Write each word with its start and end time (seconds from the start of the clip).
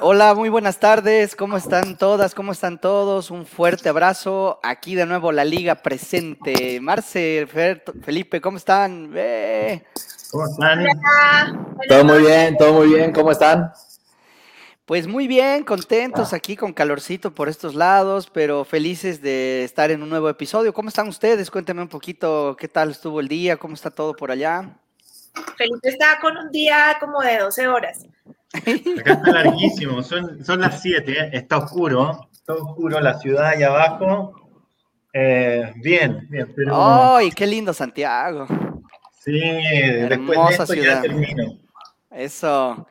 Hola, 0.00 0.32
muy 0.34 0.48
buenas 0.48 0.78
tardes. 0.78 1.34
¿Cómo 1.34 1.56
están 1.56 1.98
todas? 1.98 2.32
¿Cómo 2.32 2.52
están 2.52 2.80
todos? 2.80 3.32
Un 3.32 3.44
fuerte 3.44 3.88
abrazo. 3.88 4.60
Aquí 4.62 4.94
de 4.94 5.04
nuevo 5.06 5.32
la 5.32 5.44
liga 5.44 5.74
presente. 5.74 6.78
Marce, 6.80 7.48
Felipe, 8.04 8.40
¿cómo 8.40 8.58
están? 8.58 9.12
¿Cómo 10.30 10.46
están? 10.46 10.86
Todo 11.88 12.04
muy 12.04 12.20
bien, 12.20 12.56
todo 12.56 12.74
muy 12.74 12.94
bien. 12.94 13.12
¿Cómo 13.12 13.32
están? 13.32 13.72
Pues 14.86 15.08
muy 15.08 15.26
bien, 15.26 15.64
contentos 15.64 16.32
aquí 16.32 16.54
con 16.54 16.72
calorcito 16.72 17.34
por 17.34 17.48
estos 17.48 17.74
lados, 17.74 18.30
pero 18.32 18.64
felices 18.64 19.20
de 19.20 19.64
estar 19.64 19.90
en 19.90 20.04
un 20.04 20.10
nuevo 20.10 20.28
episodio. 20.28 20.72
¿Cómo 20.72 20.90
están 20.90 21.08
ustedes? 21.08 21.50
Cuéntenme 21.50 21.82
un 21.82 21.88
poquito 21.88 22.56
qué 22.56 22.68
tal 22.68 22.92
estuvo 22.92 23.18
el 23.18 23.26
día, 23.26 23.56
cómo 23.56 23.74
está 23.74 23.90
todo 23.90 24.14
por 24.14 24.30
allá. 24.30 24.70
Felipe 25.56 25.88
está 25.88 26.20
con 26.20 26.36
un 26.36 26.52
día 26.52 26.96
como 27.00 27.20
de 27.20 27.38
12 27.38 27.66
horas. 27.66 28.06
Acá 28.52 28.70
está 29.12 29.30
larguísimo, 29.30 30.02
son, 30.02 30.44
son 30.44 30.60
las 30.60 30.80
7, 30.80 31.12
¿eh? 31.12 31.30
está 31.32 31.58
oscuro, 31.58 32.28
está 32.32 32.54
oscuro 32.54 33.00
la 33.00 33.18
ciudad 33.18 33.48
ahí 33.48 33.62
abajo. 33.62 34.34
Eh, 35.12 35.72
bien, 35.76 36.26
bien, 36.30 36.52
pero. 36.54 37.16
¡Ay, 37.16 37.30
qué 37.30 37.46
lindo 37.46 37.72
Santiago! 37.72 38.46
Sí, 39.20 39.40
después 40.08 40.38
de 40.38 40.52
esto 40.52 40.66
ciudad. 40.66 40.96
ya 40.96 41.02
termino. 41.02 41.58
Eso. 42.10 42.86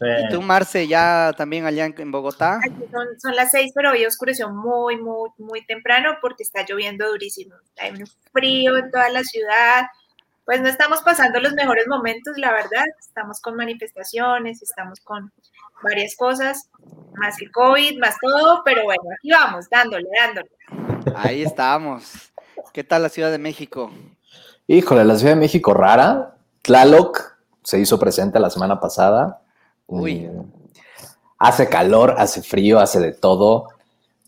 ¿Y 0.00 0.28
tú, 0.28 0.42
Marce, 0.42 0.86
ya 0.86 1.32
también 1.36 1.64
allá 1.64 1.86
en, 1.86 2.12
Bogotá? 2.12 2.60
Son, 2.90 3.06
son, 3.18 3.34
las 3.34 3.50
6, 3.50 3.72
pero 3.74 3.92
hoy 3.92 4.04
oscureció 4.04 4.50
muy, 4.50 4.96
muy, 4.98 5.30
muy 5.38 5.64
temprano 5.64 6.18
porque 6.20 6.42
está 6.42 6.64
lloviendo 6.68 7.08
durísimo. 7.08 7.54
Hay 7.80 7.92
un 7.92 8.06
frío 8.30 8.76
en 8.76 8.90
toda 8.90 9.08
la 9.08 9.22
ciudad 9.24 9.86
pues 10.46 10.60
no 10.62 10.68
estamos 10.68 11.00
pasando 11.02 11.40
los 11.40 11.52
mejores 11.54 11.86
momentos, 11.88 12.38
la 12.38 12.52
verdad. 12.52 12.84
Estamos 13.00 13.40
con 13.40 13.56
manifestaciones, 13.56 14.62
estamos 14.62 15.00
con 15.00 15.32
varias 15.82 16.14
cosas, 16.16 16.70
más 17.14 17.42
el 17.42 17.50
COVID, 17.50 17.98
más 17.98 18.14
todo, 18.20 18.62
pero 18.64 18.84
bueno, 18.84 19.02
aquí 19.18 19.30
vamos, 19.30 19.68
dándole, 19.68 20.06
dándole. 20.16 20.48
Ahí 21.16 21.42
estamos. 21.42 22.32
¿Qué 22.72 22.84
tal 22.84 23.02
la 23.02 23.08
Ciudad 23.08 23.32
de 23.32 23.38
México? 23.38 23.90
Híjole, 24.68 25.04
la 25.04 25.16
Ciudad 25.16 25.34
de 25.34 25.40
México 25.40 25.74
rara. 25.74 26.36
Tlaloc 26.62 27.36
se 27.64 27.80
hizo 27.80 27.98
presente 27.98 28.38
la 28.38 28.48
semana 28.48 28.78
pasada. 28.78 29.42
Uy. 29.86 30.28
Mm, 30.28 30.52
hace 31.38 31.68
calor, 31.68 32.14
hace 32.18 32.42
frío, 32.42 32.78
hace 32.78 33.00
de 33.00 33.12
todo. 33.12 33.68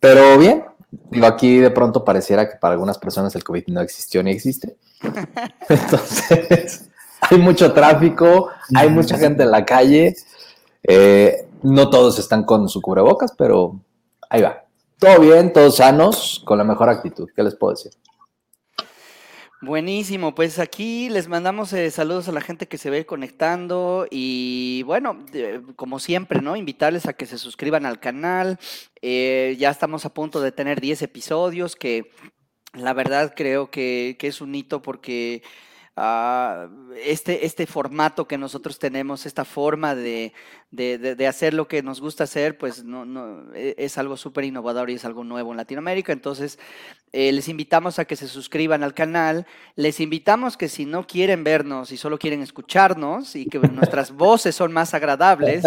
Pero 0.00 0.37
bien, 0.37 0.65
digo, 0.91 1.27
aquí 1.27 1.58
de 1.58 1.70
pronto 1.70 2.05
pareciera 2.05 2.48
que 2.48 2.56
para 2.56 2.72
algunas 2.72 2.98
personas 2.98 3.34
el 3.34 3.44
COVID 3.44 3.64
no 3.69 3.81
existió 3.81 4.22
ni 4.22 4.31
existe. 4.31 4.77
Entonces, 5.69 6.89
hay 7.20 7.39
mucho 7.39 7.72
tráfico, 7.72 8.50
hay 8.75 8.89
mucha 8.91 9.19
gente 9.19 9.42
en 9.42 9.50
la 9.50 9.64
calle. 9.64 10.16
Eh, 10.83 11.48
no 11.62 11.91
todos 11.91 12.19
están 12.19 12.44
con 12.44 12.69
su 12.69 12.81
cubrebocas, 12.81 13.33
pero 13.36 13.81
ahí 14.31 14.42
va. 14.42 14.64
Todo 14.98 15.20
bien, 15.20 15.53
todos 15.53 15.77
sanos, 15.77 16.42
con 16.44 16.59
la 16.59 16.64
mejor 16.64 16.89
actitud. 16.89 17.28
¿Qué 17.34 17.42
les 17.42 17.55
puedo 17.55 17.75
decir? 17.75 17.92
Buenísimo, 19.61 20.37
pues 20.37 20.61
aquí 20.61 21.09
les 21.09 21.27
mandamos 21.27 21.73
eh, 21.73 21.91
saludos 21.91 22.28
a 22.28 22.33
la 22.33 22.41
gente 22.41 22.69
que 22.69 22.78
se 22.78 22.91
ve 22.91 23.06
conectando 23.06 24.06
y 24.09 24.84
bueno, 24.84 25.25
como 25.75 25.98
siempre, 25.98 26.41
¿no? 26.41 26.55
Invitarles 26.55 27.06
a 27.06 27.15
que 27.15 27.27
se 27.27 27.39
suscriban 27.39 27.84
al 27.84 27.98
canal. 27.98 28.61
Eh, 29.03 29.56
ya 29.59 29.70
estamos 29.70 30.05
a 30.05 30.15
punto 30.15 30.41
de 30.41 30.53
tener 30.53 30.81
10 30.81 31.03
episodios 31.03 31.75
que 31.75 32.12
la 32.73 32.92
verdad 32.92 33.34
creo 33.37 33.69
que, 33.69 34.17
es 34.20 34.41
un 34.41 34.55
hito 34.55 34.81
porque 34.81 35.42
ah, 35.99 36.69
este, 37.05 37.45
este 37.45 37.67
formato 37.67 38.27
que 38.27 38.39
nosotros 38.39 38.79
tenemos, 38.79 39.27
esta 39.27 39.45
forma 39.45 39.95
de, 39.95 40.33
hacer 41.29 41.55
lo 41.55 41.67
que 41.67 41.83
nos 41.83 42.01
gusta 42.01 42.25
hacer, 42.25 42.57
pues 42.57 42.85
no, 42.85 43.05
no 43.05 43.55
e, 43.55 43.75
es 43.79 43.99
algo 43.99 44.17
súper 44.17 44.45
innovador 44.45 44.91
y 44.91 44.95
es 44.95 45.05
algo 45.05 45.25
nuevo 45.25 45.51
en 45.51 45.57
Latinoamérica. 45.57 46.13
Entonces, 46.13 46.59
eh, 47.13 47.33
les 47.33 47.49
invitamos 47.49 47.99
a 47.99 48.05
que 48.05 48.17
se 48.17 48.28
suscriban 48.28 48.83
al 48.83 48.95
canal. 48.95 49.47
Les 49.77 50.00
invitamos 50.00 50.56
que 50.56 50.69
si 50.69 50.84
no 50.84 51.06
quieren 51.06 51.45
vernos 51.45 51.93
y 51.93 51.97
solo 51.97 52.19
quieren 52.19 52.43
escucharnos 52.43 53.34
y 53.34 53.47
que 53.47 53.59
nuestras 53.59 54.12
voces 54.12 54.55
son 54.55 54.72
más 54.72 54.95
agradables, 54.95 55.65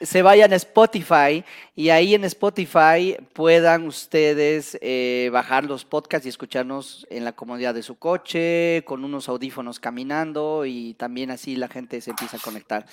se 0.00 0.22
vayan 0.22 0.52
a 0.52 0.56
Spotify 0.56 1.44
y 1.74 1.88
ahí 1.88 2.14
en 2.14 2.24
Spotify 2.24 3.16
puedan 3.32 3.86
ustedes 3.86 4.76
eh, 4.82 5.30
bajar 5.32 5.64
los 5.64 5.84
podcasts 5.84 6.26
y 6.26 6.28
escucharnos 6.28 7.06
en 7.08 7.24
la 7.24 7.32
comodidad 7.32 7.74
de 7.74 7.82
su 7.82 7.98
coche, 7.98 8.82
con 8.84 9.04
unos 9.04 9.28
audífonos 9.28 9.80
caminando 9.80 10.66
y 10.66 10.94
también 10.94 11.30
así 11.30 11.56
la 11.56 11.68
gente 11.68 12.00
se 12.00 12.10
empieza 12.10 12.36
a 12.36 12.40
conectar. 12.40 12.86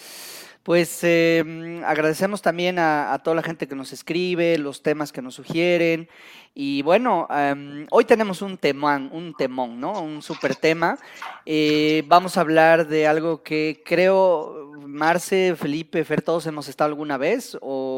Pues 0.63 0.99
eh, 1.03 1.81
agradecemos 1.85 2.41
también 2.41 2.79
a, 2.79 3.19
toda 3.21 3.35
la 3.35 3.43
gente 3.43 3.67
que 3.67 3.75
nos 3.75 3.91
escribe, 3.91 4.57
los 4.57 4.81
temas 4.81 5.11
que 5.11 5.21
nos 5.21 5.35
sugieren. 5.35 6.07
Y 6.55 6.83
bueno, 6.83 7.27
em, 7.31 7.85
hoy 7.91 8.05
tenemos 8.05 8.41
un 8.41 8.57
temón, 8.57 9.09
un 9.11 9.33
temón, 9.33 9.81
¿no? 9.81 10.01
Un 10.01 10.21
super 10.21 10.55
tema. 10.55 10.97
Eh, 11.45 12.03
vamos 12.07 12.37
a 12.37 12.41
hablar 12.41 12.87
de 12.87 13.07
algo 13.07 13.43
que 13.43 13.81
creo, 13.83 14.71
Marce, 14.87 15.55
Felipe, 15.57 16.05
Fer, 16.05 16.21
todos 16.21 16.47
hemos 16.47 16.69
estado 16.69 16.89
alguna 16.89 17.17
vez, 17.17 17.57
o, 17.59 17.92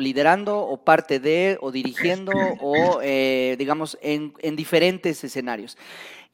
liderando, 0.00 0.58
o 0.58 0.84
parte 0.84 1.20
de, 1.20 1.58
o 1.60 1.70
dirigiendo, 1.70 2.32
o 2.60 3.00
eh, 3.02 3.54
digamos 3.58 3.98
en, 4.02 4.34
en 4.40 4.56
diferentes 4.56 5.22
escenarios. 5.22 5.76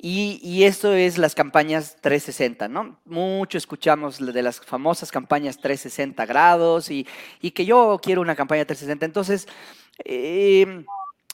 Y, 0.03 0.64
esto 0.64 0.94
es 0.94 1.19
las 1.19 1.34
campañas 1.34 1.97
360, 2.00 2.69
¿no? 2.69 2.98
Mucho 3.04 3.59
escuchamos 3.59 4.19
de 4.19 4.42
las 4.42 4.59
famosas 4.59 5.12
campañas 5.12 5.59
360 5.59 6.25
grados 6.25 6.91
y, 6.91 7.06
que 7.53 7.66
yo 7.66 8.00
quiero 8.03 8.22
una 8.22 8.34
campaña 8.34 8.64
360. 8.64 9.04
Entonces, 9.04 9.47
em, 9.98 10.86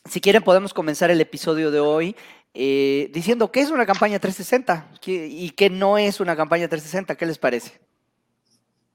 si 0.05 0.21
quieren 0.21 0.43
podemos 0.43 0.75
comenzar 0.75 1.13
el 1.13 1.21
episodio 1.21 1.71
de 1.71 1.79
hoy 1.79 2.17
eh, 2.55 3.09
diciendo 3.13 3.53
qué 3.53 3.61
es 3.61 3.71
una 3.71 3.87
campaña 3.87 4.19
360 4.19 4.91
y 5.07 5.51
qué 5.51 5.71
no 5.71 5.97
es 5.97 6.19
una 6.19 6.35
campaña 6.35 6.67
360. 6.67 7.15
¿Qué 7.15 7.27
les 7.27 7.39
parece? 7.39 7.79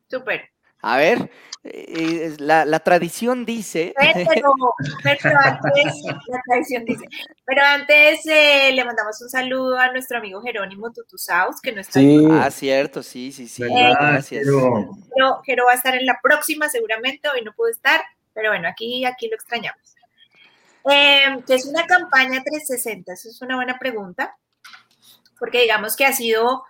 Súper. 0.09 0.50
A 0.81 0.97
ver, 0.97 1.30
eh, 1.64 2.36
la, 2.40 2.80
tradición 2.80 3.46
dice. 3.46 3.94
Pero, 4.00 4.56
antes, 5.44 6.02
la 6.28 6.42
tradición 6.47 6.86
dice. 6.86 7.06
Pero 7.46 7.62
antes 7.64 8.25
eh, 8.25 8.72
le 8.74 8.84
mandamos 8.84 9.22
un 9.22 9.30
saludo 9.30 9.78
a 9.78 9.92
nuestro 9.92 10.18
amigo 10.18 10.42
Jerónimo 10.42 10.92
Tutusaus, 10.92 11.62
que 11.62 11.72
no 11.72 11.81
está. 11.81 12.00
Sí. 12.00 12.28
Ah, 12.31 12.50
cierto, 12.50 13.03
sí, 13.03 13.31
sí, 13.31 13.47
sí. 13.47 13.64
gracias. 13.64 14.47
Pero 15.14 15.42
Jero 15.44 15.66
va 15.66 15.74
a 15.74 15.75
estar 15.75 15.96
en 15.96 16.06
la 16.06 16.19
próxima, 16.22 16.68
seguramente. 16.68 17.30
Hoy 17.30 17.44
no 17.44 17.53
pudo 17.53 17.69
estar, 17.69 18.02
pero 18.34 18.50
bueno, 18.50 18.68
aquí, 18.68 19.06
aquí 19.06 19.28
lo 19.28 19.36
extrañamos. 19.36 19.96
Eh, 20.90 21.44
¿Qué 21.46 21.53
es 21.53 21.66
una 21.66 21.86
campaña 21.86 22.42
360? 22.44 23.13
Esa 23.13 23.30
es 23.30 23.40
una 23.44 23.56
buena 23.56 23.78
pregunta, 23.78 24.36
porque 25.38 25.62
digamos 25.62 25.96
que 25.96 26.06
ha 26.06 26.13
sido 26.13 26.63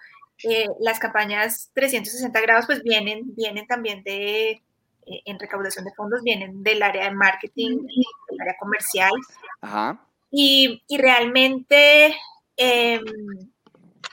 eh, 0.43 0.67
las 0.79 0.99
campañas 0.99 1.69
360 1.73 2.41
grados 2.41 2.65
pues 2.65 2.81
vienen, 2.83 3.35
vienen 3.35 3.67
también 3.67 4.03
de, 4.03 4.61
eh, 5.05 5.21
en 5.25 5.39
recaudación 5.39 5.85
de 5.85 5.93
fondos, 5.93 6.21
vienen 6.23 6.63
del 6.63 6.81
área 6.81 7.05
de 7.05 7.15
marketing, 7.15 7.79
del 8.29 8.41
área 8.41 8.55
comercial. 8.59 9.11
Y, 10.31 10.81
realmente, 10.89 12.15
em, 12.57 13.03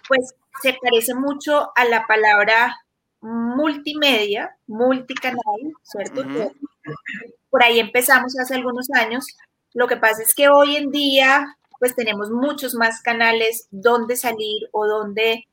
pues 0.09 0.35
se 0.63 0.77
parece 0.83 1.15
mucho 1.15 1.71
a 1.77 1.85
la 1.85 2.07
palabra 2.07 2.77
multimedia, 3.21 4.57
multicanal, 4.67 5.39
¿cierto? 5.83 6.25
Por 7.51 7.63
ahí 7.63 7.79
empezamos 7.79 8.39
hace 8.39 8.55
algunos 8.55 8.89
años. 8.91 9.27
Lo 9.75 9.87
que 9.87 9.97
pasa 9.97 10.23
es 10.23 10.35
que 10.35 10.49
hoy 10.49 10.77
en 10.77 10.91
día, 10.91 11.57
pues 11.79 11.95
tenemos 11.95 12.31
muchos 12.31 12.75
más 12.75 13.01
canales 13.03 13.69
donde 13.71 14.17
salir 14.17 14.69
o 14.73 14.87
donde 14.87 15.47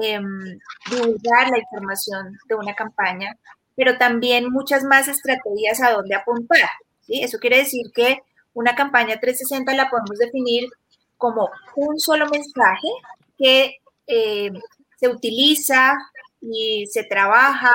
Em, 0.00 0.58
divulgar 0.90 1.50
la 1.50 1.58
información 1.58 2.38
de 2.48 2.54
una 2.54 2.74
campaña, 2.74 3.36
pero 3.74 3.98
también 3.98 4.48
muchas 4.48 4.84
más 4.84 5.08
estrategias 5.08 5.82
a 5.82 5.90
dónde 5.92 6.14
apuntar. 6.14 6.70
¿sí? 7.00 7.22
Eso 7.22 7.38
quiere 7.38 7.58
decir 7.58 7.86
que 7.92 8.20
una 8.54 8.76
campaña 8.76 9.18
360 9.18 9.74
la 9.74 9.90
podemos 9.90 10.18
definir 10.18 10.68
como 11.16 11.50
un 11.74 11.98
solo 11.98 12.26
mensaje 12.28 12.88
que 13.36 13.78
em, 14.06 14.54
se 15.00 15.08
utiliza 15.08 15.94
y 16.40 16.86
se 16.86 17.02
trabaja 17.02 17.72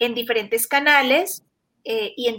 en 0.00 0.14
diferentes 0.14 0.66
canales 0.66 1.44
eh, 1.84 2.12
y, 2.16 2.26
en 2.28 2.36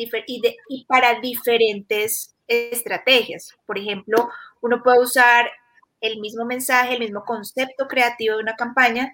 y 0.67 0.85
para 0.85 1.21
diferentes 1.21 2.35
estrategias. 2.47 3.53
Por 3.65 3.77
ejemplo, 3.77 4.29
uno 4.61 4.83
puede 4.83 4.99
usar 4.99 5.49
el 6.01 6.19
mismo 6.19 6.45
mensaje, 6.45 6.93
el 6.93 6.99
mismo 6.99 7.23
concepto 7.25 7.87
creativo 7.87 8.35
de 8.35 8.43
una 8.43 8.55
campaña 8.55 9.13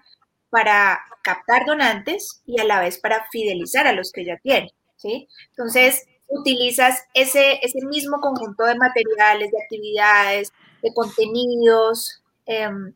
para 0.50 1.00
captar 1.24 1.66
donantes 1.66 2.42
y 2.46 2.60
a 2.60 2.66
la 2.66 2.80
vez 2.80 3.00
para 3.00 3.26
fidelizar 3.32 3.88
a 3.88 3.94
los 3.94 4.12
que 4.12 4.26
ya 4.26 4.38
tienen, 4.38 4.70
¿sí? 4.98 5.28
Entonces, 5.50 6.06
utilizas 6.28 7.04
ese, 7.14 7.60
ese 7.62 7.86
mismo 7.86 8.20
conjunto 8.20 8.64
de 8.66 8.76
materiales, 8.76 9.52
de 9.52 9.62
actividades, 9.62 10.52
de 10.82 10.94
contenidos, 10.94 12.22
em, 12.46 12.94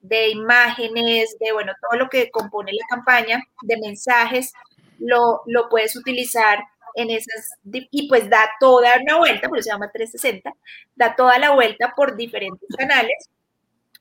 de 0.00 0.30
imágenes, 0.30 1.36
de, 1.40 1.52
bueno, 1.52 1.72
todo 1.80 1.98
lo 1.98 2.08
que 2.08 2.30
compone 2.30 2.72
la 2.72 2.86
campaña, 2.88 3.42
de 3.62 3.76
mensajes, 3.78 4.52
lo, 4.98 5.42
lo 5.46 5.68
puedes 5.68 5.96
utilizar 5.96 6.60
en 6.96 7.10
esas, 7.10 7.58
y 7.64 8.08
pues 8.08 8.28
da 8.28 8.50
toda 8.58 8.98
una 9.00 9.18
vuelta, 9.18 9.48
por 9.48 9.58
eso 9.58 9.66
se 9.66 9.72
llama 9.72 9.90
360, 9.92 10.52
da 10.96 11.14
toda 11.14 11.38
la 11.38 11.50
vuelta 11.52 11.92
por 11.94 12.16
diferentes 12.16 12.68
canales 12.76 13.28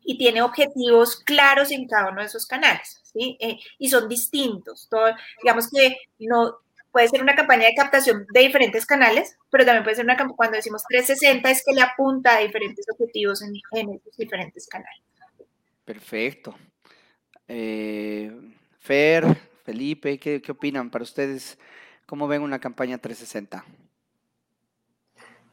y 0.02 0.18
tiene 0.18 0.42
objetivos 0.42 1.18
claros 1.18 1.72
en 1.72 1.88
cada 1.88 2.10
uno 2.10 2.22
de 2.22 2.28
esos 2.28 2.46
canales, 2.46 3.02
¿sí? 3.04 3.38
Eh, 3.42 3.58
y 3.80 3.90
son 3.90 4.08
distintos. 4.08 4.88
Todo, 4.90 5.08
digamos 5.44 5.70
que 5.70 5.98
no 6.20 6.60
puede 6.92 7.10
ser 7.10 7.22
una 7.22 7.36
campaña 7.36 7.66
de 7.66 7.76
captación 7.76 8.26
de 8.32 8.40
diferentes 8.40 8.86
canales, 8.86 9.36
pero 9.50 9.66
también 9.66 9.84
puede 9.84 9.98
ser 9.98 10.06
una 10.06 10.16
campaña, 10.16 10.38
cuando 10.38 10.56
decimos 10.56 10.84
360 10.88 11.52
es 11.52 11.64
que 11.66 11.74
le 11.74 11.82
apunta 11.82 12.38
a 12.38 12.40
diferentes 12.40 12.86
objetivos 12.90 13.42
en, 13.42 13.56
esos 13.94 14.16
diferentes 14.16 14.68
canales. 14.68 15.02
Perfecto. 15.84 16.56
Eh, 17.48 18.32
Fer, 18.80 19.26
Felipe, 19.66 20.18
¿qué, 20.18 20.42
¿qué 20.42 20.52
opinan 20.54 20.90
para 20.90 21.04
ustedes? 21.04 21.58
¿Cómo 22.06 22.28
ven 22.28 22.44
una 22.44 22.60
campaña 22.60 23.00
360? 23.00 23.66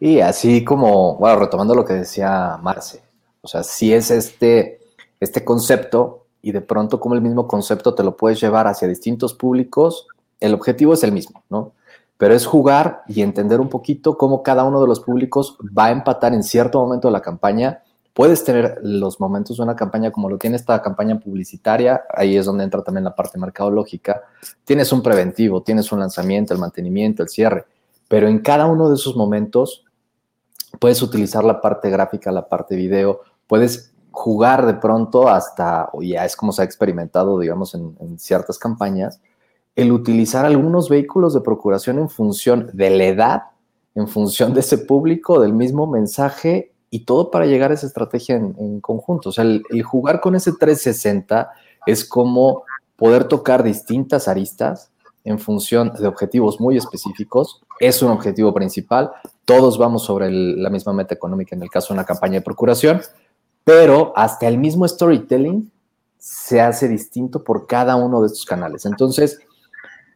Y 0.00 0.20
así 0.20 0.64
como, 0.64 1.16
bueno, 1.16 1.38
retomando 1.38 1.74
lo 1.74 1.84
que 1.84 1.94
decía 1.94 2.58
Marce, 2.60 3.02
o 3.40 3.48
sea, 3.48 3.62
si 3.62 3.94
es 3.94 4.10
este, 4.10 4.80
este 5.20 5.44
concepto 5.44 6.26
y 6.42 6.52
de 6.52 6.60
pronto 6.60 7.00
como 7.00 7.14
el 7.14 7.22
mismo 7.22 7.46
concepto 7.46 7.94
te 7.94 8.02
lo 8.02 8.16
puedes 8.16 8.40
llevar 8.40 8.66
hacia 8.66 8.88
distintos 8.88 9.32
públicos, 9.32 10.08
el 10.40 10.54
objetivo 10.54 10.92
es 10.92 11.02
el 11.04 11.12
mismo, 11.12 11.42
¿no? 11.48 11.72
Pero 12.18 12.34
es 12.34 12.44
jugar 12.46 13.02
y 13.08 13.22
entender 13.22 13.60
un 13.60 13.68
poquito 13.68 14.18
cómo 14.18 14.42
cada 14.42 14.64
uno 14.64 14.80
de 14.80 14.88
los 14.88 15.00
públicos 15.00 15.56
va 15.76 15.86
a 15.86 15.90
empatar 15.92 16.34
en 16.34 16.42
cierto 16.42 16.80
momento 16.80 17.08
de 17.08 17.12
la 17.12 17.22
campaña. 17.22 17.82
Puedes 18.14 18.44
tener 18.44 18.78
los 18.82 19.20
momentos 19.20 19.56
de 19.56 19.62
una 19.62 19.74
campaña 19.74 20.10
como 20.10 20.28
lo 20.28 20.36
tiene 20.36 20.56
esta 20.56 20.82
campaña 20.82 21.18
publicitaria, 21.18 22.02
ahí 22.14 22.36
es 22.36 22.44
donde 22.44 22.64
entra 22.64 22.82
también 22.82 23.04
la 23.04 23.14
parte 23.14 23.38
mercadológica. 23.38 24.22
Tienes 24.64 24.92
un 24.92 25.02
preventivo, 25.02 25.62
tienes 25.62 25.90
un 25.92 26.00
lanzamiento, 26.00 26.52
el 26.52 26.60
mantenimiento, 26.60 27.22
el 27.22 27.30
cierre, 27.30 27.64
pero 28.08 28.28
en 28.28 28.40
cada 28.40 28.66
uno 28.66 28.90
de 28.90 28.96
esos 28.96 29.16
momentos 29.16 29.84
puedes 30.78 31.00
utilizar 31.00 31.44
la 31.44 31.60
parte 31.60 31.88
gráfica, 31.88 32.30
la 32.30 32.48
parte 32.48 32.76
video, 32.76 33.20
puedes 33.46 33.92
jugar 34.10 34.66
de 34.66 34.74
pronto 34.74 35.28
hasta, 35.28 35.88
o 35.92 36.02
ya 36.02 36.24
es 36.24 36.36
como 36.36 36.52
se 36.52 36.62
ha 36.62 36.64
experimentado, 36.64 37.38
digamos, 37.38 37.74
en, 37.74 38.18
ciertas 38.18 38.58
campañas, 38.58 39.20
el 39.74 39.90
utilizar 39.90 40.44
algunos 40.44 40.90
vehículos 40.90 41.32
de 41.32 41.40
procuración 41.40 41.98
en 41.98 42.10
función 42.10 42.70
de 42.74 42.90
la 42.90 43.04
edad, 43.04 43.42
en 43.94 44.06
función 44.06 44.52
de 44.52 44.60
ese 44.60 44.78
público, 44.78 45.40
del 45.40 45.54
mismo 45.54 45.86
mensaje 45.86 46.71
y 46.94 47.06
todo 47.06 47.30
para 47.30 47.46
llegar 47.46 47.70
a 47.70 47.74
esa 47.74 47.86
estrategia 47.86 48.36
en, 48.36 48.80
conjunto. 48.82 49.30
O 49.30 49.32
sea, 49.32 49.44
el, 49.44 49.62
el, 49.70 49.82
jugar 49.82 50.20
con 50.20 50.34
ese 50.34 50.52
360 50.52 51.50
es 51.86 52.04
como 52.04 52.64
poder 52.96 53.24
tocar 53.24 53.62
distintas 53.62 54.28
aristas 54.28 54.90
en 55.24 55.38
función 55.38 55.94
de 55.98 56.06
objetivos 56.06 56.60
muy 56.60 56.76
específicos. 56.76 57.62
Es 57.80 58.02
un 58.02 58.10
objetivo 58.10 58.52
principal. 58.52 59.10
Todos 59.46 59.78
vamos 59.78 60.04
sobre 60.04 60.30
la 60.30 60.68
misma 60.68 60.92
meta 60.92 61.14
económica 61.14 61.56
en 61.56 61.62
el 61.62 61.70
caso 61.70 61.88
de 61.88 61.94
una 61.94 62.04
campaña 62.04 62.34
de 62.34 62.42
procuración, 62.42 63.00
pero 63.64 64.12
hasta 64.14 64.46
el 64.46 64.58
mismo 64.58 64.86
storytelling 64.86 65.72
se 66.18 66.60
hace 66.60 66.88
distinto 66.88 67.42
por 67.42 67.66
cada 67.66 67.96
uno 67.96 68.20
de 68.20 68.26
estos 68.26 68.44
canales. 68.44 68.84
Entonces, 68.84 69.38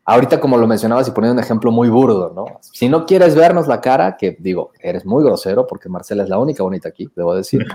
ahorita 0.06 0.40
como 0.40 0.56
lo 0.56 0.66
mencionabas 0.66 1.08
y 1.08 1.10
poniendo 1.10 1.34
un 1.38 1.44
ejemplo 1.44 1.70
muy 1.72 1.88
burdo, 1.90 2.32
¿no? 2.34 2.46
Si 2.60 2.88
no 2.88 3.04
quieres 3.04 3.34
vernos 3.34 3.66
la 3.66 3.80
cara, 3.80 4.16
que 4.16 4.36
digo, 4.38 4.70
eres 4.80 5.04
muy 5.04 5.22
grosero 5.22 5.66
porque 5.66 5.88
Marcela 5.88 6.22
es 6.22 6.28
la 6.28 6.38
única 6.38 6.62
bonita 6.62 6.88
aquí, 6.88 7.10
debo 7.14 7.34
decir. 7.34 7.66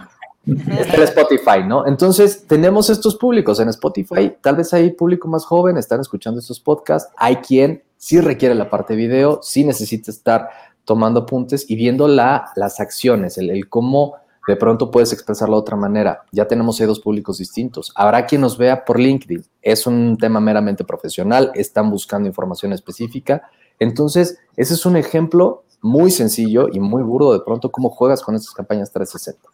Está 0.48 0.96
el 0.96 1.04
Spotify, 1.04 1.64
¿no? 1.68 1.86
Entonces, 1.86 2.48
tenemos 2.48 2.90
estos 2.90 3.16
públicos 3.16 3.60
en 3.60 3.70
Spotify. 3.70 4.36
Tal 4.42 4.56
vez 4.56 4.74
hay 4.74 4.90
público 4.92 5.28
más 5.28 5.46
joven, 5.46 5.78
están 5.78 6.00
escuchando 6.00 6.40
estos 6.40 6.60
podcasts. 6.60 7.14
Hay 7.16 7.36
quien 7.38 7.84
sí 7.98 8.20
requiere 8.20 8.56
la 8.56 8.70
parte 8.70 8.96
video, 8.96 9.40
sí 9.44 9.64
necesita 9.64 10.10
estar 10.10 10.50
tomando 10.84 11.22
apuntes 11.22 11.70
y 11.70 11.76
viendo 11.76 12.08
la, 12.08 12.52
las 12.56 12.80
acciones, 12.80 13.38
el, 13.38 13.52
el 13.52 13.70
cómo 13.70 14.16
de 14.48 14.56
pronto 14.56 14.90
puedes 14.90 15.14
expresarlo 15.14 15.56
de 15.56 15.62
otra 15.62 15.78
manera. 15.78 16.24
Ya 16.32 16.48
tenemos 16.48 16.80
ahí 16.80 16.88
dos 16.88 17.00
públicos 17.00 17.38
distintos. 17.38 17.92
Habrá 17.96 18.26
quien 18.26 18.42
nos 18.42 18.58
vea 18.58 18.84
por 18.84 19.00
LinkedIn. 19.00 19.46
Es 19.62 19.86
un 19.86 20.18
tema 20.18 20.40
meramente 20.40 20.84
profesional, 20.84 21.52
están 21.56 21.90
buscando 21.90 22.28
información 22.28 22.74
específica. 22.74 23.50
Entonces, 23.80 24.40
ese 24.56 24.74
es 24.74 24.86
un 24.86 24.98
ejemplo 24.98 25.64
muy 25.82 26.12
sencillo 26.12 26.68
y 26.72 26.80
muy 26.80 27.04
burdo 27.04 27.34
de 27.34 27.44
pronto 27.44 27.72
cómo 27.72 27.90
juegas 27.90 28.22
con 28.22 28.36
estas 28.36 28.54
campañas 28.54 28.92
360. 28.92 29.50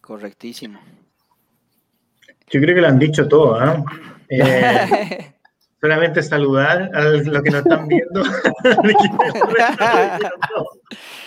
Correctísimo. 0.00 0.80
Yo 2.50 2.60
creo 2.60 2.74
que 2.74 2.80
lo 2.80 2.88
han 2.88 2.98
dicho 2.98 3.28
todo, 3.28 3.62
¿eh? 3.62 3.84
eh 4.30 5.34
solamente 5.80 6.22
saludar 6.22 6.90
a 6.94 7.04
los 7.04 7.42
que 7.42 7.50
nos 7.50 7.62
están 7.62 7.88
viendo. 7.88 8.22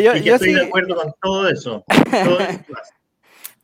yo, 0.00 0.16
yo, 0.16 0.34
estoy 0.34 0.54
de 0.54 0.64
acuerdo 0.64 0.96
con 0.96 1.14
todo 1.20 1.48
eso. 1.48 1.84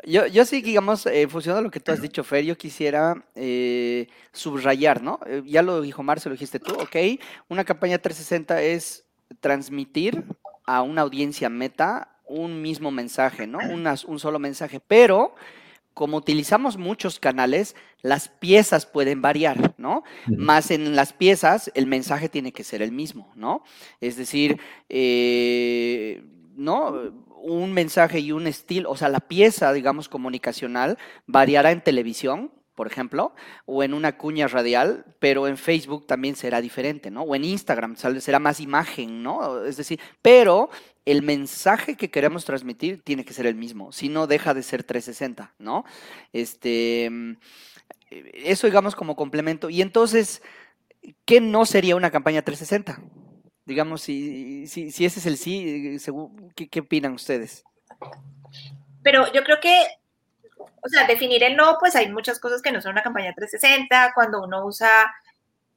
yo, 0.05 0.27
yo 0.27 0.45
sí, 0.45 0.63
digamos, 0.63 1.07
eh, 1.07 1.27
funcionando 1.29 1.63
lo 1.63 1.71
que 1.71 1.81
tú 1.81 1.93
has 1.93 2.01
dicho, 2.03 2.25
Fer, 2.25 2.45
yo 2.45 2.57
quisiera 2.57 3.25
eh, 3.35 4.09
subrayar, 4.33 5.03
¿no? 5.03 5.21
Eh, 5.27 5.43
ya 5.47 5.63
lo 5.63 5.81
dijo 5.81 6.03
Marcelo, 6.03 6.31
lo 6.31 6.35
dijiste 6.35 6.59
tú, 6.59 6.75
ok. 6.75 7.21
Una 7.49 7.65
campaña 7.65 7.99
360 7.99 8.63
es 8.63 9.05
transmitir 9.41 10.25
a 10.67 10.83
una 10.83 11.03
audiencia 11.03 11.49
meta 11.49 12.17
un 12.27 12.61
mismo 12.61 12.91
mensaje, 12.91 13.47
¿no? 13.47 13.59
un 13.59 14.19
solo 14.19 14.39
mensaje, 14.39 14.81
pero 14.87 15.35
como 15.99 16.17
utilizamos 16.17 16.77
muchos 16.77 17.19
canales, 17.19 17.75
las 18.03 18.29
piezas 18.29 18.87
pueden 18.87 19.21
variar, 19.21 19.75
¿no? 19.79 20.05
Más 20.29 20.71
en 20.71 20.95
las 20.95 21.13
piezas, 21.13 21.73
el 21.75 21.89
mensaje 21.89 22.29
tiene 22.29 22.53
que 22.53 22.63
ser 22.63 22.83
el 22.83 22.93
mismo, 22.93 23.33
¿no? 23.35 23.65
Es 24.01 24.17
decir, 24.17 24.61
eh, 24.89 26.23
¿no? 26.55 26.95
Un 27.43 27.73
mensaje 27.73 28.21
y 28.21 28.31
un 28.31 28.47
estilo, 28.47 28.93
o 28.93 28.97
sea, 28.97 29.09
la 29.09 29.19
pieza, 29.19 29.73
digamos, 29.73 30.09
comunicacional 30.09 30.99
variará 31.27 31.73
en 31.73 31.83
televisión, 31.83 32.53
por 32.77 32.87
ejemplo, 32.87 33.35
o 33.67 33.83
en 33.83 33.93
una 33.93 34.19
cuña 34.19 34.47
radial, 34.47 35.05
pero 35.19 35.49
en 35.49 35.57
Facebook 35.57 36.07
también 36.07 36.37
será 36.37 36.61
diferente, 36.61 37.11
¿no? 37.11 37.23
O 37.23 37.35
en 37.35 37.43
Instagram 37.43 37.97
será 37.97 38.39
más 38.39 38.61
imagen, 38.61 39.25
¿no? 39.25 39.65
Es 39.65 39.77
decir, 39.77 39.99
pero 40.23 40.71
el 41.11 41.23
mensaje 41.23 41.97
que 41.97 42.11
queremos 42.11 42.45
transmitir 42.45 43.03
tiene 43.03 43.25
que 43.25 43.33
ser 43.33 43.47
el 43.47 43.55
mismo, 43.55 43.93
si 43.93 44.09
no 44.09 44.27
deja 44.27 44.55
de 44.55 44.63
ser 44.63 44.85
360, 44.85 45.55
¿no? 45.59 45.85
Este, 46.33 47.11
eso 48.11 48.67
digamos 48.67 48.95
como 48.95 49.17
complemento. 49.17 49.71
Y 49.71 49.83
entonces, 49.83 50.43
¿qué 51.25 51.41
no 51.41 51.67
sería 51.67 51.97
una 51.97 52.11
campaña 52.11 52.43
360? 52.43 53.01
Digamos, 53.65 54.03
si, 54.03 54.67
si, 54.67 54.87
ese 54.87 55.21
es 55.21 55.27
el 55.27 55.37
sí, 55.37 55.99
¿qué, 56.55 56.69
¿qué 56.69 56.81
opinan 56.81 57.13
ustedes? 57.13 57.65
Pero 59.03 59.33
yo 59.33 59.43
creo 59.45 59.61
que 59.61 59.87
o 60.83 60.89
sea, 60.89 61.07
definir 61.07 61.43
el 61.43 61.57
no, 61.57 61.77
pues 61.81 61.97
hay 61.97 62.11
muchas 62.11 62.39
cosas 62.39 62.63
que 62.63 62.73
no 62.73 62.81
son 62.81 62.93
una 62.93 63.03
campaña 63.03 63.35
360, 63.35 64.13
cuando 64.15 64.43
uno 64.43 64.65
usa, 64.65 65.13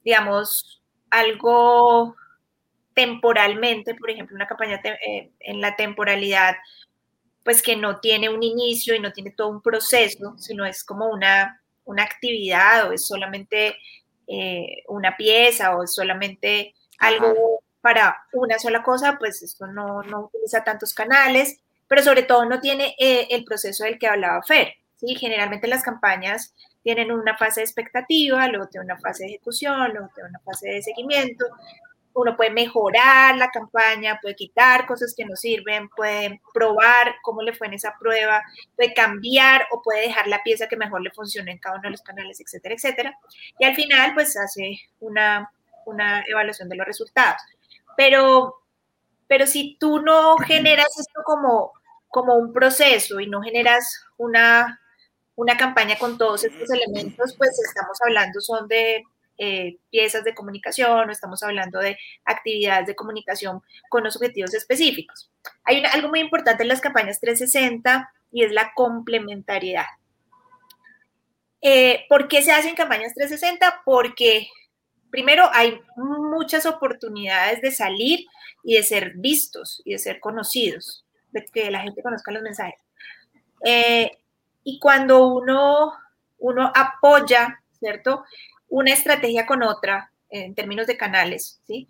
digamos, 0.03 0.81
algo 1.09 2.15
temporalmente, 2.93 3.95
por 3.95 4.09
ejemplo, 4.09 4.35
una 4.35 4.47
campaña 4.47 4.81
eh, 4.83 5.31
en 5.39 5.61
la 5.61 5.75
temporalidad, 5.75 6.55
pues 7.43 7.61
que 7.61 7.75
no 7.75 7.99
tiene 7.99 8.29
un 8.29 8.43
inicio 8.43 8.95
y 8.95 8.99
no 8.99 9.11
tiene 9.11 9.31
todo 9.31 9.49
un 9.49 9.61
proceso, 9.61 10.37
sino 10.37 10.65
es 10.65 10.83
como 10.83 11.07
una, 11.07 11.61
una 11.85 12.03
actividad 12.03 12.89
o 12.89 12.93
es 12.93 13.05
solamente 13.05 13.77
eh, 14.27 14.83
una 14.87 15.17
pieza 15.17 15.75
o 15.75 15.83
es 15.83 15.93
solamente 15.93 16.75
algo 16.99 17.61
para 17.81 18.25
una 18.31 18.59
sola 18.59 18.83
cosa, 18.83 19.17
pues 19.17 19.41
esto 19.41 19.65
no, 19.65 20.03
no 20.03 20.25
utiliza 20.25 20.63
tantos 20.63 20.93
canales, 20.93 21.59
pero 21.87 22.03
sobre 22.03 22.23
todo 22.23 22.45
no 22.45 22.59
tiene 22.61 22.95
eh, 22.99 23.27
el 23.31 23.43
proceso 23.43 23.83
del 23.83 23.97
que 23.97 24.07
hablaba 24.07 24.43
Fer. 24.43 24.75
¿sí? 24.97 25.15
Generalmente 25.15 25.67
las 25.67 25.83
campañas 25.83 26.53
tienen 26.83 27.11
una 27.11 27.37
fase 27.37 27.61
de 27.61 27.65
expectativa, 27.65 28.47
luego 28.47 28.67
tiene 28.67 28.85
una 28.85 28.99
fase 28.99 29.23
de 29.23 29.31
ejecución, 29.31 29.91
luego 29.91 30.09
tiene 30.13 30.29
una 30.29 30.39
fase 30.39 30.69
de 30.69 30.81
seguimiento, 30.81 31.45
uno 32.13 32.35
puede 32.35 32.51
mejorar 32.51 33.37
la 33.37 33.49
campaña, 33.49 34.19
puede 34.21 34.35
quitar 34.35 34.85
cosas 34.85 35.13
que 35.15 35.25
no 35.25 35.35
sirven, 35.35 35.89
puede 35.89 36.41
probar 36.53 37.15
cómo 37.21 37.41
le 37.41 37.53
fue 37.53 37.67
en 37.67 37.73
esa 37.73 37.95
prueba, 37.99 38.41
puede 38.75 38.93
cambiar 38.93 39.67
o 39.71 39.81
puede 39.81 40.01
dejar 40.01 40.27
la 40.27 40.43
pieza 40.43 40.67
que 40.67 40.77
mejor 40.77 41.01
le 41.01 41.11
funcione 41.11 41.51
en 41.51 41.59
cada 41.59 41.75
uno 41.75 41.83
de 41.83 41.91
los 41.91 42.01
canales, 42.01 42.39
etcétera, 42.39 42.75
etcétera. 42.75 43.17
Y 43.59 43.65
al 43.65 43.75
final, 43.75 44.13
pues 44.13 44.37
hace 44.37 44.79
una, 44.99 45.51
una 45.85 46.23
evaluación 46.27 46.69
de 46.69 46.75
los 46.75 46.85
resultados. 46.85 47.41
Pero, 47.95 48.61
pero 49.27 49.47
si 49.47 49.77
tú 49.79 49.99
no 50.01 50.37
generas 50.37 50.87
esto 50.99 51.21
como, 51.25 51.73
como 52.09 52.35
un 52.35 52.53
proceso 52.53 53.19
y 53.19 53.27
no 53.27 53.41
generas 53.41 54.03
una, 54.17 54.81
una 55.35 55.57
campaña 55.57 55.97
con 55.97 56.17
todos 56.17 56.43
estos 56.43 56.69
elementos, 56.69 57.35
pues 57.37 57.51
estamos 57.67 57.97
hablando 58.05 58.41
son 58.41 58.67
de 58.67 59.03
eh, 59.43 59.79
piezas 59.89 60.23
de 60.23 60.35
comunicación 60.35 61.09
o 61.09 61.11
estamos 61.11 61.41
hablando 61.41 61.79
de 61.79 61.97
actividades 62.25 62.85
de 62.85 62.95
comunicación 62.95 63.63
con 63.89 64.03
los 64.03 64.15
objetivos 64.15 64.53
específicos. 64.53 65.31
Hay 65.63 65.83
algo 65.83 66.09
muy 66.09 66.19
importante 66.19 66.61
en 66.61 66.69
las 66.69 66.79
campañas 66.79 67.19
360 67.19 68.13
y 68.31 68.43
es 68.43 68.51
la 68.51 68.71
complementariedad. 68.75 69.87
Eh, 71.59 72.05
¿Por 72.07 72.27
qué 72.27 72.43
se 72.43 72.51
hacen 72.51 72.75
campañas 72.75 73.15
360? 73.15 73.81
Porque 73.83 74.47
primero 75.09 75.49
hay 75.53 75.81
muchas 75.95 76.67
oportunidades 76.67 77.61
de 77.61 77.71
salir 77.71 78.27
y 78.63 78.75
de 78.75 78.83
ser 78.83 79.13
vistos 79.15 79.81
y 79.85 79.93
de 79.93 79.97
ser 79.97 80.19
conocidos, 80.19 81.03
de 81.31 81.43
que 81.45 81.71
la 81.71 81.79
gente 81.79 82.03
conozca 82.03 82.31
los 82.31 82.43
mensajes. 82.43 82.79
Eh, 83.65 84.11
y 84.63 84.77
cuando 84.77 85.25
uno, 85.29 85.93
uno 86.37 86.71
apoya, 86.75 87.59
¿cierto? 87.79 88.23
Una 88.71 88.93
estrategia 88.93 89.45
con 89.45 89.63
otra 89.63 90.11
en 90.29 90.55
términos 90.55 90.87
de 90.87 90.97
canales, 90.97 91.61
¿sí? 91.67 91.85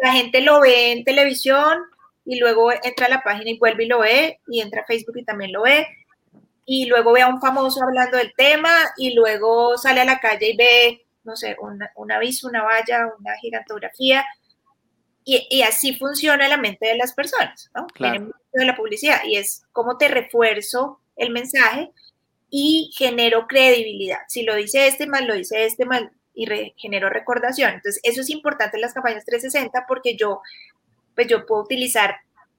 La 0.00 0.12
gente 0.12 0.40
lo 0.40 0.60
ve 0.60 0.92
en 0.92 1.04
televisión 1.04 1.78
y 2.24 2.38
luego 2.38 2.70
entra 2.72 3.06
a 3.06 3.10
la 3.10 3.22
página 3.22 3.50
y 3.50 3.58
vuelve 3.58 3.84
y 3.84 3.88
lo 3.88 3.98
ve, 3.98 4.40
y 4.46 4.60
entra 4.60 4.82
a 4.82 4.86
Facebook 4.86 5.18
y 5.18 5.24
también 5.24 5.52
lo 5.52 5.62
ve, 5.62 5.88
y 6.64 6.86
luego 6.86 7.12
ve 7.12 7.22
a 7.22 7.28
un 7.28 7.40
famoso 7.40 7.82
hablando 7.82 8.16
del 8.16 8.32
tema, 8.36 8.70
y 8.96 9.14
luego 9.14 9.76
sale 9.76 10.00
a 10.00 10.04
la 10.04 10.20
calle 10.20 10.50
y 10.50 10.56
ve, 10.56 11.06
no 11.24 11.34
sé, 11.34 11.56
un 11.58 12.12
aviso, 12.12 12.46
una 12.46 12.62
valla, 12.62 13.12
una 13.18 13.36
gigantografía, 13.40 14.24
y, 15.24 15.62
así 15.62 15.96
funciona 15.96 16.48
la 16.48 16.56
mente 16.56 16.86
de 16.86 16.96
las 16.96 17.12
personas, 17.12 17.70
¿no? 17.74 17.86
Claro. 17.88 18.30
de 18.52 18.64
la 18.64 18.76
publicidad, 18.76 19.22
y 19.24 19.36
es 19.36 19.64
cómo 19.72 19.98
te 19.98 20.06
refuerzo 20.06 21.00
el 21.16 21.30
mensaje 21.30 21.90
y 22.52 22.92
genero 22.94 23.48
credibilidad. 23.48 24.20
Si 24.28 24.44
lo 24.44 24.54
dice 24.54 24.86
este 24.86 25.08
mal, 25.08 25.26
lo 25.26 25.34
dice 25.34 25.64
este 25.64 25.86
mal, 25.86 26.12
y 26.32 26.46
genero 26.76 27.08
recordación. 27.08 27.74
Entonces, 27.74 28.00
eso 28.04 28.20
es 28.20 28.30
importante 28.30 28.76
en 28.76 28.82
las 28.82 28.94
campañas 28.94 29.24
360 29.24 29.86
porque 29.88 30.16
yo, 30.16 30.40
pues 31.16 31.26
yo 31.26 31.44
puedo 31.46 31.62
utilizar 31.62 32.14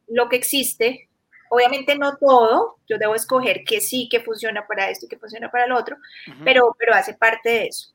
lo 0.08 0.28
que 0.28 0.36
existe 0.36 1.08
Obviamente 1.56 1.96
no 1.96 2.18
todo, 2.18 2.80
yo 2.90 2.98
debo 2.98 3.14
escoger 3.14 3.64
que 3.64 3.80
sí, 3.80 4.10
que 4.10 4.22
funciona 4.22 4.66
para 4.66 4.90
esto 4.90 5.06
y 5.06 5.10
que 5.10 5.20
funciona 5.20 5.52
para 5.52 5.66
el 5.66 5.72
otro, 5.72 5.98
pero, 6.44 6.76
pero 6.80 6.96
hace 6.96 7.14
parte 7.14 7.50
de 7.50 7.66
eso. 7.68 7.94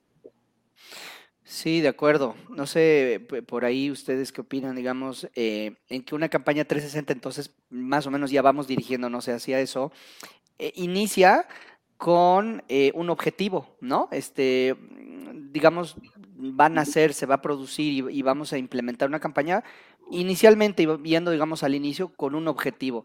Sí, 1.42 1.80
de 1.80 1.88
acuerdo. 1.88 2.36
No 2.50 2.68
sé, 2.68 3.20
por 3.48 3.64
ahí 3.64 3.90
ustedes 3.90 4.30
qué 4.30 4.42
opinan, 4.42 4.76
digamos, 4.76 5.28
eh, 5.34 5.74
en 5.88 6.04
que 6.04 6.14
una 6.14 6.28
campaña 6.28 6.66
360, 6.66 7.12
entonces 7.12 7.50
más 7.68 8.06
o 8.06 8.12
menos 8.12 8.30
ya 8.30 8.42
vamos 8.42 8.68
dirigiéndonos 8.68 9.28
hacia 9.28 9.58
eso, 9.58 9.90
eh, 10.60 10.70
inicia 10.76 11.48
con 11.98 12.62
eh, 12.68 12.92
un 12.94 13.10
objetivo, 13.10 13.76
¿no? 13.80 14.08
Este, 14.12 14.76
digamos, 15.50 15.96
van 16.36 16.78
a 16.78 16.82
hacer, 16.82 17.12
se 17.12 17.26
va 17.26 17.34
a 17.36 17.42
producir 17.42 18.08
y, 18.08 18.22
vamos 18.22 18.52
a 18.52 18.58
implementar 18.58 19.08
una 19.08 19.18
campaña 19.18 19.64
inicialmente, 20.10 20.86
viendo, 20.86 21.32
digamos, 21.32 21.64
al 21.64 21.74
inicio 21.74 22.08
con 22.08 22.36
un 22.36 22.46
objetivo. 22.46 23.04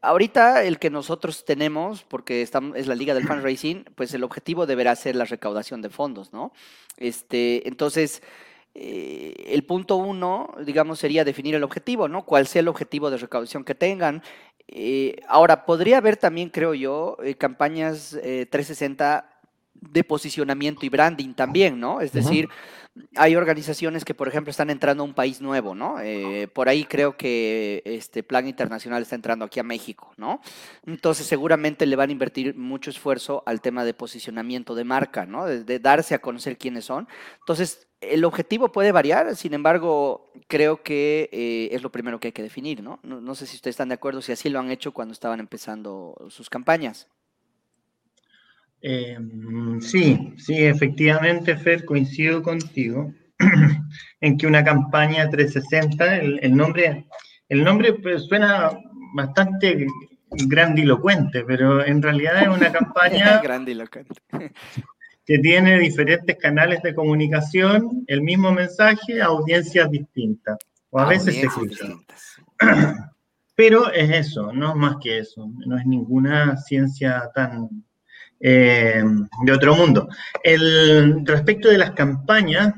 Ahorita 0.00 0.62
el 0.62 0.78
que 0.78 0.88
nosotros 0.88 1.44
tenemos, 1.44 2.04
porque 2.04 2.40
estamos, 2.40 2.76
es 2.76 2.86
la 2.86 2.94
Liga 2.94 3.12
del 3.12 3.26
Fundraising, 3.26 3.84
pues 3.96 4.14
el 4.14 4.22
objetivo 4.22 4.64
deberá 4.64 4.94
ser 4.94 5.16
la 5.16 5.24
recaudación 5.24 5.82
de 5.82 5.90
fondos, 5.90 6.32
¿no? 6.32 6.52
Este, 6.96 7.66
entonces, 7.66 8.22
eh, 8.74 9.34
el 9.48 9.64
punto 9.64 9.96
uno, 9.96 10.54
digamos, 10.64 10.98
sería 10.98 11.24
definir 11.24 11.54
el 11.54 11.64
objetivo, 11.64 12.08
¿no? 12.08 12.24
Cuál 12.24 12.46
sea 12.46 12.60
el 12.60 12.68
objetivo 12.68 13.10
de 13.10 13.16
recaudación 13.16 13.64
que 13.64 13.74
tengan. 13.74 14.22
Eh, 14.68 15.16
ahora, 15.28 15.64
podría 15.64 15.98
haber 15.98 16.16
también, 16.16 16.50
creo 16.50 16.74
yo, 16.74 17.16
eh, 17.22 17.34
campañas 17.34 18.10
360 18.10 19.38
de 19.80 20.04
posicionamiento 20.04 20.84
y 20.84 20.88
branding 20.88 21.34
también, 21.34 21.78
¿no? 21.78 22.00
Es 22.00 22.12
decir, 22.12 22.48
hay 23.16 23.36
organizaciones 23.36 24.04
que, 24.04 24.14
por 24.14 24.28
ejemplo, 24.28 24.50
están 24.50 24.70
entrando 24.70 25.02
a 25.02 25.06
un 25.06 25.14
país 25.14 25.40
nuevo, 25.40 25.74
¿no? 25.74 26.00
Eh, 26.00 26.48
por 26.48 26.68
ahí 26.68 26.84
creo 26.84 27.16
que 27.16 27.82
este 27.84 28.22
Plan 28.22 28.48
Internacional 28.48 29.02
está 29.02 29.14
entrando 29.14 29.44
aquí 29.44 29.60
a 29.60 29.64
México, 29.64 30.12
¿no? 30.16 30.40
Entonces, 30.86 31.26
seguramente 31.26 31.86
le 31.86 31.96
van 31.96 32.10
a 32.10 32.12
invertir 32.12 32.56
mucho 32.56 32.90
esfuerzo 32.90 33.42
al 33.46 33.60
tema 33.60 33.84
de 33.84 33.94
posicionamiento 33.94 34.74
de 34.74 34.84
marca, 34.84 35.26
¿no? 35.26 35.46
De, 35.46 35.78
darse 35.78 36.14
a 36.14 36.20
conocer 36.20 36.58
quiénes 36.58 36.84
son. 36.84 37.08
Entonces, 37.40 37.87
el 38.00 38.24
objetivo 38.24 38.70
puede 38.70 38.92
variar, 38.92 39.34
sin 39.36 39.54
embargo, 39.54 40.32
creo 40.46 40.82
que 40.82 41.28
eh, 41.32 41.68
es 41.72 41.82
lo 41.82 41.90
primero 41.90 42.20
que 42.20 42.28
hay 42.28 42.32
que 42.32 42.42
definir, 42.42 42.82
¿no? 42.82 43.00
¿no? 43.02 43.20
¿no? 43.20 43.34
sé 43.34 43.46
si 43.46 43.56
ustedes 43.56 43.74
están 43.74 43.88
de 43.88 43.94
acuerdo, 43.94 44.22
si 44.22 44.32
así 44.32 44.48
lo 44.48 44.60
han 44.60 44.70
hecho 44.70 44.92
cuando 44.92 45.12
estaban 45.12 45.40
empezando 45.40 46.14
sus 46.28 46.48
campañas. 46.48 47.08
Eh, 48.80 49.18
sí, 49.80 50.34
sí, 50.36 50.64
efectivamente, 50.64 51.56
Fer, 51.56 51.84
coincido 51.84 52.42
contigo 52.42 53.12
en 54.20 54.38
que 54.38 54.46
una 54.46 54.62
campaña 54.62 55.28
360, 55.28 56.16
el, 56.18 56.56
nombre, 56.56 57.06
el 57.48 57.64
nombre 57.64 57.94
pues, 57.94 58.26
suena 58.26 58.70
bastante 59.14 59.86
grandilocuente, 60.30 61.42
pero 61.44 61.84
en 61.84 62.00
realidad 62.02 62.42
es 62.42 62.48
una 62.48 62.70
campaña 62.72 63.40
que 65.28 65.38
tiene 65.40 65.78
diferentes 65.78 66.38
canales 66.38 66.82
de 66.82 66.94
comunicación, 66.94 68.02
el 68.06 68.22
mismo 68.22 68.50
mensaje, 68.50 69.20
audiencias 69.20 69.90
distintas, 69.90 70.56
o 70.88 70.98
a 70.98 71.06
veces 71.06 71.34
se 71.34 71.42
escuchan. 71.42 72.00
Pero 73.54 73.92
es 73.92 74.10
eso, 74.10 74.54
no 74.54 74.70
es 74.70 74.76
más 74.76 74.96
que 75.02 75.18
eso, 75.18 75.46
no 75.66 75.76
es 75.76 75.84
ninguna 75.84 76.56
ciencia 76.56 77.28
tan 77.34 77.84
eh, 78.40 79.04
de 79.44 79.52
otro 79.52 79.76
mundo. 79.76 80.08
El, 80.42 81.26
respecto 81.26 81.68
de 81.68 81.76
las 81.76 81.90
campañas, 81.90 82.72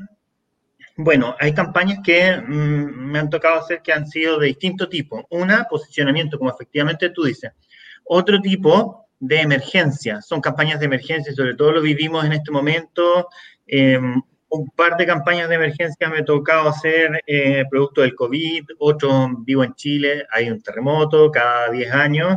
bueno, 0.96 1.36
hay 1.38 1.54
campañas 1.54 2.00
que 2.02 2.36
mm, 2.36 3.12
me 3.12 3.20
han 3.20 3.30
tocado 3.30 3.60
hacer 3.60 3.80
que 3.80 3.92
han 3.92 4.08
sido 4.08 4.40
de 4.40 4.48
distinto 4.48 4.88
tipo. 4.88 5.24
Una, 5.30 5.68
posicionamiento, 5.70 6.36
como 6.36 6.50
efectivamente 6.50 7.10
tú 7.10 7.22
dices. 7.22 7.52
Otro 8.02 8.40
tipo 8.40 9.06
de 9.20 9.40
emergencia, 9.40 10.20
son 10.22 10.40
campañas 10.40 10.80
de 10.80 10.86
emergencia, 10.86 11.32
sobre 11.32 11.54
todo 11.54 11.72
lo 11.72 11.82
vivimos 11.82 12.24
en 12.24 12.32
este 12.32 12.50
momento. 12.50 13.28
Em, 13.66 14.20
un 14.50 14.68
par 14.70 14.96
de 14.96 15.06
campañas 15.06 15.48
de 15.48 15.54
emergencia 15.54 16.08
me 16.08 16.18
ha 16.18 16.24
tocado 16.24 16.68
hacer 16.68 17.22
eh, 17.26 17.64
producto 17.70 18.00
del 18.00 18.14
COVID, 18.16 18.64
otro 18.78 19.28
vivo 19.38 19.62
en 19.62 19.74
Chile, 19.74 20.24
hay 20.32 20.50
un 20.50 20.60
terremoto 20.60 21.30
cada 21.30 21.70
10 21.70 21.92
años, 21.92 22.36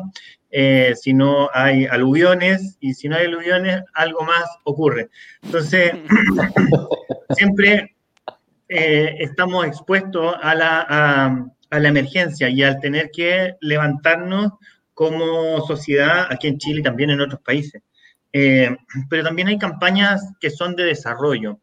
eh, 0.52 0.94
si 0.96 1.14
no 1.14 1.50
hay 1.52 1.86
aluviones, 1.86 2.78
y 2.80 2.94
si 2.94 3.10
no 3.10 3.16
hay 3.16 3.26
aluviones, 3.26 3.82
algo 3.96 4.22
más 4.22 4.46
ocurre. 4.64 5.10
Entonces, 5.42 5.94
siempre 7.32 7.96
eh, 8.70 9.16
estamos 9.20 9.66
expuestos 9.66 10.36
a 10.42 10.54
la, 10.54 10.82
a, 11.72 11.80
la 11.80 11.88
emergencia 11.88 12.50
y 12.50 12.62
al 12.62 12.80
tener 12.80 13.10
que 13.10 13.56
levantarnos 13.62 14.52
como 14.94 15.66
sociedad 15.66 16.28
aquí 16.30 16.48
en 16.48 16.58
Chile 16.58 16.80
y 16.80 16.84
también 16.84 17.10
en 17.10 17.22
otros 17.22 17.42
países. 17.42 17.82
Eh, 18.32 18.76
pero 19.10 19.24
también 19.24 19.48
hay 19.48 19.58
campañas 19.58 20.34
que 20.40 20.50
son 20.50 20.76
de 20.76 20.86
desarrollo, 20.86 21.60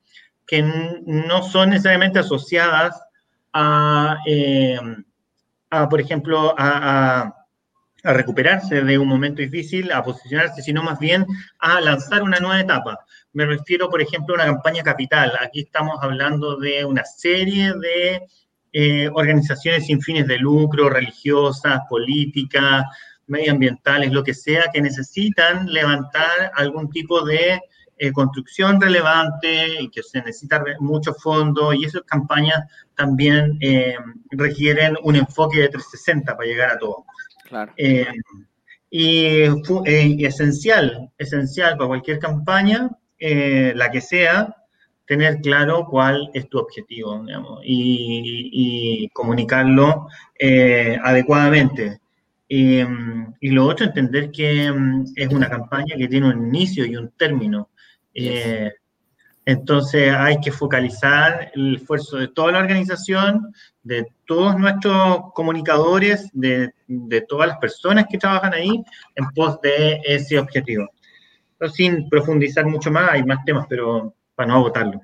que 0.47 0.63
no 0.63 1.43
son 1.43 1.71
necesariamente 1.71 2.21
asociadas 2.21 3.01
a, 3.53 4.17
a 5.71 5.89
por 5.89 6.01
ejemplo, 6.01 6.55
a, 6.57 7.35
a 8.03 8.13
recuperarse 8.13 8.83
de 8.83 8.99
un 8.99 9.09
momento 9.09 9.43
difícil, 9.43 9.93
a 9.93 10.03
posicionarse, 10.03 10.63
sino 10.63 10.83
más 10.83 10.99
bien 10.99 11.27
a 11.59 11.81
lanzar 11.81 12.23
una 12.23 12.39
nueva 12.39 12.61
etapa. 12.61 12.99
Me 13.33 13.47
refiero, 13.47 13.89
por 13.89 14.01
ejemplo, 14.01 14.35
a 14.35 14.39
una 14.39 14.47
campaña 14.47 14.83
capital. 14.83 15.33
Aquí 15.41 15.61
estamos 15.61 15.99
hablando 16.03 16.57
de 16.57 16.85
una 16.85 17.05
serie 17.05 17.73
de 17.75 18.23
eh, 18.73 19.11
organizaciones 19.13 19.87
sin 19.87 20.01
fines 20.01 20.27
de 20.27 20.39
lucro, 20.39 20.89
religiosas, 20.89 21.81
políticas, 21.89 22.85
medioambientales, 23.31 24.13
lo 24.13 24.23
que 24.23 24.35
sea, 24.35 24.65
que 24.73 24.83
necesitan 24.83 25.67
levantar 25.67 26.53
algún 26.55 26.91
tipo 26.91 27.25
de 27.25 27.61
eh, 28.03 28.13
construcción 28.13 28.81
relevante 28.81 29.83
y 29.83 29.91
que 29.91 30.03
se 30.03 30.23
necesita 30.23 30.65
mucho 30.81 31.13
fondo 31.13 31.75
y 31.75 31.85
esas 31.85 32.03
campañas 32.03 32.61
también 33.01 33.59
eh, 33.61 33.97
requieren 34.31 34.97
un 35.03 35.17
enfoque 35.17 35.61
de 35.61 35.69
360 35.69 36.37
para 36.37 36.49
llegar 36.49 36.71
a 36.71 36.79
todo. 36.79 37.05
Eh, 37.77 38.07
eh, 38.91 39.53
y, 40.17 40.25
esencial, 40.25 41.11
esencial 41.19 41.77
para 41.77 41.89
cualquier 41.89 42.19
campaña, 42.19 42.91
la 43.19 43.91
que 43.91 44.01
sea, 44.01 44.57
tener 45.07 45.41
claro 45.41 45.87
cuál 45.91 46.31
es 46.35 46.49
tu 46.49 46.59
objetivo 46.59 47.25
y, 47.65 49.09
comunicarlo 49.13 50.07
adecuadamente. 51.03 52.01
Y, 52.53 52.83
lo 53.49 53.65
otro, 53.65 53.87
entender 53.87 54.33
que 54.33 54.71
mm, 54.73 55.13
es 55.15 55.29
una 55.29 55.49
campaña 55.49 55.95
que 55.97 56.09
tiene 56.09 56.29
un 56.29 56.49
inicio 56.49 56.85
y 56.85 56.97
un 56.97 57.11
término. 57.11 57.71
Entonces 59.47 60.13
hay 60.15 60.41
que 60.41 60.53
focalizar 60.53 61.51
el 61.55 61.77
esfuerzo 61.77 62.19
de 62.19 62.29
toda 62.29 62.53
la 62.53 62.59
organización, 62.59 63.53
de 63.83 64.07
todos 64.27 64.59
nuestros 64.59 65.33
comunicadores, 65.33 66.29
de, 66.33 66.73
todas 67.29 67.49
las 67.49 67.59
personas 67.59 68.07
que 68.11 68.19
trabajan 68.19 68.53
ahí 68.53 68.83
en 69.15 69.31
pos 69.35 69.61
de 69.61 70.01
ese 70.05 70.39
objetivo. 70.39 70.89
sin 71.73 72.09
profundizar 72.09 72.67
mucho 72.67 72.91
más, 72.91 73.11
hay 73.11 73.23
más 73.23 73.45
temas, 73.45 73.67
pero 73.69 74.15
para 74.35 74.49
no 74.49 74.57
agotarlo. 74.57 75.01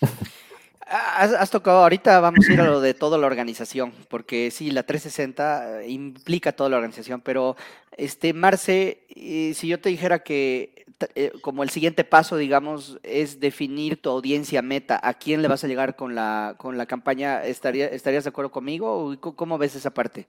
Has, 0.88 1.50
tocado, 1.50 1.78
ahorita 1.78 2.20
vamos 2.20 2.48
a 2.48 2.52
ir 2.52 2.60
a 2.60 2.64
lo 2.64 2.80
de 2.80 2.94
toda 2.94 3.18
la 3.18 3.26
organización, 3.26 3.92
porque 4.08 4.52
sí, 4.52 4.70
la 4.70 4.84
360 4.84 5.82
eh, 5.82 5.88
implica 5.90 6.52
toda 6.52 6.70
la 6.70 6.76
organización, 6.76 7.20
pero 7.20 7.56
este, 7.96 8.32
Marce, 8.32 9.04
eh, 9.08 9.52
si 9.56 9.66
yo 9.66 9.80
te 9.80 9.88
dijera 9.88 10.20
que 10.20 10.86
eh, 11.16 11.32
como 11.42 11.64
el 11.64 11.70
siguiente 11.70 12.04
paso, 12.04 12.36
digamos, 12.36 12.98
es 13.02 13.40
definir 13.40 14.00
tu 14.00 14.10
audiencia 14.10 14.62
meta, 14.62 15.00
¿a 15.02 15.14
quién 15.14 15.42
le 15.42 15.48
vas 15.48 15.64
a 15.64 15.66
llegar 15.66 15.96
con 15.96 16.14
la, 16.14 16.54
con 16.56 16.78
la 16.78 16.86
campaña? 16.86 17.42
¿Estaría, 17.42 17.88
¿Estarías 17.88 18.22
de 18.22 18.30
acuerdo 18.30 18.52
conmigo? 18.52 19.16
¿Cómo 19.20 19.58
ves 19.58 19.74
esa 19.74 19.90
parte? 19.90 20.28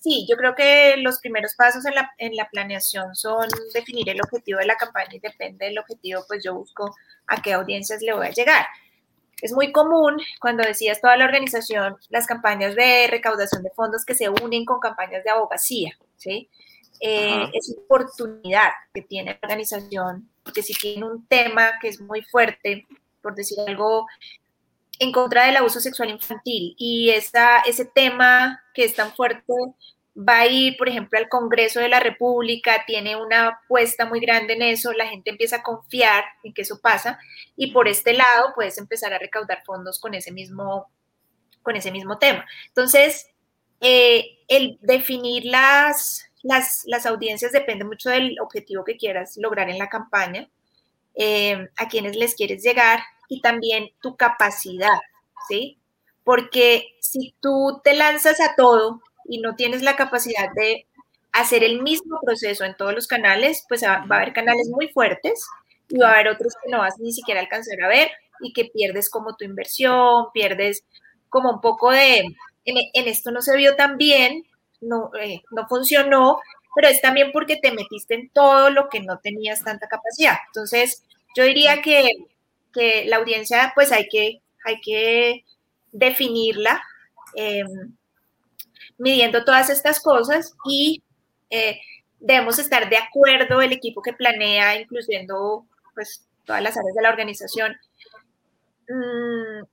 Sí, 0.00 0.26
yo 0.28 0.36
creo 0.36 0.56
que 0.56 0.96
los 0.98 1.20
primeros 1.20 1.54
pasos 1.56 1.86
en 1.86 1.94
la, 1.94 2.10
en 2.18 2.34
la 2.34 2.48
planeación 2.48 3.14
son 3.14 3.48
definir 3.72 4.08
el 4.08 4.20
objetivo 4.20 4.58
de 4.58 4.66
la 4.66 4.76
campaña 4.76 5.14
y 5.14 5.20
depende 5.20 5.66
del 5.66 5.78
objetivo, 5.78 6.24
pues 6.26 6.42
yo 6.44 6.54
busco 6.54 6.94
a 7.28 7.40
qué 7.40 7.52
audiencias 7.52 8.02
le 8.02 8.12
voy 8.12 8.26
a 8.26 8.30
llegar. 8.30 8.66
Es 9.40 9.52
muy 9.52 9.72
común 9.72 10.20
cuando 10.40 10.64
decías 10.64 11.00
toda 11.00 11.16
la 11.16 11.24
organización, 11.24 11.96
las 12.08 12.26
campañas 12.26 12.74
de 12.74 13.06
recaudación 13.08 13.62
de 13.62 13.70
fondos 13.70 14.04
que 14.04 14.14
se 14.14 14.28
unen 14.28 14.64
con 14.64 14.80
campañas 14.80 15.22
de 15.24 15.30
abogacía, 15.30 15.96
¿sí? 16.16 16.48
Eh, 17.00 17.48
es 17.52 17.76
oportunidad 17.78 18.70
que 18.92 19.02
tiene 19.02 19.32
la 19.32 19.38
organización, 19.42 20.28
porque 20.42 20.62
si 20.62 20.74
tiene 20.74 21.04
un 21.04 21.26
tema 21.26 21.78
que 21.80 21.88
es 21.88 22.00
muy 22.00 22.22
fuerte, 22.22 22.86
por 23.22 23.36
decir 23.36 23.58
algo, 23.66 24.06
en 24.98 25.12
contra 25.12 25.46
del 25.46 25.56
abuso 25.56 25.78
sexual 25.78 26.10
infantil, 26.10 26.74
y 26.76 27.10
esa, 27.10 27.60
ese 27.60 27.84
tema 27.84 28.60
que 28.74 28.84
es 28.84 28.96
tan 28.96 29.12
fuerte 29.12 29.52
va 30.18 30.40
a 30.40 30.46
ir, 30.46 30.76
por 30.76 30.88
ejemplo, 30.88 31.18
al 31.18 31.28
Congreso 31.28 31.80
de 31.80 31.88
la 31.88 32.00
República, 32.00 32.84
tiene 32.86 33.14
una 33.14 33.48
apuesta 33.48 34.04
muy 34.04 34.18
grande 34.20 34.54
en 34.54 34.62
eso, 34.62 34.92
la 34.92 35.06
gente 35.06 35.30
empieza 35.30 35.56
a 35.56 35.62
confiar 35.62 36.24
en 36.42 36.52
que 36.52 36.62
eso 36.62 36.80
pasa 36.80 37.18
y 37.56 37.70
por 37.70 37.86
este 37.86 38.14
lado 38.14 38.52
puedes 38.54 38.78
empezar 38.78 39.12
a 39.12 39.18
recaudar 39.18 39.62
fondos 39.64 40.00
con 40.00 40.14
ese 40.14 40.32
mismo, 40.32 40.90
con 41.62 41.76
ese 41.76 41.92
mismo 41.92 42.18
tema. 42.18 42.44
Entonces, 42.66 43.28
eh, 43.80 44.38
el 44.48 44.78
definir 44.80 45.44
las, 45.44 46.24
las, 46.42 46.82
las, 46.86 47.06
audiencias 47.06 47.52
depende 47.52 47.84
mucho 47.84 48.10
del 48.10 48.40
objetivo 48.40 48.84
que 48.84 48.96
quieras 48.96 49.36
lograr 49.36 49.70
en 49.70 49.78
la 49.78 49.88
campaña, 49.88 50.48
eh, 51.14 51.68
a 51.76 51.88
quienes 51.88 52.16
les 52.16 52.34
quieres 52.34 52.62
llegar 52.62 53.00
y 53.28 53.40
también 53.40 53.90
tu 54.02 54.16
capacidad, 54.16 54.98
¿sí? 55.48 55.78
Porque 56.24 56.96
si 57.00 57.36
tú 57.40 57.80
te 57.84 57.94
lanzas 57.94 58.40
a 58.40 58.56
todo 58.56 59.00
y 59.28 59.40
no 59.40 59.54
tienes 59.54 59.82
la 59.82 59.96
capacidad 59.96 60.50
de 60.54 60.86
hacer 61.32 61.62
el 61.62 61.82
mismo 61.82 62.18
proceso 62.24 62.64
en 62.64 62.76
todos 62.76 62.94
los 62.94 63.06
canales, 63.06 63.64
pues 63.68 63.84
va, 63.84 63.94
a 63.94 64.16
haber 64.16 64.32
canales 64.32 64.68
muy 64.68 64.88
fuertes 64.88 65.46
y 65.88 65.98
va 65.98 66.10
a 66.10 66.14
haber 66.14 66.28
otros 66.28 66.54
que 66.62 66.70
no 66.70 66.78
vas 66.78 66.98
ni 66.98 67.12
siquiera 67.12 67.40
a 67.40 67.44
alcanzar 67.44 67.80
a 67.82 67.88
ver 67.88 68.10
y 68.40 68.52
que 68.52 68.66
pierdes 68.66 69.10
como 69.10 69.36
tu 69.36 69.44
inversión, 69.44 70.26
pierdes 70.32 70.84
como 71.28 71.50
un 71.50 71.60
poco 71.60 71.90
de, 71.90 72.24
en, 72.64 73.08
esto 73.08 73.30
no 73.30 73.42
se 73.42 73.56
vio 73.56 73.76
tan 73.76 73.98
bien, 73.98 74.44
no, 74.80 75.10
eh, 75.20 75.42
no 75.50 75.66
funcionó, 75.68 76.38
pero 76.74 76.88
es 76.88 77.00
también 77.00 77.30
porque 77.32 77.56
te 77.56 77.72
metiste 77.72 78.14
en 78.14 78.30
todo 78.30 78.70
lo 78.70 78.88
que 78.88 79.00
no 79.00 79.18
tenías 79.18 79.64
tanta 79.64 79.88
capacidad. 79.88 80.36
Entonces, 80.46 81.02
yo 81.34 81.44
diría 81.44 81.82
que, 81.82 82.10
que 82.72 83.04
la 83.06 83.16
audiencia, 83.16 83.72
pues 83.74 83.92
hay 83.92 84.08
que, 84.08 84.40
hay 84.64 84.80
que 84.80 85.44
definirla. 85.92 86.82
Eh, 87.34 87.64
midiendo 88.98 89.44
todas 89.44 89.70
estas 89.70 90.00
cosas 90.00 90.54
y 90.64 91.02
eh, 91.50 91.80
debemos 92.20 92.58
estar 92.58 92.88
de 92.90 92.96
acuerdo 92.96 93.62
el 93.62 93.72
equipo 93.72 94.02
que 94.02 94.12
planea, 94.12 94.80
incluyendo 94.80 95.66
pues 95.94 96.26
todas 96.44 96.62
las 96.62 96.76
áreas 96.76 96.94
de 96.94 97.02
la 97.02 97.10
organización, 97.10 97.76
mm, 98.88 99.64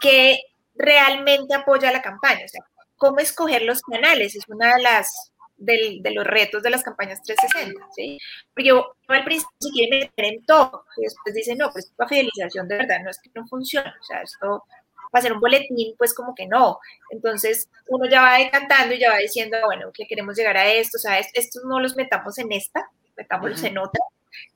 que 0.00 0.38
realmente 0.74 1.54
apoya 1.54 1.92
la 1.92 2.02
campaña. 2.02 2.44
O 2.44 2.48
sea, 2.48 2.64
cómo 2.96 3.18
escoger 3.18 3.62
los 3.62 3.82
canales 3.82 4.34
es 4.34 4.44
una 4.48 4.76
de 4.76 4.82
las 4.82 5.32
de 5.60 6.10
los 6.14 6.26
retos 6.26 6.62
de 6.62 6.70
las 6.70 6.82
campañas 6.82 7.22
360, 7.22 7.86
¿sí? 7.94 8.18
Porque 8.54 8.68
yo, 8.68 8.96
al 9.08 9.24
principio 9.24 9.54
se 9.60 9.70
quiere 9.70 9.98
meter 9.98 10.24
en 10.24 10.44
todo 10.46 10.86
y 10.96 11.02
después 11.02 11.34
dice, 11.34 11.54
no, 11.54 11.70
pues 11.70 11.92
la 11.98 12.08
fidelización 12.08 12.66
de 12.66 12.78
verdad 12.78 13.00
no 13.04 13.10
es 13.10 13.18
que 13.20 13.30
no 13.34 13.46
funcione, 13.46 13.90
o 13.90 14.04
sea, 14.04 14.22
esto 14.22 14.64
para 15.10 15.20
hacer 15.20 15.32
un 15.32 15.40
boletín, 15.40 15.94
pues 15.98 16.14
como 16.14 16.34
que 16.34 16.46
no. 16.46 16.78
Entonces 17.10 17.68
uno 17.88 18.08
ya 18.08 18.22
va 18.22 18.38
decantando 18.38 18.94
y 18.94 19.00
ya 19.00 19.10
va 19.10 19.18
diciendo, 19.18 19.56
bueno, 19.64 19.90
que 19.92 20.06
queremos 20.06 20.36
llegar 20.36 20.56
a 20.56 20.70
esto, 20.70 20.96
o 20.96 21.00
sea, 21.00 21.18
estos 21.18 21.64
no 21.64 21.80
los 21.80 21.96
metamos 21.96 22.38
en 22.38 22.52
esta, 22.52 22.88
metámoslos 23.16 23.62
en 23.64 23.78
otra, 23.78 24.02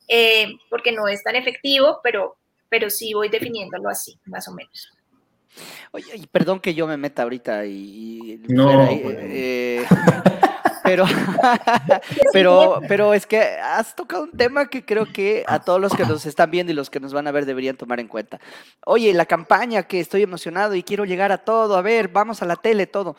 eh, 0.08 0.48
porque 0.70 0.92
no 0.92 1.08
es 1.08 1.22
tan 1.22 1.36
efectivo, 1.36 2.00
pero, 2.02 2.36
pero 2.68 2.90
sí 2.90 3.14
voy 3.14 3.28
definiéndolo 3.28 3.88
así, 3.88 4.18
más 4.26 4.48
o 4.48 4.52
menos. 4.54 4.92
Oye, 5.92 6.16
y 6.16 6.26
perdón 6.26 6.60
que 6.60 6.74
yo 6.74 6.86
me 6.86 6.96
meta 6.96 7.22
ahorita 7.22 7.64
y... 7.66 8.42
no. 8.48 8.88
Eh, 8.90 9.84
pero, 10.84 11.06
pero, 12.32 12.80
pero 12.86 13.14
es 13.14 13.26
que 13.26 13.40
has 13.40 13.96
tocado 13.96 14.24
un 14.24 14.30
tema 14.32 14.68
que 14.68 14.84
creo 14.84 15.06
que 15.06 15.42
a 15.46 15.58
todos 15.58 15.80
los 15.80 15.94
que 15.94 16.04
nos 16.04 16.26
están 16.26 16.50
viendo 16.50 16.72
y 16.72 16.74
los 16.76 16.90
que 16.90 17.00
nos 17.00 17.14
van 17.14 17.26
a 17.26 17.32
ver 17.32 17.46
deberían 17.46 17.76
tomar 17.76 18.00
en 18.00 18.06
cuenta. 18.06 18.38
Oye, 18.84 19.12
la 19.14 19.24
campaña 19.24 19.84
que 19.84 19.98
estoy 19.98 20.22
emocionado 20.22 20.74
y 20.74 20.82
quiero 20.82 21.06
llegar 21.06 21.32
a 21.32 21.38
todo, 21.38 21.76
a 21.76 21.82
ver, 21.82 22.08
vamos 22.08 22.42
a 22.42 22.46
la 22.46 22.56
tele, 22.56 22.86
todo. 22.86 23.16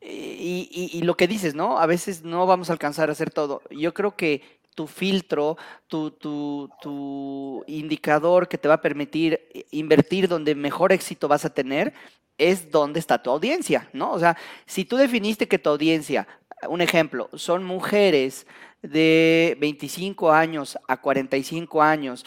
Y, 0.00 1.00
lo 1.04 1.16
que 1.16 1.28
dices, 1.28 1.54
¿no? 1.54 1.78
A 1.78 1.86
veces 1.86 2.24
no 2.24 2.46
vamos 2.46 2.70
a 2.70 2.72
alcanzar 2.72 3.08
a 3.08 3.12
hacer 3.12 3.30
todo. 3.30 3.62
Yo 3.70 3.94
creo 3.94 4.16
que 4.16 4.42
tu 4.74 4.86
filtro, 4.86 5.58
tu, 5.86 6.10
tu, 6.12 6.70
tu, 6.80 7.62
indicador 7.66 8.48
que 8.48 8.58
te 8.58 8.68
va 8.68 8.74
a 8.74 8.80
permitir 8.80 9.66
invertir 9.70 10.28
donde 10.28 10.54
mejor 10.54 10.92
éxito 10.92 11.28
vas 11.28 11.44
a 11.44 11.52
tener 11.52 11.92
es 12.38 12.70
donde 12.70 12.98
está 12.98 13.22
tu 13.22 13.30
audiencia, 13.30 13.88
¿no? 13.92 14.12
O 14.12 14.18
sea, 14.18 14.36
si 14.66 14.84
tú 14.84 14.96
definiste 14.96 15.46
que 15.46 15.58
tu 15.58 15.70
audiencia 15.70 16.26
un 16.68 16.80
ejemplo, 16.80 17.28
son 17.34 17.64
mujeres 17.64 18.46
de 18.82 19.56
25 19.60 20.32
años 20.32 20.78
a 20.88 20.96
45 20.96 21.82
años, 21.82 22.24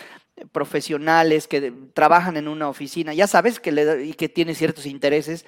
profesionales 0.51 1.47
que 1.47 1.71
trabajan 1.93 2.37
en 2.37 2.47
una 2.47 2.67
oficina, 2.67 3.13
ya 3.13 3.27
sabes 3.27 3.59
que, 3.59 3.71
le, 3.71 4.05
y 4.05 4.13
que 4.13 4.29
tienen 4.29 4.55
ciertos 4.55 4.85
intereses. 4.85 5.45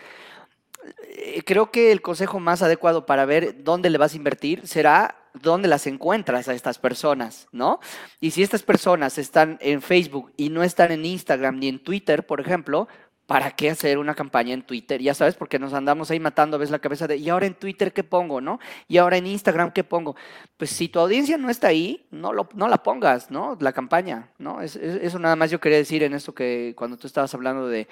Eh, 1.10 1.42
creo 1.46 1.72
que 1.72 1.92
el 1.92 2.02
consejo 2.02 2.40
más 2.40 2.62
adecuado 2.62 3.06
para 3.06 3.26
ver 3.26 3.64
dónde 3.64 3.90
le 3.90 3.98
vas 3.98 4.14
a 4.14 4.18
invertir 4.18 4.66
será 4.66 5.16
dónde 5.34 5.68
las 5.68 5.88
encuentras 5.88 6.48
a 6.48 6.54
estas 6.54 6.80
personas, 6.80 7.48
¿no? 7.52 7.80
Y 8.20 8.32
si 8.32 8.44
estas 8.44 8.64
personas 8.64 9.18
están 9.18 9.58
en 9.62 9.82
Facebook 9.82 10.32
y 10.38 10.50
no 10.50 10.64
están 10.64 10.92
en 10.92 11.06
Instagram 11.06 11.60
ni 11.60 11.68
en 11.68 11.84
Twitter, 11.84 12.26
por 12.26 12.40
ejemplo, 12.40 12.88
¿para 13.28 13.52
qué 13.52 13.70
hacer 13.70 13.98
una 14.00 14.16
campaña 14.16 14.54
en 14.54 14.64
Twitter? 14.64 15.02
Ya 15.02 15.14
sabes, 15.14 15.36
porque 15.36 15.60
nos 15.60 15.74
andamos 15.74 16.10
ahí 16.10 16.20
matando 16.20 16.56
a 16.56 16.60
veces 16.60 16.72
la 16.72 16.80
cabeza 16.80 17.08
de, 17.08 17.18
¿y 17.18 17.30
ahora 17.30 17.46
en 17.46 17.54
Twitter 17.54 17.94
qué 17.94 18.04
pongo, 18.04 18.42
no? 18.42 18.60
¿Y 18.88 18.98
ahora 18.98 19.18
en 19.18 19.28
Instagram 19.28 19.72
qué 19.72 19.84
pongo? 19.84 20.16
Pues 20.56 20.72
si 20.72 20.88
tu 20.88 21.00
audiencia 21.00 21.38
no 21.38 21.50
está 21.50 21.68
ahí, 21.68 22.08
no, 22.10 22.32
lo, 22.34 22.48
no 22.56 22.70
la 22.70 22.82
pongas, 22.82 23.30
¿no? 23.30 23.58
La 23.60 23.74
campaña, 23.74 24.32
¿no? 24.40 24.62
Es, 24.62 24.78
eso 24.78 25.20
nada 25.20 25.36
más 25.36 25.52
yo 25.52 25.60
quería 25.60 25.78
decir 25.78 26.04
en 26.04 26.14
esto 26.14 26.34
que 26.34 26.74
cuando 26.78 26.98
tú 26.98 27.06
estabas 27.06 27.34
hablando 27.34 27.68
de, 27.68 27.88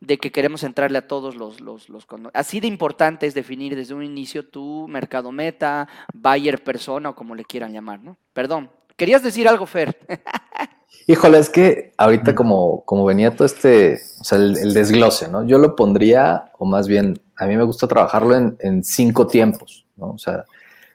que 0.00 0.32
queremos 0.32 0.64
entrarle 0.64 0.98
a 0.98 1.06
todos 1.06 1.36
los, 1.36 1.60
los, 1.60 1.90
los... 1.90 2.06
Así 2.32 2.60
de 2.60 2.66
importante 2.66 3.26
es 3.26 3.34
definir 3.34 3.76
desde 3.76 3.92
un 3.92 4.02
inicio 4.02 4.48
tu 4.48 4.88
mercado 4.88 5.32
meta, 5.32 5.86
buyer 6.14 6.64
persona 6.64 7.10
o 7.10 7.14
como 7.14 7.34
le 7.34 7.44
quieran 7.44 7.74
llamar, 7.74 8.02
¿no? 8.02 8.16
Perdón, 8.32 8.70
querías 8.96 9.22
decir 9.22 9.46
algo, 9.48 9.66
Fer. 9.66 9.98
Híjole, 11.10 11.38
es 11.38 11.48
que 11.48 11.94
ahorita 11.96 12.34
como, 12.34 12.84
como 12.84 13.06
venía 13.06 13.34
todo 13.34 13.46
este, 13.46 13.98
o 14.20 14.24
sea, 14.24 14.36
el, 14.36 14.74
desglose, 14.74 15.28
¿no? 15.28 15.42
Yo 15.46 15.56
lo 15.56 15.74
pondría, 15.74 16.52
o 16.58 16.66
más 16.66 16.86
bien, 16.86 17.18
a 17.36 17.46
mí 17.46 17.56
me 17.56 17.62
gusta 17.62 17.88
trabajarlo 17.88 18.36
en, 18.36 18.84
cinco 18.84 19.26
tiempos, 19.26 19.86
¿no? 19.96 20.10
O 20.10 20.18
sea, 20.18 20.44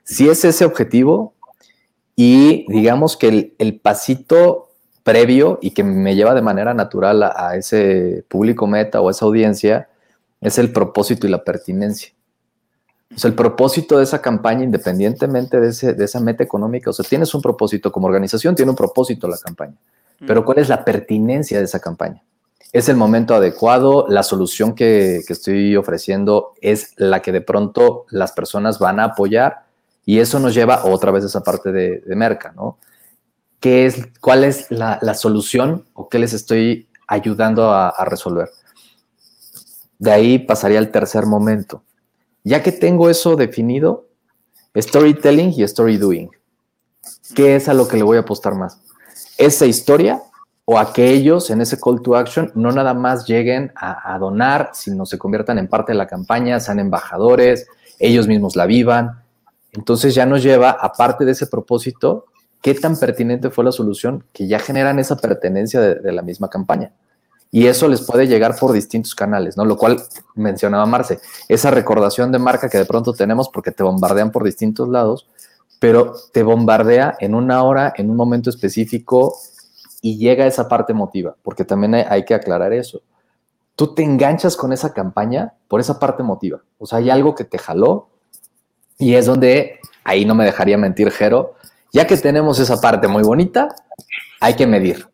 si 0.03 0.29
es 0.29 0.45
ese 0.45 0.65
objetivo 0.65 1.33
y 2.15 2.65
digamos 2.71 3.17
que 3.17 3.55
el, 3.57 3.79
pasito 3.79 4.69
previo 5.01 5.57
y 5.63 5.71
que 5.71 5.83
me 5.83 6.15
lleva 6.15 6.35
de 6.35 6.43
manera 6.43 6.75
natural 6.75 7.23
a, 7.23 7.55
ese 7.55 8.23
público 8.27 8.67
meta 8.67 9.01
o 9.01 9.07
a 9.07 9.11
esa 9.11 9.25
audiencia 9.25 9.89
es 10.41 10.59
el 10.59 10.71
propósito 10.71 11.25
y 11.25 11.31
la 11.31 11.43
pertinencia. 11.43 12.13
O 13.15 13.19
sea, 13.19 13.29
el 13.29 13.35
propósito 13.35 13.97
de 13.97 14.03
esa 14.03 14.21
campaña, 14.21 14.63
independientemente 14.63 15.59
de, 15.59 15.69
ese, 15.69 15.93
de 15.93 16.05
esa 16.05 16.19
meta 16.19 16.43
económica, 16.43 16.89
o 16.89 16.93
sea, 16.93 17.05
tienes 17.07 17.33
un 17.33 17.41
propósito 17.41 17.91
como 17.91 18.07
organización, 18.07 18.55
tiene 18.55 18.71
un 18.71 18.75
propósito 18.75 19.27
la 19.27 19.37
campaña. 19.37 19.75
Pero 20.25 20.45
¿cuál 20.45 20.59
es 20.59 20.69
la 20.69 20.85
pertinencia 20.85 21.59
de 21.59 21.65
esa 21.65 21.79
campaña? 21.79 22.23
¿Es 22.71 22.89
el 22.89 22.95
momento 22.95 23.35
adecuado? 23.35 24.05
¿La 24.09 24.23
solución 24.23 24.73
que, 24.73 25.17
estoy 25.17 25.75
ofreciendo 25.75 26.53
es 26.61 26.93
la 26.97 27.21
que 27.21 27.31
de 27.31 27.41
pronto 27.41 28.05
las 28.09 28.31
personas 28.31 28.79
van 28.79 28.99
a 28.99 29.05
apoyar? 29.05 29.65
Y 30.05 30.19
eso 30.19 30.39
nos 30.39 30.53
lleva 30.53 30.85
otra 30.85 31.11
vez 31.11 31.23
a 31.23 31.27
esa 31.27 31.43
parte 31.43 31.71
de, 31.71 31.99
de 31.99 32.15
merca, 32.15 32.51
¿no? 32.55 32.77
¿Qué 33.59 33.85
es, 33.85 34.07
¿Cuál 34.19 34.43
es 34.43 34.71
la, 34.71 34.99
solución 35.13 35.85
o 35.93 36.09
qué 36.09 36.19
les 36.19 36.33
estoy 36.33 36.89
ayudando 37.07 37.71
a, 37.71 37.89
a 37.89 38.05
resolver? 38.05 38.49
De 39.99 40.11
ahí 40.11 40.39
pasaría 40.39 40.79
al 40.79 40.89
tercer 40.91 41.25
momento. 41.25 41.83
Ya 42.43 42.61
que 42.61 42.71
tengo 42.71 43.09
eso 43.09 43.35
definido, 43.35 44.07
storytelling 44.75 45.53
y 45.55 45.63
story 45.63 45.97
doing. 45.97 46.29
¿Qué 47.35 47.55
es 47.55 47.69
a 47.69 47.73
lo 47.73 47.87
que 47.87 47.97
le 47.97 48.03
voy 48.03 48.17
a 48.17 48.21
apostar 48.21 48.55
más? 48.55 48.83
esa 49.37 49.65
historia 49.65 50.21
o 50.65 50.79
a 50.79 50.93
que 50.93 51.09
ellos 51.11 51.49
en 51.49 51.61
ese 51.61 51.79
call 51.79 52.01
to 52.01 52.15
action 52.15 52.51
no 52.55 52.71
nada 52.71 52.93
más 52.93 53.27
lleguen 53.27 53.71
a, 53.75 54.17
donar, 54.17 54.71
sino 54.73 55.05
se 55.05 55.17
conviertan 55.17 55.57
en 55.57 55.67
parte 55.67 55.91
de 55.91 55.97
la 55.97 56.07
campaña, 56.07 56.59
sean 56.59 56.79
embajadores, 56.79 57.67
ellos 57.99 58.27
mismos 58.27 58.55
la 58.55 58.65
vivan. 58.65 59.21
Entonces 59.73 60.15
ya 60.15 60.25
nos 60.25 60.41
lleva, 60.41 60.69
aparte 60.69 61.25
de 61.25 61.33
ese 61.33 61.47
propósito, 61.47 62.25
qué 62.61 62.75
tan 62.75 62.97
pertinente 62.97 63.49
fue 63.49 63.65
la 63.65 63.73
solución 63.73 64.23
que 64.31 64.47
ya 64.47 64.59
generan 64.59 64.99
esa 64.99 65.17
pertenencia 65.17 65.81
de, 65.81 66.11
la 66.13 66.21
misma 66.21 66.49
campaña. 66.49 66.93
Y 67.55 67.67
eso 67.67 67.87
les 67.87 68.01
puede 68.01 68.25
llegar 68.25 68.57
por 68.57 68.71
distintos 68.71 69.13
canales, 69.13 69.57
¿no? 69.57 69.63
Lo 69.63 69.77
cual 69.77 70.01
mencionaba 70.33 70.87
Marce, 70.87 71.19
esa 71.47 71.69
recordación 71.69 72.31
de 72.31 72.39
marca 72.39 72.67
que 72.67 72.79
de 72.79 72.85
pronto 72.85 73.13
tenemos 73.13 73.47
porque 73.47 73.69
te 73.69 73.83
bombardean 73.83 74.31
por 74.31 74.43
distintos 74.43 74.89
lados, 74.89 75.27
pero 75.77 76.15
te 76.31 76.41
bombardea 76.41 77.15
en 77.19 77.35
una 77.35 77.61
hora, 77.61 77.93
en 77.95 78.09
un 78.09 78.15
momento 78.15 78.49
específico, 78.49 79.37
y 80.01 80.17
llega 80.17 80.47
esa 80.47 80.67
parte 80.67 80.93
emotiva, 80.93 81.35
porque 81.43 81.63
también 81.63 81.93
hay, 81.93 82.25
que 82.25 82.33
aclarar 82.33 82.73
eso. 82.73 83.03
Tú 83.75 83.93
te 83.93 84.01
enganchas 84.01 84.57
con 84.57 84.73
esa 84.73 84.91
campaña 84.91 85.53
por 85.67 85.79
esa 85.79 85.99
parte 85.99 86.23
emotiva. 86.23 86.63
O 86.79 86.87
sea, 86.87 86.97
hay 86.97 87.11
algo 87.11 87.35
que 87.35 87.43
te 87.43 87.59
jaló 87.59 88.07
y 88.97 89.13
es 89.13 89.27
donde, 89.27 89.79
ahí 90.03 90.25
no 90.25 90.33
me 90.33 90.43
dejaría 90.43 90.79
mentir, 90.79 91.11
Jero, 91.11 91.53
ya 91.91 92.07
que 92.07 92.17
tenemos 92.17 92.57
esa 92.57 92.81
parte 92.81 93.07
muy 93.07 93.21
bonita, 93.21 93.75
hay 94.39 94.55
que 94.55 94.65
medir 94.65 95.07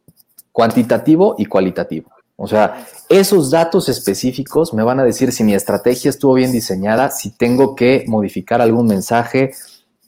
cuantitativo 0.53 1.35
y 1.37 1.45
cualitativo. 1.45 2.09
O 2.41 2.47
sea, 2.47 2.87
esos 3.09 3.51
datos 3.51 3.89
específicos 3.89 4.73
me 4.73 4.83
van 4.83 4.99
a 5.01 5.03
decir 5.03 5.33
si 5.33 5.43
mi 5.43 5.53
estrategia 5.53 6.09
estuvo 6.09 6.35
bien 6.35 6.53
diseñada, 6.53 7.11
si 7.11 7.31
tengo 7.31 7.75
que 7.75 8.05
modificar 8.07 8.61
algún 8.61 8.87
mensaje, 8.87 9.51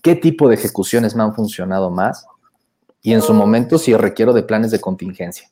qué 0.01 0.15
tipo 0.15 0.47
de 0.47 0.55
ejecuciones 0.55 1.13
me 1.13 1.23
han 1.23 1.35
funcionado 1.35 1.89
más 1.91 2.25
y 3.01 3.11
en 3.11 3.21
su 3.21 3.33
momento 3.33 3.77
si 3.77 3.93
requiero 3.95 4.31
de 4.31 4.43
planes 4.43 4.71
de 4.71 4.79
contingencia. 4.79 5.49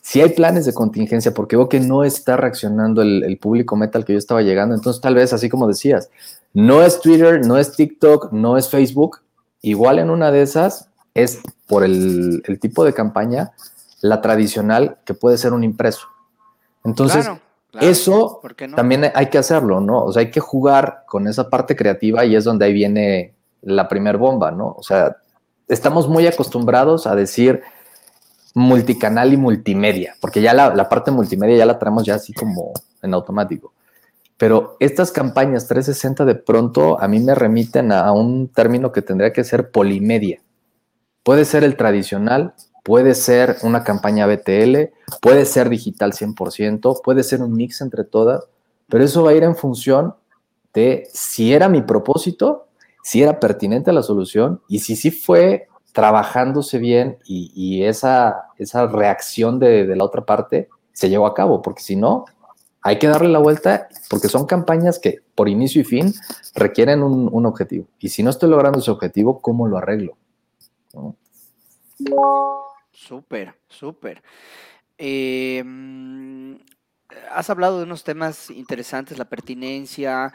Si 0.00 0.20
hay 0.20 0.30
planes 0.30 0.66
de 0.66 0.74
contingencia, 0.74 1.32
porque 1.32 1.56
veo 1.56 1.68
que 1.68 1.78
no 1.78 2.02
está 2.02 2.36
reaccionando 2.36 3.02
el, 3.02 3.38
público 3.38 3.76
metal 3.76 4.04
que 4.04 4.12
yo 4.12 4.18
estaba 4.18 4.42
llegando, 4.42 4.74
entonces 4.74 5.00
tal 5.00 5.14
vez 5.14 5.32
así 5.32 5.48
como 5.48 5.68
decías, 5.68 6.10
no 6.52 6.82
es 6.82 7.00
Twitter, 7.00 7.46
no 7.46 7.56
es 7.56 7.76
TikTok, 7.76 8.32
no 8.32 8.56
es 8.56 8.68
Facebook, 8.68 9.20
igual 9.62 10.00
en 10.00 10.10
una 10.10 10.32
de 10.32 10.42
esas 10.42 10.88
es 11.14 11.40
por 11.68 11.84
el, 11.84 12.42
tipo 12.60 12.84
de 12.84 12.94
campaña, 12.94 13.52
la 14.00 14.20
tradicional 14.20 14.98
que 15.04 15.14
puede 15.14 15.38
ser 15.38 15.52
un 15.52 15.62
impreso. 15.62 16.08
Entonces, 16.86 17.28
eso 17.80 18.40
también 18.74 19.10
hay 19.14 19.26
que 19.26 19.38
hacerlo, 19.38 19.80
¿no? 19.80 20.04
O 20.04 20.12
sea, 20.12 20.20
hay 20.20 20.30
que 20.30 20.40
jugar 20.40 21.04
con 21.06 21.26
esa 21.26 21.50
parte 21.50 21.76
creativa 21.76 22.24
y 22.24 22.36
es 22.36 22.44
donde 22.44 22.64
ahí 22.64 22.72
viene 22.72 23.34
la 23.62 23.88
primer 23.88 24.16
bomba, 24.16 24.50
¿no? 24.50 24.74
O 24.78 24.82
sea, 24.82 25.16
estamos 25.68 26.08
muy 26.08 26.26
acostumbrados 26.26 27.06
a 27.06 27.14
decir 27.14 27.62
multicanal 28.54 29.32
y 29.32 29.36
multimedia, 29.36 30.14
porque 30.20 30.40
ya 30.40 30.54
la, 30.54 30.88
parte 30.88 31.10
multimedia 31.10 31.56
ya 31.56 31.66
la 31.66 31.78
traemos 31.78 32.04
ya 32.04 32.14
así 32.14 32.32
como 32.32 32.72
en 33.02 33.12
automático. 33.12 33.74
Pero 34.38 34.76
estas 34.80 35.12
campañas 35.12 35.66
360 35.66 36.24
de 36.24 36.34
pronto 36.34 37.00
a 37.00 37.08
mí 37.08 37.20
me 37.20 37.34
remiten 37.34 37.92
a, 37.92 38.12
un 38.12 38.48
término 38.48 38.92
que 38.92 39.02
tendría 39.02 39.32
que 39.32 39.44
ser 39.44 39.70
polimedia. 39.70 40.40
Puede 41.22 41.44
ser 41.44 41.64
el 41.64 41.76
tradicional, 41.76 42.54
puede 42.86 43.16
ser 43.16 43.56
una 43.64 43.82
campaña 43.82 44.28
BTL, 44.28 44.92
puede 45.20 45.44
ser 45.44 45.68
digital 45.68 46.12
100%, 46.12 47.00
puede 47.02 47.24
ser 47.24 47.42
un 47.42 47.52
mix 47.52 47.80
entre 47.80 48.04
todas, 48.04 48.44
pero 48.88 49.02
eso 49.02 49.24
va 49.24 49.32
a 49.32 49.34
ir 49.34 49.42
en 49.42 49.56
función 49.56 50.14
de 50.72 51.08
si 51.12 51.52
era 51.52 51.68
mi 51.68 51.82
propósito 51.82 52.66
si 53.06 53.22
era 53.22 53.38
pertinente 53.38 53.92
la 53.92 54.02
solución 54.02 54.60
y 54.66 54.80
si 54.80 54.96
sí 54.96 55.12
fue 55.12 55.68
trabajándose 55.92 56.78
bien 56.78 57.18
y, 57.24 57.84
esa, 57.84 58.46
esa 58.58 58.88
reacción 58.88 59.60
de, 59.60 59.94
la 59.94 60.02
otra 60.02 60.26
parte 60.26 60.68
se 60.92 61.08
llevó 61.08 61.26
a 61.26 61.34
cabo, 61.34 61.62
porque 61.62 61.82
si 61.82 61.94
no, 61.94 62.24
hay 62.82 62.98
que 62.98 63.06
darle 63.06 63.28
la 63.28 63.38
vuelta 63.38 63.86
porque 64.10 64.26
son 64.26 64.46
campañas 64.46 64.98
que 64.98 65.20
por 65.36 65.48
inicio 65.48 65.82
y 65.82 65.84
fin 65.84 66.14
requieren 66.56 67.04
un, 67.04 67.46
objetivo. 67.46 67.86
Y 68.00 68.08
si 68.08 68.24
no 68.24 68.30
estoy 68.30 68.50
logrando 68.50 68.80
ese 68.80 68.90
objetivo, 68.90 69.40
¿cómo 69.40 69.68
lo 69.68 69.78
arreglo? 69.78 70.16
Súper, 72.96 73.54
súper. 73.68 74.22
Em, 74.96 76.58
has 77.30 77.50
hablado 77.50 77.78
de 77.78 77.84
unos 77.84 78.04
temas 78.04 78.50
interesantes, 78.50 79.18
la 79.18 79.28
pertinencia, 79.28 80.32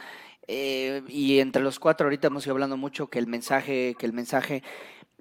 eh, 0.48 1.02
y 1.08 1.40
entre 1.40 1.64
los 1.64 1.80
cuatro 1.80 2.06
ahorita 2.06 2.28
hemos 2.28 2.46
ido 2.46 2.54
hablando 2.54 2.78
mucho 2.78 3.10
que 3.10 3.18
el 3.18 3.26
mensaje, 3.26 3.96
que 3.98 4.06
el 4.06 4.14
mensaje, 4.14 4.62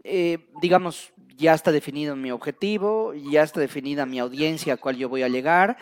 eh, 0.04 0.50
digamos, 0.60 1.12
ya 1.36 1.54
está 1.54 1.72
definido 1.72 2.14
mi 2.14 2.30
objetivo, 2.30 3.14
ya 3.14 3.42
está 3.42 3.58
definida 3.60 4.04
mi 4.04 4.18
audiencia 4.18 4.74
a 4.74 4.76
cual 4.76 4.96
yo 4.96 5.08
voy 5.08 5.22
a 5.22 5.28
llegar. 5.28 5.78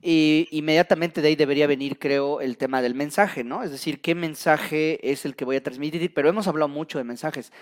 Y 0.00 0.48
inmediatamente 0.52 1.20
de 1.22 1.28
ahí 1.28 1.36
debería 1.36 1.66
venir, 1.66 1.98
creo, 1.98 2.40
el 2.40 2.56
tema 2.58 2.82
del 2.82 2.94
mensaje, 2.94 3.44
¿no? 3.44 3.62
Es 3.62 3.70
decir, 3.72 4.00
qué 4.00 4.14
mensaje 4.14 5.10
es 5.12 5.24
el 5.24 5.36
que 5.36 5.44
voy 5.44 5.56
a 5.56 5.62
transmitir, 5.62 6.12
pero 6.14 6.28
hemos 6.28 6.48
hablado 6.48 6.68
mucho 6.68 6.98
de 6.98 7.04
mensajes. 7.04 7.52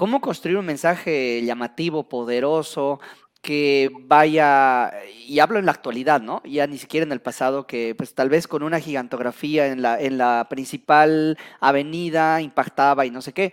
¿Cómo 0.00 0.22
construir 0.22 0.56
un 0.56 0.64
mensaje 0.64 1.42
llamativo, 1.44 2.08
poderoso, 2.08 3.00
que 3.42 3.90
vaya, 4.04 4.90
y 5.26 5.40
hablo 5.40 5.58
en 5.58 5.66
la 5.66 5.72
actualidad, 5.72 6.22
¿no? 6.22 6.40
Ya 6.46 6.66
ni 6.66 6.78
siquiera 6.78 7.04
en 7.04 7.12
el 7.12 7.20
pasado, 7.20 7.66
que 7.66 7.94
pues 7.94 8.14
tal 8.14 8.30
vez 8.30 8.48
con 8.48 8.62
una 8.62 8.80
gigantografía 8.80 9.66
en 9.66 9.82
la, 9.82 10.00
en 10.00 10.16
la 10.16 10.46
principal 10.48 11.36
avenida 11.60 12.40
impactaba 12.40 13.04
y 13.04 13.10
no 13.10 13.20
sé 13.20 13.34
qué. 13.34 13.52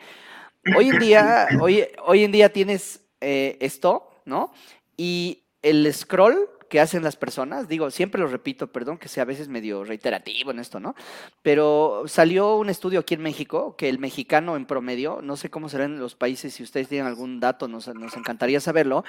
Hoy 0.74 0.88
en 0.88 1.00
día, 1.00 1.50
hoy, 1.60 1.84
hoy 2.06 2.24
en 2.24 2.32
día 2.32 2.54
tienes 2.54 3.02
eh, 3.20 3.58
esto, 3.60 4.10
¿no? 4.24 4.54
Y 4.96 5.44
el 5.62 5.94
scroll 5.94 6.50
que 6.70 6.80
hacen 6.80 7.04
las 7.04 7.16
personas, 7.16 7.68
digo, 7.68 7.92
siempre 7.92 8.22
lo 8.22 8.28
repito, 8.28 8.68
perdón 8.68 8.98
que 8.98 9.08
sea 9.08 9.24
a 9.24 9.26
veces 9.26 9.48
medio 9.48 9.84
reiterativo 9.84 10.52
en 10.52 10.60
esto, 10.60 10.80
¿no? 10.80 10.96
Pero 11.42 12.04
salió 12.08 12.56
un 12.56 12.70
estudio 12.70 13.00
aquí 13.00 13.14
en 13.14 13.22
México 13.22 13.76
que 13.78 13.90
el 13.90 14.00
mexicano 14.00 14.56
en 14.56 14.66
promedio, 14.66 15.20
no 15.22 15.38
sé 15.38 15.50
cómo 15.50 15.70
será 15.70 15.86
en 15.86 16.00
los 16.00 16.16
países, 16.16 16.54
si 16.54 16.64
ustedes 16.64 16.88
tienen 16.88 17.08
algún 17.08 17.40
dato, 17.40 17.68
nos, 17.68 17.88
nos 17.88 18.16
encantaría 18.16 18.60
saberlo, 18.60 19.04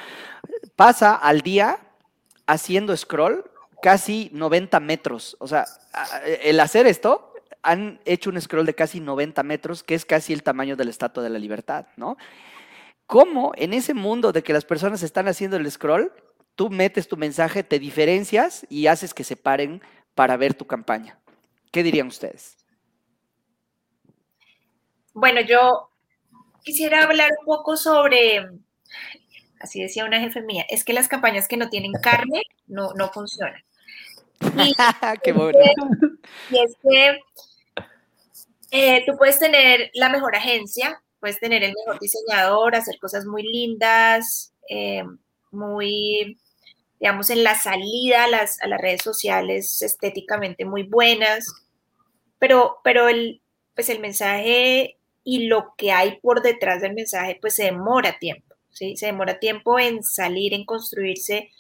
pasa 0.76 1.14
al 1.14 1.40
día 1.40 1.78
haciendo 2.46 2.96
scroll 2.96 3.44
casi 3.82 4.30
90 4.32 4.80
metros. 4.80 5.36
O 5.40 5.46
sea, 5.46 5.66
el 6.42 6.58
hacer 6.60 6.86
esto, 6.86 7.32
han 7.62 8.00
hecho 8.04 8.30
un 8.30 8.40
scroll 8.40 8.66
de 8.66 8.74
casi 8.74 9.00
90 9.00 9.42
metros, 9.42 9.82
que 9.82 9.94
es 9.94 10.04
casi 10.04 10.32
el 10.32 10.42
tamaño 10.42 10.76
de 10.76 10.84
la 10.84 10.90
Estatua 10.90 11.22
de 11.22 11.30
la 11.30 11.38
Libertad, 11.38 11.86
¿no? 11.96 12.16
¿Cómo 13.06 13.52
en 13.56 13.72
ese 13.72 13.94
mundo 13.94 14.32
de 14.32 14.42
que 14.42 14.52
las 14.52 14.64
personas 14.64 15.02
están 15.02 15.28
haciendo 15.28 15.56
el 15.56 15.70
scroll, 15.70 16.12
tú 16.58 16.70
metes 16.70 17.06
tu 17.06 17.16
mensaje, 17.16 17.62
te 17.62 17.78
diferencias 17.78 18.66
y 18.68 18.88
haces 18.88 19.14
que 19.14 19.22
se 19.22 19.36
paren 19.36 19.80
para 20.16 20.36
ver 20.36 20.54
tu 20.54 20.66
campaña. 20.66 21.16
¿Qué 21.70 21.84
dirían 21.84 22.08
ustedes? 22.08 22.56
Bueno, 25.14 25.40
yo 25.40 25.88
quisiera 26.64 27.04
hablar 27.04 27.30
un 27.38 27.46
poco 27.46 27.76
sobre, 27.76 28.44
así 29.60 29.80
decía 29.80 30.04
una 30.04 30.18
jefe 30.18 30.42
mía, 30.42 30.66
es 30.68 30.82
que 30.82 30.92
las 30.92 31.06
campañas 31.06 31.46
que 31.46 31.56
no 31.56 31.68
tienen 31.70 31.92
carne 32.02 32.42
no, 32.66 32.92
no 32.94 33.08
funcionan. 33.10 33.62
Y, 34.56 34.74
Qué 35.22 35.32
bueno. 35.32 35.58
Y 36.50 36.58
es 36.58 36.76
que 36.82 37.20
eh, 38.72 39.04
tú 39.06 39.16
puedes 39.16 39.38
tener 39.38 39.92
la 39.94 40.08
mejor 40.08 40.34
agencia, 40.34 41.00
puedes 41.20 41.38
tener 41.38 41.62
el 41.62 41.72
mejor 41.72 42.00
diseñador, 42.00 42.74
hacer 42.74 42.98
cosas 42.98 43.26
muy 43.26 43.44
lindas, 43.44 44.52
eh, 44.68 45.04
muy 45.52 46.36
digamos, 47.00 47.30
en 47.30 47.44
la 47.44 47.54
salida 47.54 48.24
a 48.24 48.28
las, 48.28 48.58
redes 48.80 49.02
sociales 49.02 49.82
estéticamente 49.82 50.64
muy 50.64 50.82
buenas, 50.82 51.46
pero, 52.38 52.78
pero 52.82 53.08
el, 53.08 53.40
pues 53.74 53.88
el 53.88 54.00
mensaje 54.00 54.98
y 55.24 55.46
lo 55.46 55.74
que 55.76 55.92
hay 55.92 56.18
por 56.20 56.42
detrás 56.42 56.80
del 56.82 56.94
mensaje, 56.94 57.38
pues 57.40 57.54
se 57.54 57.64
demora 57.64 58.18
tiempo, 58.18 58.56
¿sí? 58.70 58.96
Se 58.96 59.06
demora 59.06 59.38
tiempo 59.38 59.78
en 59.78 60.02
salir, 60.02 60.54
en 60.54 60.64
construirse 60.64 61.50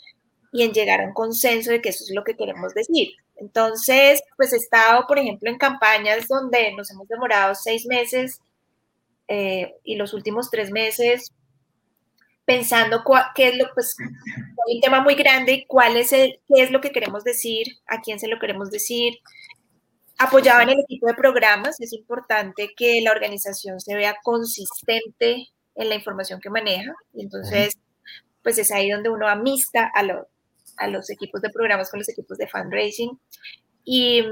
y 0.52 0.62
en 0.62 0.72
llegar 0.72 1.00
a 1.00 1.04
un 1.04 1.12
consenso 1.12 1.70
de 1.70 1.80
que 1.80 1.90
eso 1.90 2.04
es 2.04 2.14
lo 2.14 2.24
que 2.24 2.36
queremos 2.36 2.74
decir. 2.74 3.10
Entonces, 3.36 4.22
pues 4.36 4.52
he 4.52 4.56
estado, 4.56 5.06
por 5.06 5.18
ejemplo, 5.18 5.48
en 5.50 5.58
campañas 5.58 6.26
donde 6.26 6.72
nos 6.72 6.90
hemos 6.90 7.06
demorado 7.08 7.54
seis 7.54 7.86
meses 7.86 8.40
eh, 9.28 9.74
y 9.84 9.96
los 9.96 10.14
últimos 10.14 10.50
tres 10.50 10.70
meses 10.70 11.32
pensando 12.44 13.04
qué 13.34 13.48
es 13.48 13.58
lo, 13.58 13.66
pues, 13.74 13.94
un 14.74 14.80
tema 14.80 15.00
muy 15.00 15.14
grande 15.14 15.64
cuál 15.66 15.96
es 15.96 16.12
el, 16.12 16.40
qué 16.46 16.62
es 16.62 16.70
lo 16.70 16.80
que 16.80 16.92
queremos 16.92 17.24
decir, 17.24 17.66
a 17.86 18.00
quién 18.00 18.18
se 18.18 18.28
lo 18.28 18.38
queremos 18.38 18.70
decir. 18.70 19.14
Apoyado 20.18 20.60
en 20.62 20.70
el 20.70 20.80
equipo 20.80 21.06
de 21.06 21.14
programas, 21.14 21.80
es 21.80 21.92
importante 21.92 22.70
que 22.76 23.00
la 23.02 23.12
organización 23.12 23.80
se 23.80 23.94
vea 23.94 24.16
consistente 24.22 25.48
en 25.74 25.88
la 25.88 25.94
información 25.94 26.40
que 26.40 26.50
maneja. 26.50 26.92
Y 27.14 27.22
entonces, 27.22 27.78
pues 28.42 28.58
es 28.58 28.72
ahí 28.72 28.90
donde 28.90 29.10
uno 29.10 29.28
amista 29.28 29.90
a, 29.94 30.02
a 30.78 30.88
los 30.88 31.10
equipos 31.10 31.40
de 31.40 31.50
programas 31.50 31.90
con 31.90 32.00
los 32.00 32.08
equipos 32.08 32.36
de 32.36 32.48
fundraising. 32.48 33.18
Y, 33.84 34.24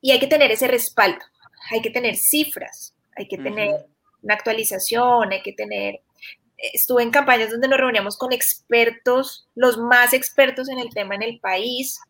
y 0.00 0.10
hay 0.12 0.20
que 0.20 0.26
tener 0.26 0.50
ese 0.52 0.68
respaldo, 0.68 1.24
hay 1.70 1.80
que 1.82 1.90
tener 1.90 2.16
cifras, 2.16 2.94
hay 3.16 3.26
que 3.26 3.38
tener 3.38 3.74
una 4.22 4.34
actualización, 4.34 5.32
hay 5.32 5.42
que 5.42 5.52
tener 5.52 6.00
estuve 6.72 7.02
en 7.02 7.10
campañas 7.10 7.50
donde 7.50 7.68
nos 7.68 7.78
reuníamos 7.78 8.16
con 8.16 8.32
expertos, 8.32 9.48
los 9.54 9.78
más 9.78 10.12
expertos 10.12 10.68
en 10.68 10.78
el 10.78 10.90
tema 10.90 11.14
en 11.14 11.22
el 11.22 11.40
país, 11.40 12.00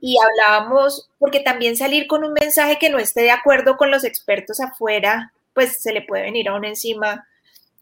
y 0.00 0.16
hablábamos, 0.16 1.10
porque 1.18 1.40
también 1.40 1.76
salir 1.76 2.06
con 2.06 2.24
un 2.24 2.32
mensaje 2.32 2.78
que 2.78 2.88
no 2.88 2.98
esté 2.98 3.20
de 3.20 3.30
acuerdo 3.30 3.76
con 3.76 3.90
los 3.90 4.02
expertos 4.02 4.60
afuera, 4.60 5.34
pues 5.52 5.82
se 5.82 5.92
le 5.92 6.00
puede 6.00 6.22
venir 6.22 6.48
a 6.48 6.54
uno 6.54 6.66
encima 6.66 7.26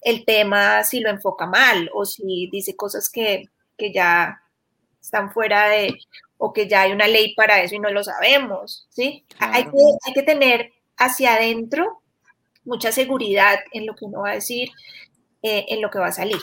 el 0.02 0.24
tema 0.24 0.82
si 0.82 0.98
lo 0.98 1.10
enfoca 1.10 1.46
mal 1.46 1.88
o 1.94 2.04
si 2.04 2.48
dice 2.50 2.74
cosas 2.74 3.08
que, 3.08 3.50
que 3.78 3.92
ya 3.92 4.42
están 5.00 5.32
fuera 5.32 5.68
de, 5.68 5.96
o 6.38 6.52
que 6.52 6.68
ya 6.68 6.82
hay 6.82 6.92
una 6.92 7.06
ley 7.06 7.34
para 7.34 7.62
eso 7.62 7.76
y 7.76 7.78
no 7.78 7.90
lo 7.90 8.02
sabemos, 8.02 8.86
¿sí? 8.90 9.24
Hay, 9.38 9.64
que, 9.64 9.78
hay 10.06 10.12
que 10.12 10.22
tener 10.22 10.72
hacia 10.96 11.34
adentro 11.34 12.02
mucha 12.64 12.90
seguridad 12.90 13.60
en 13.72 13.86
lo 13.86 13.94
que 13.94 14.04
uno 14.04 14.22
va 14.22 14.30
a 14.30 14.34
decir, 14.34 14.70
eh, 15.42 15.66
en 15.68 15.80
lo 15.80 15.90
que 15.90 15.98
va 15.98 16.08
a 16.08 16.12
salir. 16.12 16.38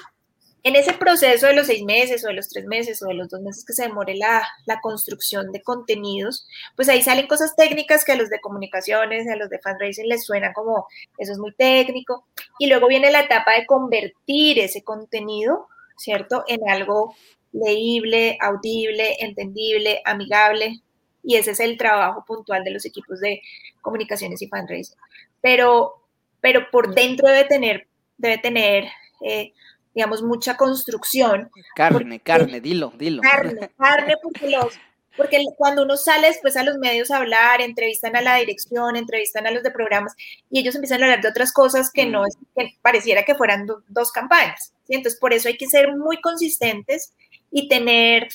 En 0.65 0.77
ese 0.77 0.93
proceso 0.93 1.47
de 1.47 1.56
los 1.56 1.67
seis 1.67 1.84
meses 1.84 2.23
o 2.23 2.29
de 2.29 2.36
los 2.36 2.47
tres 2.47 2.65
meses 2.65 3.03
o 3.03 3.08
de 3.08 3.15
los 3.15 3.27
dos 3.27 3.41
meses 3.41 3.65
que 3.65 3.73
se 3.73 3.84
demore 3.84 4.15
la, 4.15 4.47
la, 4.65 4.79
construcción 4.79 5.51
de 5.51 5.62
contenidos, 5.62 6.47
pues 6.77 6.88
ahí 6.88 7.01
salen 7.01 7.27
cosas 7.27 7.53
técnicas 7.58 8.06
que 8.06 8.13
a 8.13 8.15
los 8.15 8.29
de 8.29 8.39
comunicaciones, 8.39 9.27
a 9.27 9.36
los 9.36 9.49
de 9.49 9.60
fundraising 9.60 10.08
les 10.08 10.23
suena 10.23 10.53
como 10.53 10.88
eso 11.17 11.34
es 11.34 11.38
muy 11.38 11.53
técnico. 11.53 12.25
Y 12.60 12.67
luego 12.67 12.88
viene 12.88 13.12
la 13.12 13.21
etapa 13.21 13.51
de 13.53 13.65
convertir 13.65 14.58
ese 14.60 14.84
contenido, 14.84 15.67
¿cierto?, 15.97 16.45
en 16.47 16.69
algo 16.69 17.13
leíble, 17.53 18.38
audible, 18.41 19.17
entendible, 19.19 20.01
amigable. 20.06 20.82
Y 21.23 21.36
ese 21.36 21.51
es 21.51 21.60
el 21.60 21.77
trabajo 21.77 22.23
puntual 22.25 22.63
de 22.63 22.71
los 22.71 22.86
equipos 22.86 23.19
de 23.19 23.41
comunicaciones 23.82 24.41
y 24.41 24.47
fundraising. 24.47 24.97
Pero, 25.41 26.06
pero 26.41 26.69
por 26.71 26.95
dentro 26.95 27.27
debe 27.27 27.45
tener, 27.45 27.88
debe 28.27 28.38
tener 28.39 28.86
eh, 29.21 29.53
digamos, 29.93 30.23
mucha 30.23 30.57
construcción. 30.57 31.51
Carne, 31.75 32.19
carne, 32.19 32.59
dilo, 32.59 32.91
dilo. 32.97 33.21
Carne, 33.21 33.69
carne, 33.77 34.15
porque 34.21 34.49
los, 34.49 34.73
porque 35.15 35.39
cuando 35.55 35.83
uno 35.83 35.97
sale 35.97 36.27
después 36.27 36.57
a 36.57 36.63
los 36.63 36.77
medios 36.77 37.12
a 37.12 37.17
hablar, 37.17 37.62
entrevistan 37.62 38.15
a 38.15 38.21
la 38.21 38.36
dirección, 38.38 38.95
entrevistan 38.95 39.45
a 39.45 39.51
los 39.51 39.63
de 39.63 39.71
programas 39.71 40.13
y 40.49 40.59
ellos 40.59 40.75
empiezan 40.75 41.01
a 41.01 41.05
hablar 41.05 41.21
de 41.21 41.29
otras 41.29 41.53
cosas 41.53 41.91
que 41.91 42.05
no 42.05 42.21
mm. 42.21 42.25
es, 42.25 42.38
que 42.55 42.77
pareciera 42.81 43.23
que 43.23 43.36
fueran 43.36 43.67
dos 43.88 44.12
campañas. 44.12 44.73
Entonces, 44.88 45.19
por 45.19 45.33
eso 45.33 45.47
hay 45.47 45.57
que 45.57 45.67
ser 45.67 45.95
muy 45.95 46.19
consistentes 46.21 47.13
y 47.51 47.67
tener, 47.67 48.27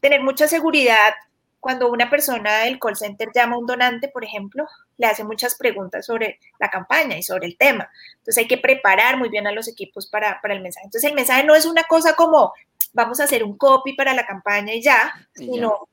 tener 0.00 0.22
mucha 0.22 0.46
seguridad 0.46 1.12
cuando 1.62 1.88
una 1.88 2.10
persona 2.10 2.64
del 2.64 2.78
call 2.78 2.96
center 2.96 3.28
llama 3.34 3.54
a 3.54 3.58
un 3.58 3.66
donante, 3.66 4.08
por 4.08 4.24
ejemplo, 4.24 4.66
le 4.98 5.06
hace 5.06 5.24
muchas 5.24 5.54
preguntas 5.54 6.04
sobre 6.04 6.38
la 6.58 6.68
campaña 6.68 7.16
y 7.16 7.22
sobre 7.22 7.46
el 7.46 7.56
tema. 7.56 7.88
Entonces 8.18 8.38
hay 8.38 8.48
que 8.48 8.58
preparar 8.58 9.16
muy 9.16 9.28
bien 9.28 9.46
a 9.46 9.52
los 9.52 9.68
equipos 9.68 10.08
para, 10.08 10.40
para 10.42 10.54
el 10.54 10.60
mensaje. 10.60 10.86
Entonces 10.86 11.08
el 11.08 11.16
mensaje 11.16 11.44
no 11.44 11.54
es 11.54 11.64
una 11.64 11.84
cosa 11.84 12.14
como 12.14 12.52
vamos 12.92 13.20
a 13.20 13.24
hacer 13.24 13.44
un 13.44 13.56
copy 13.56 13.94
para 13.94 14.12
la 14.12 14.26
campaña 14.26 14.74
y 14.74 14.82
ya, 14.82 15.14
sino 15.34 15.88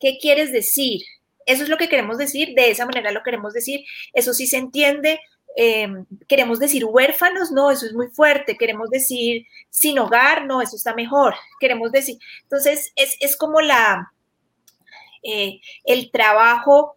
qué 0.00 0.18
quieres 0.20 0.52
decir. 0.52 1.02
Eso 1.46 1.62
es 1.62 1.68
lo 1.68 1.76
que 1.76 1.88
queremos 1.88 2.18
decir, 2.18 2.54
de 2.54 2.70
esa 2.70 2.86
manera 2.86 3.12
lo 3.12 3.22
queremos 3.22 3.52
decir. 3.52 3.84
Eso 4.14 4.32
sí 4.32 4.46
se 4.46 4.56
entiende, 4.56 5.20
Em, 5.56 6.06
queremos 6.28 6.60
decir 6.60 6.84
huérfanos, 6.84 7.50
no, 7.50 7.70
eso 7.70 7.84
es 7.84 7.92
muy 7.92 8.08
fuerte, 8.08 8.56
queremos 8.56 8.88
decir 8.88 9.46
sin 9.68 9.98
hogar, 9.98 10.46
no, 10.46 10.62
eso 10.62 10.76
está 10.76 10.94
mejor, 10.94 11.34
queremos 11.58 11.90
decir, 11.90 12.18
entonces 12.42 12.92
es, 12.94 13.36
como 13.36 13.60
la, 13.60 14.12
eh, 15.22 15.60
el 15.84 16.10
trabajo 16.10 16.94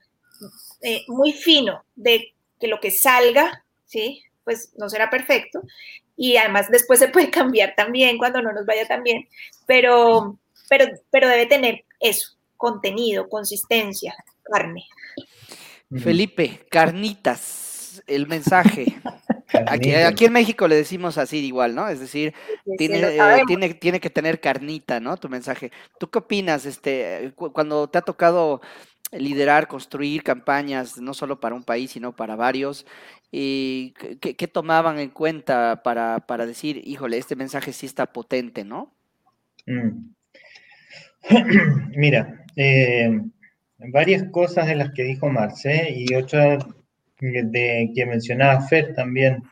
eh, 0.81 1.01
muy 1.07 1.33
fino 1.33 1.83
de 1.95 2.33
que 2.59 2.67
lo 2.67 2.79
que 2.79 2.91
salga, 2.91 3.65
¿sí? 3.85 4.23
Pues 4.43 4.73
no 4.77 4.89
será 4.89 5.09
perfecto 5.09 5.61
y 6.15 6.37
además 6.37 6.69
después 6.69 6.99
se 6.99 7.07
puede 7.07 7.29
cambiar 7.31 7.73
también 7.75 8.17
cuando 8.17 8.41
no 8.41 8.51
nos 8.53 8.65
vaya 8.65 8.87
tan 8.87 9.03
bien, 9.03 9.27
pero, 9.65 10.39
pero, 10.69 10.85
pero 11.09 11.27
debe 11.27 11.45
tener 11.45 11.85
eso, 11.99 12.37
contenido, 12.57 13.29
consistencia, 13.29 14.15
carne. 14.43 14.85
Felipe, 16.01 16.65
carnitas 16.69 18.03
el 18.07 18.27
mensaje. 18.27 18.85
Aquí, 19.67 19.93
aquí, 19.93 20.25
en 20.25 20.33
México 20.33 20.67
le 20.67 20.75
decimos 20.75 21.17
así 21.17 21.37
igual, 21.37 21.75
¿no? 21.75 21.87
Es 21.87 21.99
decir, 21.99 22.33
tiene, 22.77 22.99
eh, 22.99 23.43
tiene, 23.47 23.73
tiene 23.75 23.99
que 23.99 24.09
tener 24.09 24.39
carnita, 24.39 24.99
¿no? 24.99 25.17
Tu 25.17 25.29
mensaje. 25.29 25.71
¿Tú 25.99 26.09
qué 26.09 26.19
opinas 26.19 26.65
este, 26.65 27.33
cuando 27.35 27.87
te 27.87 27.97
ha 27.97 28.01
tocado 28.01 28.61
liderar, 29.11 29.67
construir 29.67 30.23
campañas, 30.23 30.97
no 30.97 31.13
solo 31.13 31.39
para 31.39 31.55
un 31.55 31.63
país, 31.63 31.91
sino 31.91 32.15
para 32.15 32.35
varios? 32.35 32.85
Y 33.31 33.93
¿qué, 34.19 34.47
tomaban 34.47 34.99
en 34.99 35.09
cuenta 35.09 35.81
para, 35.83 36.19
para, 36.19 36.45
decir, 36.45 36.81
híjole, 36.85 37.17
este 37.17 37.35
mensaje 37.35 37.73
sí 37.73 37.85
está 37.85 38.11
potente, 38.11 38.63
¿no? 38.63 38.93
Mm. 39.65 40.13
Mira, 41.95 42.45
eh, 42.55 43.21
varias 43.77 44.23
cosas 44.31 44.67
de 44.67 44.75
las 44.75 44.91
que 44.91 45.03
dijo 45.03 45.29
Marce 45.29 45.93
y 45.95 46.13
otras 46.15 46.65
de 47.31 47.91
que 47.95 48.05
mencionaba 48.05 48.61
Fer 48.61 48.93
también. 48.93 49.43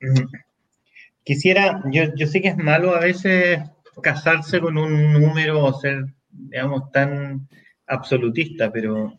Quisiera, 1.24 1.82
yo, 1.90 2.14
yo 2.14 2.26
sé 2.26 2.40
que 2.40 2.48
es 2.48 2.56
malo 2.56 2.94
a 2.94 3.00
veces 3.00 3.58
casarse 4.02 4.60
con 4.60 4.78
un 4.78 5.12
número 5.12 5.64
o 5.64 5.80
ser, 5.80 6.06
digamos, 6.30 6.90
tan 6.92 7.48
absolutista, 7.86 8.70
pero 8.70 9.18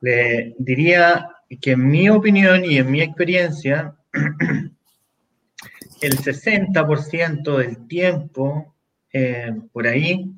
le 0.00 0.54
diría 0.58 1.28
que 1.60 1.72
en 1.72 1.88
mi 1.88 2.08
opinión 2.08 2.64
y 2.64 2.78
en 2.78 2.90
mi 2.90 3.00
experiencia, 3.00 3.94
el 6.02 6.18
60% 6.18 7.56
del 7.56 7.86
tiempo 7.86 8.74
eh, 9.12 9.52
por 9.72 9.86
ahí, 9.86 10.30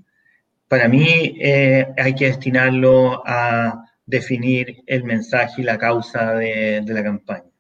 para 0.69 0.89
mí 0.89 1.37
eh, 1.41 1.87
hay 1.97 2.15
que 2.15 2.27
destinarlo 2.27 3.23
a 3.27 3.88
definir 4.09 4.83
el 4.87 5.05
mensaje 5.05 5.61
y 5.61 5.65
la 5.65 5.77
causa 5.77 6.33
de, 6.35 6.83
la 6.87 7.03
campaña. 7.03 7.51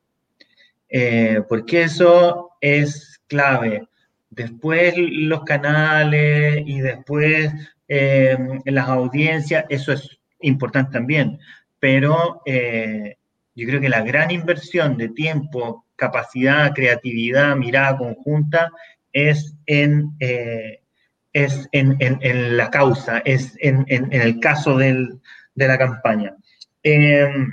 Eh, 0.89 1.43
porque 1.47 1.83
eso 1.83 2.53
es 2.63 3.21
clave. 3.29 3.87
Después 4.31 4.95
los 4.97 5.45
canales 5.45 6.63
y 6.65 6.81
después 6.81 7.53
eh, 7.87 8.37
las 8.65 8.89
audiencias, 8.89 9.67
eso 9.69 9.93
es 9.93 10.19
importante 10.41 10.93
también. 10.93 11.39
Pero 11.79 12.41
eh, 12.47 13.17
yo 13.55 13.67
creo 13.67 13.81
que 13.83 13.91
la 13.91 14.03
gran 14.03 14.31
inversión 14.31 14.97
de 14.97 15.11
tiempo, 15.11 15.85
capacidad, 15.97 16.73
creatividad, 16.73 17.57
mirada 17.57 17.99
conjunta 17.99 18.73
es 19.13 19.55
en, 19.67 20.17
es 20.19 21.69
en, 21.73 22.57
la 22.57 22.71
causa, 22.71 23.19
es 23.19 23.55
en, 23.61 23.85
el 23.89 24.41
caso 24.41 24.79
del, 24.79 25.21
de 25.55 25.69
la 25.69 25.77
campaña. 25.77 26.38
Em, 26.83 27.49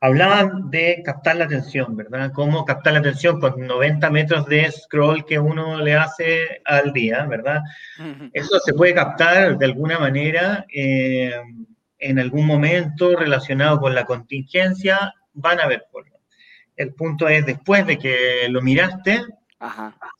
hablaban 0.00 0.70
de 0.70 1.02
captar 1.04 1.36
la 1.36 1.44
atención, 1.44 1.96
¿verdad? 1.96 2.32
Cómo 2.32 2.64
captar 2.64 2.94
la 2.94 3.00
atención 3.00 3.40
con 3.40 3.66
90 3.66 4.10
metros 4.10 4.46
de 4.46 4.70
scroll 4.70 5.24
que 5.26 5.38
uno 5.38 5.78
le 5.78 5.94
hace 5.94 6.62
al 6.64 6.92
día, 6.92 7.26
¿verdad? 7.26 7.60
Eso 8.32 8.58
se 8.60 8.72
puede 8.72 8.94
captar 8.94 9.58
de 9.58 9.66
alguna 9.66 9.98
manera 9.98 10.64
em, 10.70 11.66
en 11.98 12.18
algún 12.18 12.46
momento 12.46 13.14
relacionado 13.14 13.78
con 13.78 13.94
la 13.94 14.06
contingencia, 14.06 15.14
van 15.34 15.60
a 15.60 15.66
ver 15.66 15.84
por 15.92 16.06
El 16.76 16.94
punto 16.94 17.28
es, 17.28 17.44
después 17.44 17.86
de 17.86 17.98
que 17.98 18.48
lo 18.48 18.62
miraste, 18.62 19.22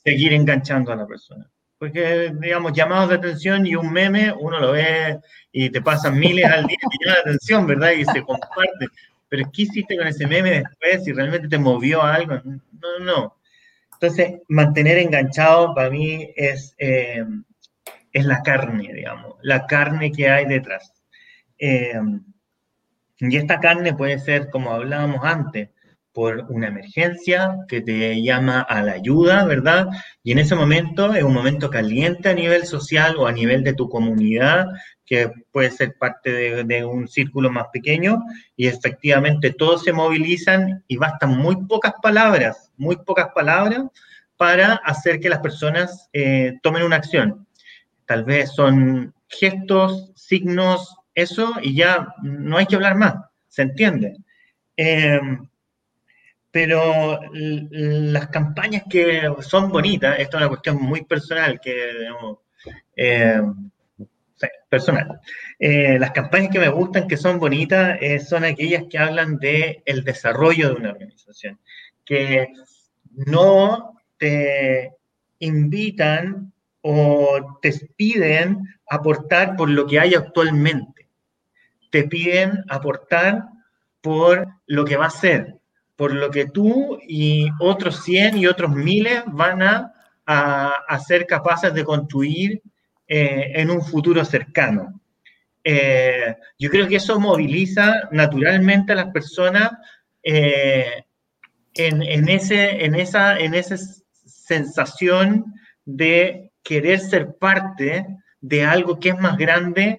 seguir 0.04 0.34
enganchando 0.34 0.92
a 0.92 0.96
la 0.96 1.06
persona. 1.06 1.50
Porque, 1.80 2.30
digamos, 2.38 2.74
llamados 2.74 3.08
de 3.08 3.14
atención 3.14 3.66
y 3.66 3.74
un 3.74 3.90
meme, 3.90 4.30
uno 4.38 4.60
lo 4.60 4.72
ve 4.72 5.18
y 5.50 5.70
te 5.70 5.80
pasan 5.80 6.18
miles 6.18 6.44
al 6.44 6.66
día 6.66 6.76
y 6.78 7.04
llama 7.06 7.16
la 7.16 7.20
atención, 7.22 7.66
¿verdad? 7.66 7.92
Y 7.92 8.04
se 8.04 8.22
comparte. 8.22 8.88
Pero 9.30 9.50
¿qué 9.50 9.62
hiciste 9.62 9.96
con 9.96 10.06
ese 10.06 10.26
meme 10.26 10.62
después? 10.62 11.04
Si 11.04 11.12
realmente 11.14 11.48
te 11.48 11.56
movió 11.56 12.02
algo. 12.02 12.34
No, 12.44 12.98
no. 13.00 13.36
Entonces, 13.94 14.42
mantener 14.48 14.98
enganchado 14.98 15.74
para 15.74 15.88
mí 15.88 16.30
es, 16.36 16.74
eh, 16.76 17.24
es 18.12 18.26
la 18.26 18.42
carne, 18.42 18.92
digamos, 18.92 19.36
la 19.40 19.64
carne 19.66 20.12
que 20.12 20.28
hay 20.28 20.44
detrás. 20.44 20.92
Eh, 21.58 21.98
y 23.20 23.36
esta 23.38 23.58
carne 23.58 23.94
puede 23.94 24.18
ser, 24.18 24.50
como 24.50 24.70
hablábamos 24.70 25.24
antes, 25.24 25.70
por 26.20 26.44
una 26.50 26.68
emergencia 26.68 27.56
que 27.66 27.80
te 27.80 28.20
llama 28.20 28.60
a 28.60 28.82
la 28.82 28.92
ayuda, 28.92 29.46
¿verdad? 29.46 29.88
Y 30.22 30.32
en 30.32 30.38
ese 30.40 30.54
momento 30.54 31.14
es 31.14 31.24
un 31.24 31.32
momento 31.32 31.70
caliente 31.70 32.28
a 32.28 32.34
nivel 32.34 32.66
social 32.66 33.16
o 33.16 33.26
a 33.26 33.32
nivel 33.32 33.64
de 33.64 33.72
tu 33.72 33.88
comunidad, 33.88 34.66
que 35.06 35.32
puede 35.50 35.70
ser 35.70 35.96
parte 35.96 36.62
de, 36.62 36.84
un 36.84 37.08
círculo 37.08 37.50
más 37.50 37.68
pequeño, 37.72 38.22
y 38.54 38.66
efectivamente 38.66 39.50
todos 39.50 39.82
se 39.82 39.94
movilizan 39.94 40.84
y 40.88 40.98
bastan 40.98 41.38
muy 41.38 41.56
pocas 41.64 41.94
palabras, 42.02 42.70
muy 42.76 42.96
pocas 42.96 43.28
palabras 43.34 43.84
para 44.36 44.74
hacer 44.74 45.20
que 45.20 45.30
las 45.30 45.38
personas 45.38 46.10
eh, 46.12 46.58
tomen 46.62 46.82
una 46.82 46.96
acción. 46.96 47.46
Tal 48.04 48.24
vez 48.24 48.52
son 48.52 49.14
gestos, 49.26 50.12
signos, 50.16 50.96
eso, 51.14 51.54
y 51.62 51.76
ya 51.76 52.08
no 52.22 52.58
hay 52.58 52.66
que 52.66 52.76
hablar 52.76 52.96
más, 52.96 53.14
¿se 53.48 53.62
entiende? 53.62 54.18
Eh, 54.76 55.18
pero 56.50 57.20
las 57.32 58.28
campañas 58.28 58.84
que 58.90 59.22
son 59.40 59.70
bonitas, 59.70 60.18
esto 60.18 60.36
es 60.36 60.42
una 60.42 60.48
cuestión 60.48 60.76
muy 60.82 61.04
personal, 61.04 61.60
que 61.60 62.08
eh, 62.96 63.40
personal. 64.68 65.20
Eh, 65.58 65.98
las 65.98 66.12
campañas 66.12 66.50
que 66.50 66.58
me 66.58 66.68
gustan, 66.68 67.06
que 67.06 67.16
son 67.16 67.38
bonitas, 67.38 67.98
eh, 68.00 68.18
son 68.20 68.44
aquellas 68.44 68.84
que 68.88 68.98
hablan 68.98 69.38
de 69.38 69.82
desarrollo 70.04 70.68
de 70.68 70.74
una 70.74 70.90
organización, 70.90 71.58
que 72.04 72.48
no 73.12 74.00
te 74.16 74.92
invitan 75.38 76.52
o 76.82 77.58
te 77.60 77.72
piden 77.96 78.62
aportar 78.88 79.56
por 79.56 79.68
lo 79.68 79.86
que 79.86 80.00
hay 80.00 80.14
actualmente. 80.14 81.08
Te 81.90 82.04
piden 82.04 82.64
aportar 82.68 83.44
por 84.00 84.48
lo 84.66 84.84
que 84.84 84.96
va 84.96 85.06
a 85.06 85.10
ser, 85.10 85.59
por 86.00 86.14
lo 86.14 86.30
que 86.30 86.46
tú 86.46 86.98
y 87.06 87.50
otros 87.58 88.02
100 88.04 88.38
y 88.38 88.46
otros 88.46 88.70
miles 88.70 89.22
van 89.26 89.60
a, 89.60 89.92
ser 91.06 91.26
capaces 91.26 91.74
de 91.74 91.84
construir 91.84 92.62
eh, 93.06 93.52
en 93.54 93.70
un 93.70 93.82
futuro 93.82 94.24
cercano. 94.24 94.98
Eh, 95.62 96.34
yo 96.58 96.70
creo 96.70 96.88
que 96.88 96.96
eso 96.96 97.20
moviliza 97.20 98.08
naturalmente 98.12 98.92
a 98.92 98.96
las 98.96 99.10
personas 99.12 99.72
eh, 100.22 101.04
en 101.74 102.28
esa 102.30 103.36
sensación 104.24 105.52
de 105.84 106.50
querer 106.62 107.00
ser 107.00 107.36
parte 107.36 108.06
de 108.40 108.64
algo 108.64 108.98
que 108.98 109.10
es 109.10 109.18
más 109.18 109.36
grande 109.36 109.98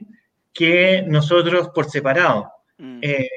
que 0.52 1.04
nosotros 1.06 1.70
por 1.76 1.92
separado. 1.92 2.52
Mm. 2.82 3.00
Eh, 3.04 3.30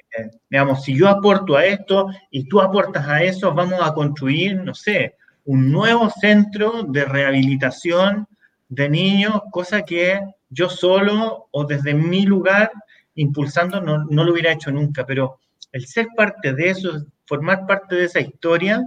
digamos, 0.49 0.83
si 0.83 0.97
yo 0.97 1.07
aporto 1.07 1.55
a 1.55 1.67
esto 1.67 2.09
y 2.31 2.49
tú 2.49 2.63
aportas 2.63 3.07
a 3.07 3.23
eso, 3.23 3.53
vamos 3.53 3.79
a 3.83 3.93
construir, 3.93 4.57
no 4.57 4.75
sé, 4.75 5.17
un 5.45 5.71
nuevo 5.71 6.09
centro 6.09 6.85
de 6.85 7.05
rehabilitación 7.05 8.27
de 8.71 8.89
niños, 8.89 9.43
cosa 9.51 9.83
que 9.83 10.19
yo 10.49 10.71
solo 10.71 11.49
o 11.51 11.65
desde 11.65 11.93
mi 11.93 12.25
lugar 12.25 12.73
impulsando 13.17 13.83
no, 13.83 14.05
no 14.05 14.25
lo 14.25 14.33
hubiera 14.33 14.53
hecho 14.53 14.71
nunca, 14.71 15.05
pero 15.05 15.39
el 15.73 15.87
ser 15.87 16.09
parte 16.17 16.55
de 16.55 16.71
eso, 16.71 17.05
formar 17.27 17.67
parte 17.67 17.97
de 17.97 18.05
esa 18.05 18.21
historia, 18.21 18.83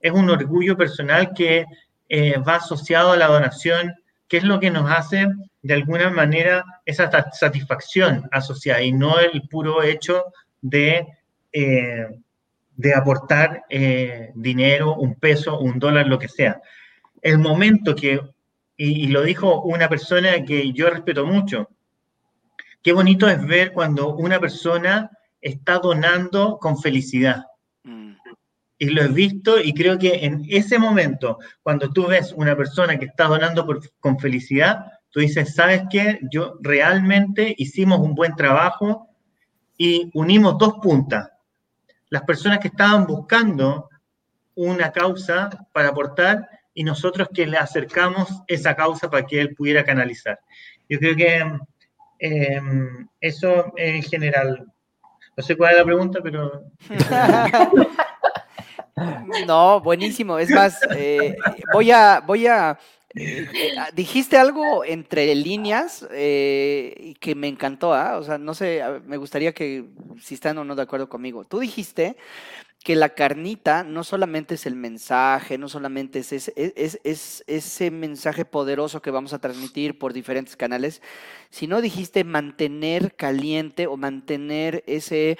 es 0.00 0.12
un 0.12 0.28
orgullo 0.28 0.76
personal 0.76 1.32
que 1.32 1.64
eh, 2.10 2.36
va 2.46 2.56
asociado 2.56 3.12
a 3.12 3.16
la 3.16 3.28
donación, 3.28 3.94
que 4.28 4.38
es 4.38 4.44
lo 4.44 4.60
que 4.60 4.70
nos 4.70 4.90
hace 4.90 5.26
de 5.62 5.74
alguna 5.74 6.10
manera 6.10 6.64
esa 6.84 7.10
satisfacción 7.32 8.28
asociada 8.30 8.82
y 8.82 8.92
no 8.92 9.18
el 9.18 9.48
puro 9.48 9.82
hecho 9.82 10.24
de, 10.60 11.06
eh, 11.52 12.06
de 12.76 12.94
aportar 12.94 13.64
eh, 13.68 14.30
dinero, 14.34 14.94
un 14.94 15.14
peso, 15.14 15.58
un 15.58 15.78
dólar, 15.78 16.06
lo 16.06 16.18
que 16.18 16.28
sea. 16.28 16.60
El 17.22 17.38
momento 17.38 17.94
que, 17.94 18.20
y, 18.76 19.06
lo 19.08 19.22
dijo 19.22 19.62
una 19.62 19.88
persona 19.88 20.44
que 20.44 20.72
yo 20.72 20.90
respeto 20.90 21.26
mucho, 21.26 21.70
qué 22.82 22.92
bonito 22.92 23.28
es 23.28 23.44
ver 23.46 23.72
cuando 23.72 24.14
una 24.14 24.40
persona 24.40 25.10
está 25.40 25.78
donando 25.78 26.58
con 26.58 26.78
felicidad. 26.78 27.44
Y 28.78 28.86
lo 28.86 29.02
he 29.02 29.08
visto 29.08 29.60
y 29.60 29.72
creo 29.72 29.98
que 29.98 30.24
en 30.24 30.44
ese 30.48 30.78
momento, 30.78 31.38
cuando 31.62 31.92
tú 31.92 32.08
ves 32.08 32.32
una 32.32 32.56
persona 32.56 32.98
que 32.98 33.06
está 33.06 33.24
donando 33.24 33.66
con 34.00 34.18
felicidad, 34.18 34.86
tú 35.10 35.20
dices, 35.20 35.54
¿sabes 35.54 35.82
qué? 35.90 36.18
Yo 36.30 36.58
realmente 36.60 37.54
hicimos 37.56 38.00
un 38.00 38.14
buen 38.14 38.34
trabajo 38.34 39.08
y 39.78 40.10
unimos 40.14 40.58
dos 40.58 40.74
puntas. 40.82 41.30
Las 42.08 42.22
personas 42.22 42.58
que 42.58 42.68
estaban 42.68 43.06
buscando 43.06 43.88
una 44.56 44.90
causa 44.90 45.50
para 45.72 45.88
aportar 45.88 46.48
y 46.74 46.82
nosotros 46.82 47.28
que 47.32 47.46
le 47.46 47.56
acercamos 47.56 48.28
esa 48.48 48.74
causa 48.74 49.08
para 49.08 49.24
que 49.24 49.40
él 49.40 49.54
pudiera 49.54 49.84
canalizar. 49.84 50.40
Yo 50.88 50.98
creo 50.98 51.16
que 51.16 51.58
em, 52.18 53.08
eso 53.20 53.72
en 53.76 54.02
general. 54.02 54.66
No 55.36 55.42
sé 55.42 55.56
cuál 55.56 55.72
es 55.72 55.78
la 55.78 55.84
pregunta, 55.84 56.20
pero... 56.22 56.64
No, 59.46 59.80
buenísimo. 59.80 60.38
Es 60.38 60.50
más, 60.50 60.78
eh, 60.96 61.36
voy 61.72 61.90
a, 61.90 62.20
voy 62.20 62.46
a 62.46 62.78
eh, 63.16 63.48
ah, 63.78 63.90
dijiste 63.94 64.36
algo 64.36 64.84
entre 64.84 65.32
líneas 65.34 66.06
eh, 66.10 67.14
que 67.20 67.34
me 67.34 67.48
encantó, 67.48 67.94
¿ah? 67.94 68.18
o 68.18 68.24
sea, 68.24 68.38
no 68.38 68.54
sé, 68.54 68.82
me 69.06 69.16
gustaría 69.16 69.52
que 69.52 69.84
si 70.20 70.34
están 70.34 70.58
o 70.58 70.64
no 70.64 70.74
de 70.74 70.82
acuerdo 70.82 71.08
conmigo. 71.08 71.44
Tú 71.44 71.60
dijiste 71.60 72.16
que 72.82 72.96
la 72.96 73.10
carnita 73.10 73.82
no 73.82 74.04
solamente 74.04 74.56
es 74.56 74.66
el 74.66 74.76
mensaje, 74.76 75.58
no 75.58 75.68
solamente 75.68 76.18
es 76.18 76.32
ese, 76.32 76.52
es, 76.56 77.00
es 77.02 77.44
ese 77.46 77.90
mensaje 77.90 78.44
poderoso 78.44 79.00
que 79.00 79.10
vamos 79.10 79.32
a 79.32 79.38
transmitir 79.38 79.98
por 79.98 80.12
diferentes 80.12 80.56
canales, 80.56 81.00
sino 81.50 81.80
dijiste 81.80 82.24
mantener 82.24 83.14
caliente 83.14 83.86
o 83.86 83.96
mantener 83.96 84.84
ese 84.86 85.38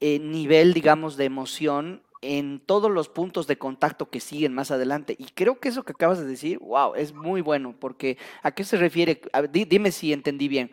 nivel, 0.00 0.74
digamos, 0.74 1.16
de 1.16 1.26
emoción 1.26 2.02
en 2.22 2.60
todos 2.60 2.90
los 2.90 3.08
puntos 3.08 3.46
de 3.46 3.58
contacto 3.58 4.08
que 4.08 4.20
siguen 4.20 4.54
más 4.54 4.70
adelante. 4.70 5.14
Y 5.18 5.26
creo 5.26 5.60
que 5.60 5.68
eso 5.68 5.82
que 5.82 5.92
acabas 5.92 6.18
de 6.18 6.26
decir, 6.26 6.58
wow, 6.60 6.94
es 6.94 7.12
muy 7.12 7.40
bueno, 7.40 7.74
porque 7.78 8.16
¿a 8.42 8.52
qué 8.52 8.64
se 8.64 8.76
refiere? 8.76 9.20
dime 9.50 9.92
si 9.92 10.12
entendí 10.12 10.48
bien. 10.48 10.70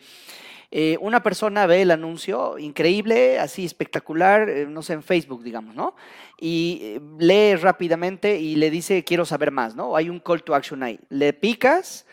Eh, 0.71 0.97
una 1.01 1.23
persona 1.23 1.65
ve 1.65 1.81
el 1.81 1.89
anuncio, 1.89 2.59
increíble, 2.59 3.39
así 3.39 3.65
espectacular, 3.65 4.47
eh, 4.49 4.67
no 4.67 4.83
sé, 4.83 4.93
en 4.93 5.01
Facebook, 5.01 5.43
digamos, 5.43 5.73
¿no? 5.73 5.95
Y 6.39 6.79
eh, 6.83 7.01
lee 7.17 7.55
rápidamente 7.55 8.39
y 8.39 8.55
le 8.55 8.69
dice, 8.69 9.03
quiero 9.03 9.25
saber 9.25 9.51
más, 9.51 9.75
¿no? 9.75 9.95
Hay 9.95 10.09
un 10.09 10.19
call 10.19 10.43
to 10.43 10.53
action 10.53 10.83
ahí. 10.83 10.99
Le 11.09 11.33
picas 11.33 12.05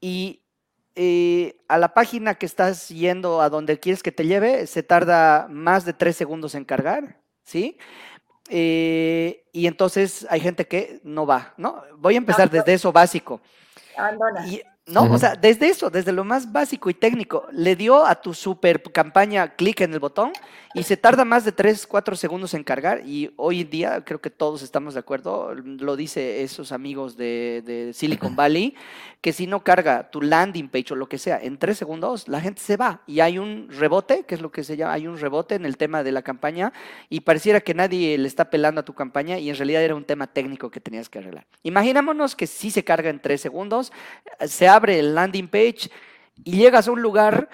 y 0.00 0.40
a 1.68 1.76
la 1.76 1.92
página 1.92 2.36
que 2.36 2.46
estás 2.46 2.88
yendo 2.88 3.42
a 3.42 3.50
donde 3.50 3.78
quieres 3.78 4.02
que 4.02 4.12
te 4.12 4.24
lleve, 4.24 4.66
se 4.66 4.82
tarda 4.82 5.46
más 5.50 5.84
de 5.84 5.92
tres 5.92 6.16
segundos 6.16 6.54
en 6.54 6.64
cargar, 6.64 7.20
¿sí? 7.42 7.76
Eh, 8.48 9.44
y 9.52 9.66
entonces 9.66 10.26
hay 10.30 10.40
gente 10.40 10.66
que 10.66 11.00
no 11.02 11.26
va, 11.26 11.54
¿no? 11.56 11.82
Voy 11.98 12.14
a 12.14 12.18
empezar 12.18 12.50
desde 12.50 12.74
eso 12.74 12.92
básico. 12.92 13.40
Abandona. 13.96 14.46
No, 14.86 15.02
o 15.12 15.18
sea, 15.18 15.34
desde 15.34 15.68
eso, 15.68 15.90
desde 15.90 16.12
lo 16.12 16.22
más 16.22 16.52
básico 16.52 16.88
y 16.88 16.94
técnico, 16.94 17.48
le 17.50 17.74
dio 17.74 18.06
a 18.06 18.14
tu 18.14 18.32
super 18.32 18.80
campaña 18.92 19.56
clic 19.56 19.80
en 19.80 19.92
el 19.92 19.98
botón 19.98 20.32
y 20.76 20.82
se 20.82 20.98
tarda 20.98 21.24
más 21.24 21.46
de 21.46 21.52
3, 21.52 21.86
4 21.86 22.16
segundos 22.16 22.52
en 22.52 22.62
cargar 22.62 23.00
y 23.06 23.32
hoy 23.36 23.62
en 23.62 23.70
día 23.70 24.04
creo 24.04 24.20
que 24.20 24.28
todos 24.28 24.60
estamos 24.60 24.92
de 24.92 25.00
acuerdo, 25.00 25.54
lo 25.54 25.96
dice 25.96 26.42
esos 26.42 26.70
amigos 26.70 27.16
de, 27.16 27.92
Silicon 27.94 28.36
Valley, 28.36 28.74
que 29.22 29.32
si 29.32 29.46
no 29.46 29.64
carga 29.64 30.10
tu 30.10 30.20
landing 30.20 30.68
page 30.68 30.92
o 30.92 30.96
lo 30.96 31.08
que 31.08 31.16
sea 31.16 31.40
en 31.40 31.56
3 31.56 31.78
segundos, 31.78 32.28
la 32.28 32.42
gente 32.42 32.60
se 32.60 32.76
va 32.76 33.00
y 33.06 33.20
hay 33.20 33.38
un 33.38 33.68
rebote, 33.70 34.24
que 34.24 34.34
es 34.34 34.42
lo 34.42 34.52
que 34.52 34.64
se 34.64 34.76
llama, 34.76 34.92
hay 34.92 35.06
un 35.06 35.18
rebote 35.18 35.54
en 35.54 35.64
el 35.64 35.78
tema 35.78 36.02
de 36.02 36.12
la 36.12 36.20
campaña 36.20 36.74
y 37.08 37.20
pareciera 37.20 37.62
que 37.62 37.72
nadie 37.72 38.18
le 38.18 38.28
está 38.28 38.50
pelando 38.50 38.82
a 38.82 38.84
tu 38.84 38.92
campaña 38.92 39.38
y 39.38 39.48
en 39.48 39.56
realidad 39.56 39.82
era 39.82 39.94
un 39.94 40.04
tema 40.04 40.26
técnico 40.26 40.70
que 40.70 40.80
tenías 40.80 41.08
que 41.08 41.20
arreglar. 41.20 41.46
Imaginémonos 41.62 42.36
que 42.36 42.46
si 42.46 42.70
se 42.70 42.84
carga 42.84 43.08
en 43.08 43.20
3 43.20 43.40
segundos, 43.40 43.92
se 44.46 44.68
abre 44.68 44.98
el 44.98 45.14
landing 45.14 45.48
page 45.48 45.88
y 46.44 46.58
llegas 46.58 46.86
a 46.86 46.92
un 46.92 47.00
lugar, 47.00 47.48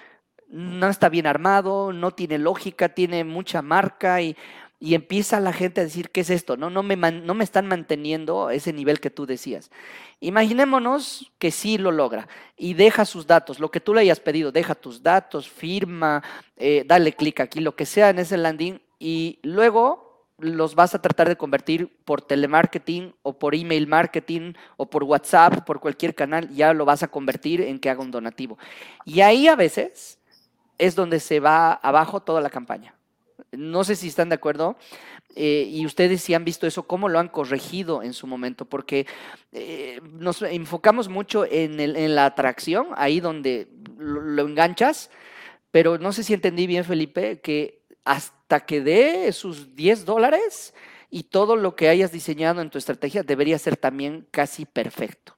no 0.52 0.88
está 0.88 1.08
bien 1.08 1.26
armado, 1.26 1.92
no 1.92 2.12
tiene 2.12 2.38
lógica, 2.38 2.90
tiene 2.90 3.24
mucha 3.24 3.62
marca 3.62 4.20
y, 4.20 4.36
empieza 4.80 5.38
la 5.38 5.52
gente 5.52 5.80
a 5.80 5.84
decir, 5.84 6.10
¿qué 6.10 6.22
es 6.22 6.30
esto? 6.30 6.56
No, 6.56 6.68
no, 6.68 6.82
me 6.82 6.96
no 6.96 7.34
me 7.34 7.44
están 7.44 7.68
manteniendo 7.68 8.50
ese 8.50 8.72
nivel 8.72 8.98
que 8.98 9.10
tú 9.10 9.26
decías. 9.26 9.70
Imaginémonos 10.18 11.32
que 11.38 11.52
sí 11.52 11.78
lo 11.78 11.92
logra 11.92 12.26
y 12.56 12.74
deja 12.74 13.04
sus 13.04 13.28
datos, 13.28 13.60
lo 13.60 13.70
que 13.70 13.80
tú 13.80 13.94
le 13.94 14.00
hayas 14.00 14.18
pedido, 14.18 14.50
deja 14.50 14.74
tus 14.74 15.00
datos, 15.00 15.48
firma, 15.48 16.22
eh, 16.56 16.82
dale 16.84 17.12
clic 17.12 17.38
aquí, 17.38 17.60
lo 17.60 17.76
que 17.76 17.86
sea 17.86 18.10
en 18.10 18.18
ese 18.18 18.36
landing 18.36 18.80
y 18.98 19.38
luego 19.42 20.26
los 20.38 20.74
vas 20.74 20.94
a 20.94 21.00
tratar 21.00 21.28
de 21.28 21.36
convertir 21.36 21.88
por 22.04 22.20
telemarketing 22.20 23.14
o 23.22 23.38
por 23.38 23.54
email 23.54 23.86
marketing 23.86 24.54
o 24.76 24.90
por 24.90 25.04
WhatsApp, 25.04 25.64
por 25.64 25.78
cualquier 25.80 26.14
canal, 26.16 26.48
ya 26.50 26.74
lo 26.74 26.84
vas 26.84 27.04
a 27.04 27.08
convertir 27.08 27.60
en 27.60 27.78
que 27.78 27.88
haga 27.88 28.02
un 28.02 28.10
donativo. 28.10 28.58
Y 29.04 29.20
ahí 29.20 29.46
a 29.46 29.54
veces 29.54 30.18
es 30.78 30.94
donde 30.94 31.20
se 31.20 31.40
va 31.40 31.72
abajo 31.72 32.20
toda 32.20 32.40
la 32.40 32.50
campaña. 32.50 32.94
No 33.52 33.84
sé 33.84 33.96
si 33.96 34.08
están 34.08 34.28
de 34.28 34.36
acuerdo. 34.36 34.76
Eh, 35.34 35.66
y 35.68 35.86
ustedes 35.86 36.22
si 36.22 36.34
han 36.34 36.44
visto 36.44 36.66
eso, 36.66 36.82
cómo 36.86 37.08
lo 37.08 37.18
han 37.18 37.28
corregido 37.28 38.02
en 38.02 38.12
su 38.12 38.26
momento, 38.26 38.66
porque 38.66 39.06
eh, 39.52 40.00
nos 40.12 40.42
enfocamos 40.42 41.08
mucho 41.08 41.46
en, 41.50 42.14
la 42.14 42.26
atracción, 42.26 42.88
ahí 42.96 43.20
donde 43.20 43.68
lo 43.96 44.46
enganchas, 44.46 45.10
pero 45.70 45.96
no 45.96 46.12
sé 46.12 46.22
si 46.22 46.34
entendí 46.34 46.66
bien, 46.66 46.84
Felipe, 46.84 47.40
que 47.40 47.82
hasta 48.04 48.60
que 48.60 48.82
dé 48.82 49.32
sus 49.32 49.74
10 49.74 50.04
dólares 50.04 50.74
y 51.08 51.24
todo 51.24 51.56
lo 51.56 51.76
que 51.76 51.88
hayas 51.88 52.12
diseñado 52.12 52.60
en 52.60 52.68
tu 52.68 52.76
estrategia 52.76 53.22
debería 53.22 53.58
ser 53.58 53.76
también 53.76 54.26
casi 54.30 54.66
perfecto. 54.66 55.34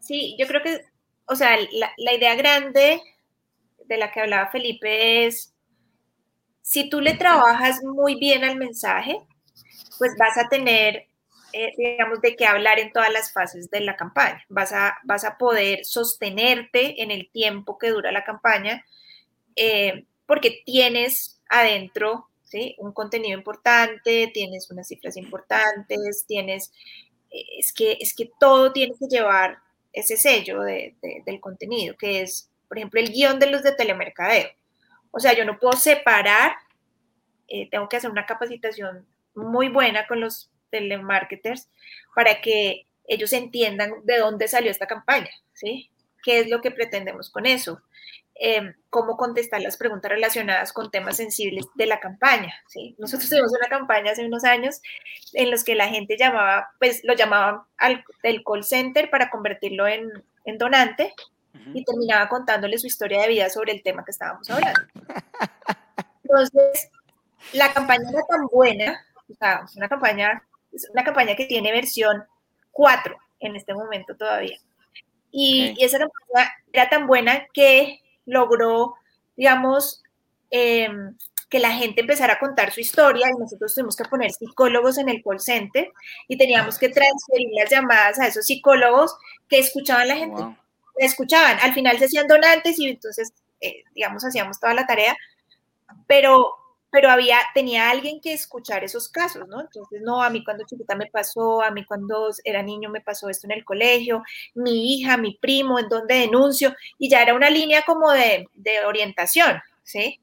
Sí, 0.00 0.36
yo 0.38 0.46
creo 0.46 0.62
que, 0.62 0.91
o 1.32 1.36
sea, 1.36 1.56
la, 1.72 2.12
idea 2.14 2.34
grande 2.34 3.00
de 3.86 3.96
la 3.96 4.12
que 4.12 4.20
hablaba 4.20 4.50
Felipe 4.50 5.26
es 5.26 5.54
si 6.60 6.90
tú 6.90 7.00
le 7.00 7.14
trabajas 7.14 7.82
muy 7.82 8.16
bien 8.16 8.44
al 8.44 8.56
mensaje, 8.56 9.18
pues 9.98 10.12
vas 10.18 10.36
a 10.36 10.48
tener, 10.48 11.08
eh, 11.54 11.72
digamos, 11.76 12.20
de 12.20 12.36
qué 12.36 12.46
hablar 12.46 12.78
en 12.78 12.92
todas 12.92 13.10
las 13.10 13.32
fases 13.32 13.70
de 13.70 13.80
la 13.80 13.96
campaña. 13.96 14.44
Vas 14.50 14.72
a, 14.72 14.98
vas 15.04 15.24
a 15.24 15.38
poder 15.38 15.86
sostenerte 15.86 17.02
en 17.02 17.10
el 17.10 17.30
tiempo 17.30 17.78
que 17.78 17.90
dura 17.90 18.12
la 18.12 18.24
campaña, 18.24 18.84
eh, 19.56 20.04
porque 20.26 20.62
tienes 20.66 21.40
adentro 21.48 22.28
¿sí? 22.44 22.76
un 22.78 22.92
contenido 22.92 23.38
importante, 23.38 24.30
tienes 24.34 24.70
unas 24.70 24.86
cifras 24.86 25.16
importantes, 25.16 26.26
tienes, 26.28 26.72
eh, 27.30 27.44
es 27.58 27.72
que, 27.72 27.96
es 28.00 28.14
que 28.14 28.30
todo 28.38 28.72
tiene 28.72 28.94
que 28.98 29.06
llevar 29.06 29.61
ese 29.92 30.16
sello 30.16 30.62
del 30.62 31.40
contenido, 31.40 31.96
que 31.96 32.22
es, 32.22 32.50
por 32.68 32.78
ejemplo, 32.78 33.00
el 33.00 33.12
guion 33.12 33.38
de 33.38 33.50
los 33.50 33.62
de 33.62 33.72
telemercadeo. 33.72 34.48
O 35.10 35.20
sea, 35.20 35.34
yo 35.34 35.44
no 35.44 35.58
puedo 35.58 35.76
separar, 35.76 36.56
eh, 37.48 37.68
tengo 37.70 37.88
que 37.88 37.96
hacer 37.96 38.10
una 38.10 38.26
capacitación 38.26 39.06
muy 39.34 39.68
buena 39.68 40.06
con 40.06 40.20
los 40.20 40.50
telemarketers 40.70 41.68
para 42.14 42.40
que 42.40 42.86
ellos 43.06 43.32
entiendan 43.32 43.92
de 44.04 44.18
dónde 44.18 44.48
salió 44.48 44.70
esta 44.70 44.86
campaña, 44.86 45.30
¿sí? 45.52 45.90
¿Qué 46.22 46.38
es 46.38 46.48
lo 46.48 46.60
que 46.60 46.70
pretendemos 46.70 47.30
con 47.30 47.46
eso? 47.46 47.82
Em, 48.44 48.74
cómo 48.90 49.16
contestar 49.16 49.60
las 49.60 49.76
preguntas 49.76 50.10
relacionadas 50.10 50.72
con 50.72 50.90
temas 50.90 51.16
sensibles 51.16 51.64
de 51.76 51.86
la 51.86 52.00
campaña. 52.00 52.52
¿sí? 52.66 52.96
Nosotros 52.98 53.30
tuvimos 53.30 53.52
una 53.52 53.68
campaña 53.68 54.10
hace 54.10 54.26
unos 54.26 54.42
años 54.42 54.82
en 55.32 55.48
los 55.52 55.62
que 55.62 55.76
la 55.76 55.86
gente 55.86 56.16
llamaba, 56.18 56.68
pues 56.80 57.02
lo 57.04 57.14
llamaban 57.14 57.60
al 57.78 58.04
del 58.24 58.42
call 58.42 58.64
center 58.64 59.10
para 59.10 59.30
convertirlo 59.30 59.86
en, 59.86 60.10
en 60.44 60.58
donante 60.58 61.14
y 61.72 61.84
terminaba 61.84 62.28
contándole 62.28 62.78
su 62.78 62.88
historia 62.88 63.22
de 63.22 63.28
vida 63.28 63.48
sobre 63.48 63.74
el 63.74 63.82
tema 63.84 64.04
que 64.04 64.10
estábamos 64.10 64.50
hablando. 64.50 64.80
Entonces, 66.24 66.90
la 67.52 67.72
campaña 67.72 68.10
era 68.10 68.22
tan 68.28 68.48
buena, 68.48 69.06
o 69.30 69.34
sea, 69.34 69.66
una 69.76 69.88
campaña, 69.88 70.42
es 70.72 70.90
una 70.90 71.04
campaña 71.04 71.36
que 71.36 71.46
tiene 71.46 71.70
versión 71.70 72.24
4 72.72 73.16
en 73.38 73.54
este 73.54 73.72
momento 73.72 74.16
todavía. 74.16 74.58
Y, 75.30 75.76
y 75.78 75.84
esa 75.84 76.00
campaña 76.00 76.52
era 76.72 76.88
tan 76.90 77.06
buena 77.06 77.46
que 77.54 78.01
logró, 78.26 78.94
digamos, 79.36 80.02
em, 80.50 81.16
que 81.48 81.58
la 81.58 81.72
gente 81.72 82.00
empezara 82.00 82.34
a 82.34 82.38
contar 82.38 82.72
su 82.72 82.80
historia 82.80 83.28
y 83.28 83.38
nosotros 83.38 83.74
tuvimos 83.74 83.94
que 83.94 84.04
poner 84.04 84.30
psicólogos 84.30 84.96
en 84.96 85.10
el 85.10 85.22
call 85.22 85.38
center 85.38 85.90
y 86.26 86.38
teníamos 86.38 86.78
que 86.78 86.88
transferir 86.88 87.50
las 87.54 87.70
llamadas 87.70 88.18
a 88.18 88.26
esos 88.26 88.46
psicólogos 88.46 89.14
que 89.48 89.58
escuchaban 89.58 90.02
a 90.02 90.06
la 90.06 90.16
gente, 90.16 90.42
escuchaban, 90.96 91.58
al 91.60 91.74
final 91.74 91.98
se 91.98 92.06
hacían 92.06 92.26
donantes 92.26 92.78
y 92.78 92.88
entonces, 92.88 93.32
eh, 93.60 93.84
digamos, 93.94 94.24
hacíamos 94.24 94.58
toda 94.58 94.72
la 94.72 94.86
tarea, 94.86 95.14
pero 96.06 96.54
pero 96.92 97.10
había, 97.10 97.38
tenía 97.54 97.88
alguien 97.88 98.20
que 98.20 98.34
escuchar 98.34 98.84
esos 98.84 99.08
casos, 99.08 99.48
¿no? 99.48 99.62
Entonces, 99.62 100.02
no, 100.02 100.22
a 100.22 100.28
mí 100.28 100.44
cuando 100.44 100.66
chiquita 100.66 100.94
me 100.94 101.06
pasó, 101.06 101.62
a 101.62 101.70
mí 101.70 101.86
cuando 101.86 102.28
era 102.44 102.62
niño 102.62 102.90
me 102.90 103.00
pasó 103.00 103.30
esto 103.30 103.46
en 103.46 103.52
el 103.52 103.64
colegio, 103.64 104.22
mi 104.54 104.92
hija, 104.92 105.16
mi 105.16 105.38
primo, 105.40 105.78
en 105.78 105.88
donde 105.88 106.16
denuncio, 106.16 106.76
y 106.98 107.08
ya 107.08 107.22
era 107.22 107.32
una 107.32 107.48
línea 107.48 107.82
como 107.86 108.12
de, 108.12 108.46
orientación, 108.86 109.58
¿sí? 109.82 110.20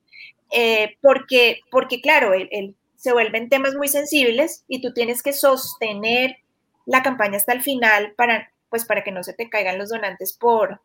Eh, 0.51 0.95
porque, 1.01 1.61
porque, 1.72 2.01
claro, 2.01 2.34
el, 2.36 2.76
se 2.95 3.13
vuelven 3.13 3.49
temas 3.49 3.74
muy 3.74 3.88
sensibles 3.88 4.63
y 4.67 4.80
tú 4.80 4.93
tienes 4.93 5.24
que 5.24 5.34
sostener 5.34 6.38
la 6.86 7.01
campaña 7.01 7.38
hasta 7.38 7.53
el 7.53 7.63
final 7.63 8.13
para, 8.15 8.51
pues, 8.70 8.86
para 8.86 9.03
que 9.03 9.11
no 9.11 9.24
se 9.24 9.34
te 9.34 9.49
caigan 9.49 9.80
los 9.80 9.89
donantes 9.89 10.34
por, 10.34 10.82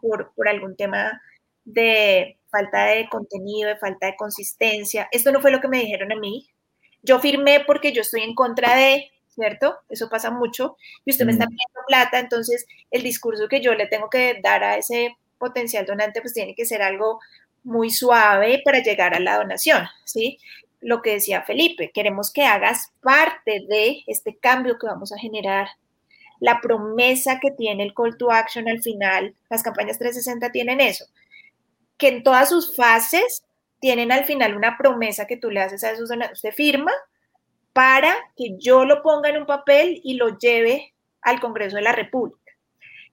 por, 0.00 0.32
por 0.36 0.48
algún 0.48 0.76
tema 0.76 1.20
de 1.64 2.38
falta 2.54 2.84
de 2.84 3.08
contenido, 3.08 3.68
de 3.68 3.76
falta 3.76 4.06
de 4.06 4.16
consistencia. 4.16 5.08
Esto 5.10 5.32
no 5.32 5.40
fue 5.40 5.50
lo 5.50 5.60
que 5.60 5.68
me 5.68 5.80
dijeron 5.80 6.12
a 6.12 6.16
mí. 6.16 6.48
Yo 7.02 7.18
firmé 7.18 7.64
porque 7.66 7.92
yo 7.92 8.02
estoy 8.02 8.22
en 8.22 8.34
contra 8.34 8.76
de, 8.76 9.10
¿cierto? 9.28 9.76
Eso 9.88 10.08
pasa 10.08 10.30
mucho. 10.30 10.76
Y 11.04 11.10
usted 11.10 11.26
me 11.26 11.32
está 11.32 11.46
mm. 11.46 11.48
pidiendo 11.48 11.80
plata, 11.88 12.18
entonces 12.20 12.66
el 12.90 13.02
discurso 13.02 13.48
que 13.48 13.60
yo 13.60 13.74
le 13.74 13.86
tengo 13.86 14.08
que 14.08 14.38
dar 14.42 14.62
a 14.62 14.76
ese 14.76 15.16
potencial 15.38 15.84
donante, 15.84 16.20
pues 16.20 16.32
tiene 16.32 16.54
que 16.54 16.64
ser 16.64 16.80
algo 16.80 17.18
muy 17.64 17.90
suave 17.90 18.62
para 18.64 18.80
llegar 18.80 19.14
a 19.14 19.20
la 19.20 19.36
donación, 19.36 19.86
¿sí? 20.04 20.38
Lo 20.80 21.02
que 21.02 21.14
decía 21.14 21.42
Felipe, 21.42 21.90
queremos 21.92 22.32
que 22.32 22.44
hagas 22.44 22.92
parte 23.02 23.64
de 23.68 24.04
este 24.06 24.36
cambio 24.38 24.78
que 24.78 24.86
vamos 24.86 25.12
a 25.12 25.18
generar. 25.18 25.68
La 26.40 26.60
promesa 26.60 27.40
que 27.40 27.50
tiene 27.50 27.82
el 27.82 27.94
call 27.94 28.16
to 28.18 28.30
action 28.30 28.68
al 28.68 28.82
final, 28.82 29.34
las 29.50 29.62
campañas 29.62 29.98
360 29.98 30.52
tienen 30.52 30.80
eso 30.80 31.06
que 31.96 32.08
en 32.08 32.22
todas 32.22 32.48
sus 32.48 32.76
fases 32.76 33.44
tienen 33.80 34.12
al 34.12 34.24
final 34.24 34.56
una 34.56 34.78
promesa 34.78 35.26
que 35.26 35.36
tú 35.36 35.50
le 35.50 35.60
haces 35.60 35.84
a 35.84 35.90
esos 35.90 36.08
donantes. 36.08 36.38
Usted 36.38 36.54
firma 36.54 36.92
para 37.72 38.16
que 38.36 38.56
yo 38.58 38.84
lo 38.84 39.02
ponga 39.02 39.28
en 39.28 39.36
un 39.36 39.46
papel 39.46 40.00
y 40.02 40.14
lo 40.14 40.38
lleve 40.38 40.94
al 41.20 41.40
Congreso 41.40 41.76
de 41.76 41.82
la 41.82 41.92
República. 41.92 42.38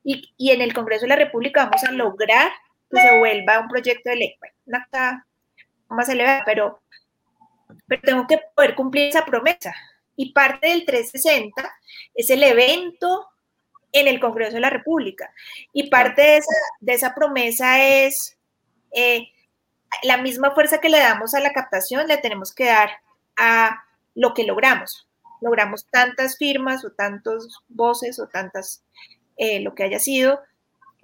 Y, 0.04 0.52
en 0.52 0.62
el 0.62 0.74
Congreso 0.74 1.02
de 1.02 1.10
la 1.10 1.16
República 1.16 1.66
vamos 1.66 1.84
a 1.84 1.92
lograr 1.92 2.52
que 2.90 3.00
se 3.00 3.20
vuelva 3.20 3.60
un 3.60 3.68
proyecto 3.68 4.10
de 4.10 4.16
ley. 4.16 4.36
Bueno, 4.40 4.56
una 4.66 4.78
acta 4.80 5.28
más 5.90 6.10
elevada, 6.10 6.44
pero, 6.46 6.82
pero 7.88 8.02
tengo 8.02 8.28
que 8.28 8.40
poder 8.56 8.76
cumplir 8.76 9.10
esa 9.10 9.26
promesa. 9.26 9.76
Y 10.16 10.34
parte 10.34 10.70
del 10.70 10.86
360 10.86 11.74
es 12.16 12.30
el 12.30 12.44
evento 12.44 13.28
en 13.92 14.08
el 14.08 14.20
Congreso 14.20 14.54
de 14.54 14.62
la 14.62 14.70
República. 14.70 15.34
Y 15.74 15.90
parte 15.90 16.22
de 16.22 16.38
esa, 16.38 16.56
de 16.80 16.94
esa 16.94 17.14
promesa 17.14 17.84
es 17.84 18.38
eh, 18.92 19.30
la 20.04 20.18
misma 20.18 20.52
fuerza 20.52 20.80
que 20.80 20.90
le 20.90 21.00
damos 21.00 21.34
a 21.34 21.40
la 21.40 21.54
captación 21.54 22.08
le 22.08 22.18
tenemos 22.18 22.54
que 22.54 22.66
dar 22.66 22.90
a 23.38 23.84
lo 24.16 24.34
que 24.34 24.44
logramos. 24.44 25.08
Logramos 25.42 25.86
tantas 25.88 26.38
firmas 26.38 26.86
o 26.86 26.92
tantos 26.92 27.64
voces 27.68 28.20
o 28.20 28.28
tantas, 28.28 28.84
eh, 29.38 29.60
lo 29.60 29.74
que 29.74 29.84
haya 29.84 30.00
sido, 30.00 30.40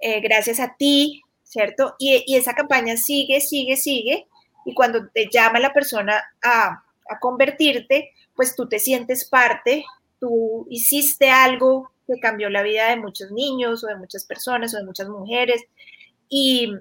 eh, 0.00 0.20
gracias 0.20 0.60
a 0.60 0.76
ti, 0.76 1.22
¿cierto? 1.42 1.96
Y, 1.98 2.36
esa 2.36 2.54
campaña 2.54 2.96
sigue, 2.96 3.40
sigue, 3.40 3.76
sigue. 3.76 4.26
Y 4.64 4.74
cuando 4.74 5.08
te 5.08 5.28
llama 5.30 5.58
la 5.58 5.72
persona 5.72 6.22
a, 6.42 6.84
a 7.08 7.18
convertirte, 7.20 8.12
pues 8.36 8.54
tú 8.54 8.68
te 8.68 8.78
sientes 8.78 9.28
parte, 9.28 9.84
tú 10.20 10.66
hiciste 10.70 11.30
algo 11.30 11.90
que 12.06 12.20
cambió 12.20 12.48
la 12.48 12.62
vida 12.62 12.88
de 12.88 12.96
muchos 12.96 13.30
niños 13.32 13.82
o 13.82 13.88
de 13.88 13.96
muchas 13.96 14.24
personas 14.24 14.74
o 14.74 14.78
de 14.78 14.84
muchas 14.84 15.08
mujeres. 15.08 15.64
Y, 16.28 16.72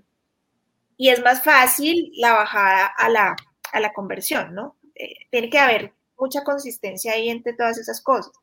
y 0.97 1.09
es 1.09 1.21
más 1.23 1.43
fácil 1.43 2.11
la 2.17 2.33
bajada 2.33 2.87
a 2.87 3.09
la, 3.09 3.35
a 3.71 3.79
la 3.79 3.93
conversión, 3.93 4.53
¿no? 4.55 4.75
Eh, 4.95 5.15
tiene 5.31 5.49
que 5.49 5.59
haber 5.59 5.93
mucha 6.17 6.43
consistencia 6.43 7.13
ahí 7.13 7.29
entre 7.29 7.53
todas 7.53 7.77
esas 7.77 8.01
cosas. 8.01 8.33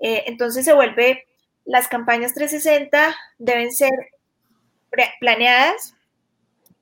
Eh, 0.00 0.24
entonces 0.26 0.64
se 0.64 0.72
vuelve, 0.72 1.26
las 1.64 1.88
campañas 1.88 2.34
360 2.34 3.14
deben 3.38 3.72
ser 3.72 3.92
planeadas, 5.20 5.94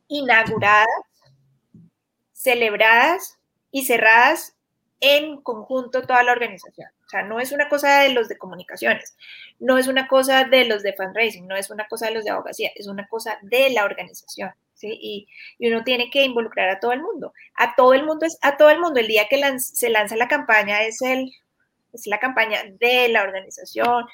inauguradas, 0.09 0.88
celebradas 2.32 3.38
y 3.70 3.84
cerradas 3.84 4.56
en 5.00 5.40
conjunto 5.42 6.02
toda 6.02 6.22
la 6.22 6.32
organización. 6.32 6.88
O 7.09 7.11
sea, 7.11 7.22
no 7.22 7.40
es 7.40 7.52
una 7.52 7.70
cosa 7.70 8.02
de 8.02 8.11
los 8.11 8.28
de 8.28 8.36
comunicaciones, 8.36 9.16
no 9.59 9.78
es 9.78 9.88
una 9.88 10.06
cosa 10.06 10.44
de 10.44 10.66
los 10.66 10.82
de 10.82 10.92
fundraising, 10.92 11.48
no 11.48 11.56
es 11.56 11.70
una 11.70 11.88
cosa 11.88 12.04
de 12.04 12.12
los 12.12 12.22
de 12.22 12.32
abogacía, 12.32 12.70
es 12.74 12.86
una 12.86 13.09
cosa 13.09 13.38
de 13.40 13.70
la 13.70 13.86
organización. 13.86 14.52
Y, 14.82 15.26
uno 15.59 15.82
tiene 15.84 16.11
que 16.11 16.22
involucrar 16.22 16.68
a 16.68 16.80
todo 16.80 16.92
el 16.92 17.00
mundo. 17.00 17.32
A 17.54 17.74
todo 17.74 17.94
el 17.94 18.04
mundo 18.04 18.26
es 18.26 18.38
a 18.42 18.59
todo 18.59 18.68
el 18.68 18.78
mundo. 18.78 19.00
El 19.00 19.09
día 19.09 19.26
que 19.26 19.40
se 19.59 19.88
lanza 19.88 20.16
la 20.16 20.28
campaña 20.28 20.82
es 20.82 21.00
el 21.00 21.32
es 21.94 22.06
la 22.06 22.20
campaña 22.20 22.62
de 22.78 23.09
la 23.09 23.22
organización 23.22 24.04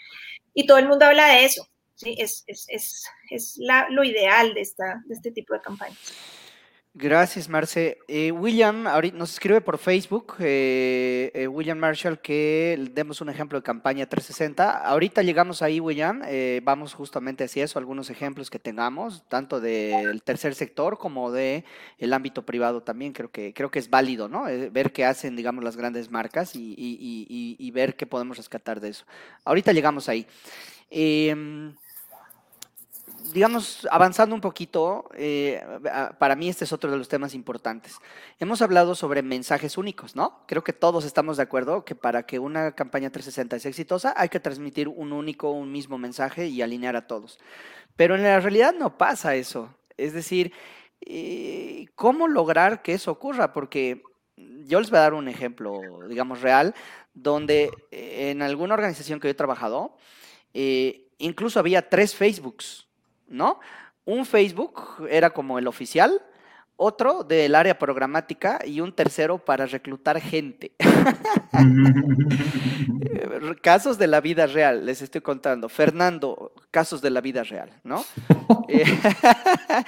y 0.55 0.67
todo 0.67 0.79
el 0.79 0.87
mundo 0.87 1.07
habla 1.07 1.27
de 1.27 1.47
eso. 1.47 1.67
¿sí? 1.97 2.15
Es, 2.17 2.45
es, 2.47 2.67
es, 2.69 3.11
es 3.29 3.59
lo 3.91 4.05
ideal 4.05 4.55
de, 4.55 4.61
esta, 4.61 5.03
de 5.07 5.15
este 5.15 5.33
tipo 5.33 5.53
de 5.53 5.61
campañas. 5.61 5.99
Gracias, 6.97 7.49
Marce. 7.49 7.99
Eh, 8.07 8.31
William 8.31 8.87
ahorita 8.87 9.17
nos 9.19 9.33
escribe 9.33 9.61
por 9.61 9.79
Facebook, 9.79 10.37
eh, 10.39 11.33
eh, 11.35 11.49
William 11.49 11.77
Marshall, 11.77 12.21
que 12.21 12.89
demos 12.93 13.21
un 13.21 13.29
ejemplo 13.29 13.59
de 13.59 13.65
campaña 13.65 14.07
360. 14.09 14.79
Ahorita 14.87 15.21
llegamos 15.23 15.61
ahí, 15.61 15.81
William, 15.81 16.23
vamos 16.63 16.95
justamente 16.95 17.43
hacia 17.43 17.65
eso, 17.65 17.81
algunos 17.81 18.11
ejemplos 18.11 18.49
que 18.49 18.61
tengamos, 18.61 19.25
tanto 19.27 19.61
del 19.61 20.23
tercer 20.23 20.55
sector 20.55 20.97
como 20.97 21.33
de 21.33 21.65
el 21.99 22.13
ámbito 22.13 22.47
privado 22.47 22.85
también. 22.85 23.13
Creo 23.13 23.33
que 23.33 23.53
creo 23.53 23.73
que 23.73 23.81
es 23.81 23.91
válido, 23.91 24.29
¿no? 24.29 24.45
ver 24.45 24.93
qué 24.93 25.05
hacen, 25.05 25.35
digamos, 25.35 25.65
las 25.65 25.77
grandes 25.77 26.13
marcas 26.13 26.55
y, 26.55 26.77
y 26.79 27.71
ver 27.73 27.97
qué 27.97 28.07
podemos 28.07 28.37
rescatar 28.37 28.79
de 28.79 28.91
eso. 28.91 29.05
Ahorita 29.45 29.73
llegamos 29.73 30.09
ahí. 30.09 30.29
Digamos, 33.33 33.89
avanzando 33.91 34.35
un 34.35 34.41
poquito, 34.41 35.09
eh, 35.15 35.65
para 36.19 36.37
mí 36.37 36.49
este 36.49 36.65
es 36.65 36.73
otro 36.73 36.91
de 36.91 36.99
los 36.99 37.09
temas 37.09 37.35
importantes. 37.35 37.97
Hemos 38.39 38.61
hablado 38.61 38.95
sobre 38.95 39.23
mensajes 39.23 39.79
únicos, 39.79 40.15
¿no? 40.15 40.45
Creo 40.47 40.63
que 40.63 40.75
todos 40.75 41.05
estamos 41.05 41.39
de 41.39 41.43
acuerdo 41.43 41.85
que 41.85 41.95
para 41.95 42.27
que 42.27 42.39
una 42.39 42.73
campaña 42.73 43.11
360 43.11 43.59
sea 43.59 43.71
exitosa 43.71 44.15
hay 44.17 44.29
que 44.29 44.41
transmitir 44.41 44.89
un 44.89 45.13
único, 45.13 45.51
un 45.51 45.73
mismo 45.73 45.97
mensaje 45.97 46.49
y 46.49 46.61
alinear 46.61 46.97
a 46.97 47.07
todos. 47.07 47.39
Pero 47.97 48.15
en 48.15 48.23
la 48.23 48.41
realidad 48.41 48.75
no 48.79 48.99
pasa 48.99 49.35
eso. 49.37 49.75
Es 49.97 50.13
decir, 50.13 50.53
eh, 51.01 51.87
¿cómo 51.95 52.29
lograr 52.29 52.83
que 52.83 52.93
eso 52.93 53.11
ocurra? 53.11 53.53
Porque 53.53 54.03
yo 54.37 54.81
les 54.81 54.91
voy 54.91 54.99
a 54.99 55.03
dar 55.03 55.15
un 55.15 55.29
ejemplo, 55.29 55.81
digamos, 56.09 56.41
real, 56.41 56.75
donde 57.13 57.71
eh, 57.91 58.31
en 58.31 58.43
alguna 58.43 58.75
organización 58.75 59.21
que 59.21 59.29
yo 59.29 59.33
he 59.33 59.35
trabajado, 59.35 59.97
eh, 60.53 61.09
incluso 61.19 61.61
había 61.61 61.89
tres 61.89 62.15
Facebooks, 62.15 62.89
¿no? 63.35 63.61
Un 64.05 64.27
Facebook 64.27 65.07
era 65.11 65.31
como 65.31 65.59
el 65.59 65.67
oficial, 65.67 66.23
otro 66.77 67.23
del 67.23 67.55
área 67.55 67.79
programática 67.79 68.61
y 68.65 68.81
un 68.81 68.93
tercero 68.93 69.39
para 69.39 69.67
reclutar 69.67 70.21
gente. 70.21 70.73
casos 73.63 73.99
de 73.99 74.07
la 74.07 74.21
vida 74.21 74.47
real, 74.47 74.85
les 74.85 75.03
estoy 75.03 75.21
contando. 75.21 75.69
Fernando, 75.69 76.53
casos 76.71 77.01
de 77.01 77.11
la 77.11 77.21
vida 77.21 77.45
real, 77.45 77.71
¿no? 77.85 78.05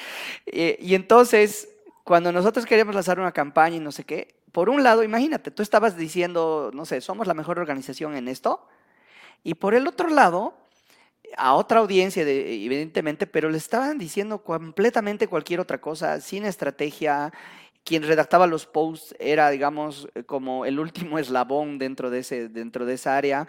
Eh, 0.47 0.79
y 0.81 0.95
entonces, 0.95 1.69
cuando 2.05 2.33
nosotros 2.33 2.67
queríamos 2.67 2.95
lanzar 2.95 3.19
una 3.19 3.33
campaña 3.33 3.77
y 3.77 3.81
no 3.81 3.93
sé 3.93 4.05
qué, 4.05 4.37
por 4.53 4.71
un 4.71 4.83
lado, 4.83 5.03
imagínate, 5.03 5.51
tú 5.51 5.63
estabas 5.63 5.97
diciendo, 5.97 6.71
no 6.73 6.87
sé, 6.87 7.01
somos 7.01 7.27
la 7.27 7.35
mejor 7.35 7.59
organización 7.59 8.17
en 8.17 8.29
esto, 8.29 8.67
y 9.43 9.55
por 9.55 9.75
el 9.75 9.87
otro 9.87 10.09
lado, 10.09 10.55
a 11.37 11.55
otra 11.55 11.81
audiencia, 11.81 12.23
evidentemente, 12.23 13.27
pero 13.27 13.51
le 13.51 13.59
estaban 13.59 13.99
diciendo 13.99 14.43
completamente 14.43 15.29
cualquier 15.29 15.61
otra 15.61 15.81
cosa, 15.81 16.21
sin 16.21 16.45
estrategia. 16.45 17.33
Quien 17.87 18.03
redactaba 18.03 18.49
los 18.49 18.67
posts 18.67 19.15
era, 19.21 19.49
digamos, 19.49 20.09
como 20.27 20.67
el 20.67 20.81
último 20.81 21.19
eslabón 21.21 21.79
dentro 21.79 22.11
de, 22.11 22.19
ese, 22.19 22.49
dentro 22.49 22.85
de 22.85 22.95
esa 22.95 23.17
área. 23.17 23.47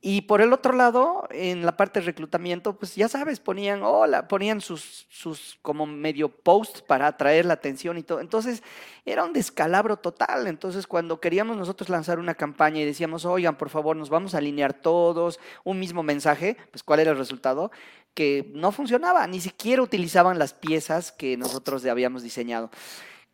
Y 0.00 0.22
por 0.22 0.40
el 0.40 0.54
otro 0.54 0.74
lado, 0.74 1.26
en 1.30 1.66
la 1.66 1.76
parte 1.76 2.00
de 2.00 2.06
reclutamiento, 2.06 2.78
pues 2.78 2.94
ya 2.94 3.08
sabes, 3.08 3.40
ponían, 3.40 3.82
hola, 3.82 4.26
ponían 4.26 4.62
sus, 4.62 5.06
sus 5.10 5.58
como 5.60 5.86
medio 5.86 6.30
posts 6.30 6.80
para 6.80 7.06
atraer 7.06 7.44
la 7.44 7.54
atención 7.54 7.98
y 7.98 8.02
todo. 8.02 8.20
Entonces, 8.20 8.62
era 9.04 9.24
un 9.24 9.34
descalabro 9.34 9.98
total. 9.98 10.46
Entonces, 10.46 10.86
cuando 10.86 11.20
queríamos 11.20 11.58
nosotros 11.58 11.90
lanzar 11.90 12.18
una 12.18 12.34
campaña 12.34 12.80
y 12.80 12.86
decíamos, 12.86 13.26
oigan, 13.26 13.56
por 13.56 13.68
favor, 13.68 13.96
nos 13.96 14.08
vamos 14.08 14.34
a 14.34 14.38
alinear 14.38 14.72
todos, 14.72 15.40
un 15.62 15.78
mismo 15.78 16.02
mensaje, 16.02 16.56
pues 16.70 16.82
¿cuál 16.82 17.00
era 17.00 17.10
el 17.10 17.18
resultado? 17.18 17.70
Que 18.14 18.50
no 18.54 18.72
funcionaba, 18.72 19.26
ni 19.26 19.40
siquiera 19.40 19.82
utilizaban 19.82 20.38
las 20.38 20.54
piezas 20.54 21.12
que 21.12 21.36
nosotros 21.36 21.84
habíamos 21.86 22.22
diseñado. 22.22 22.70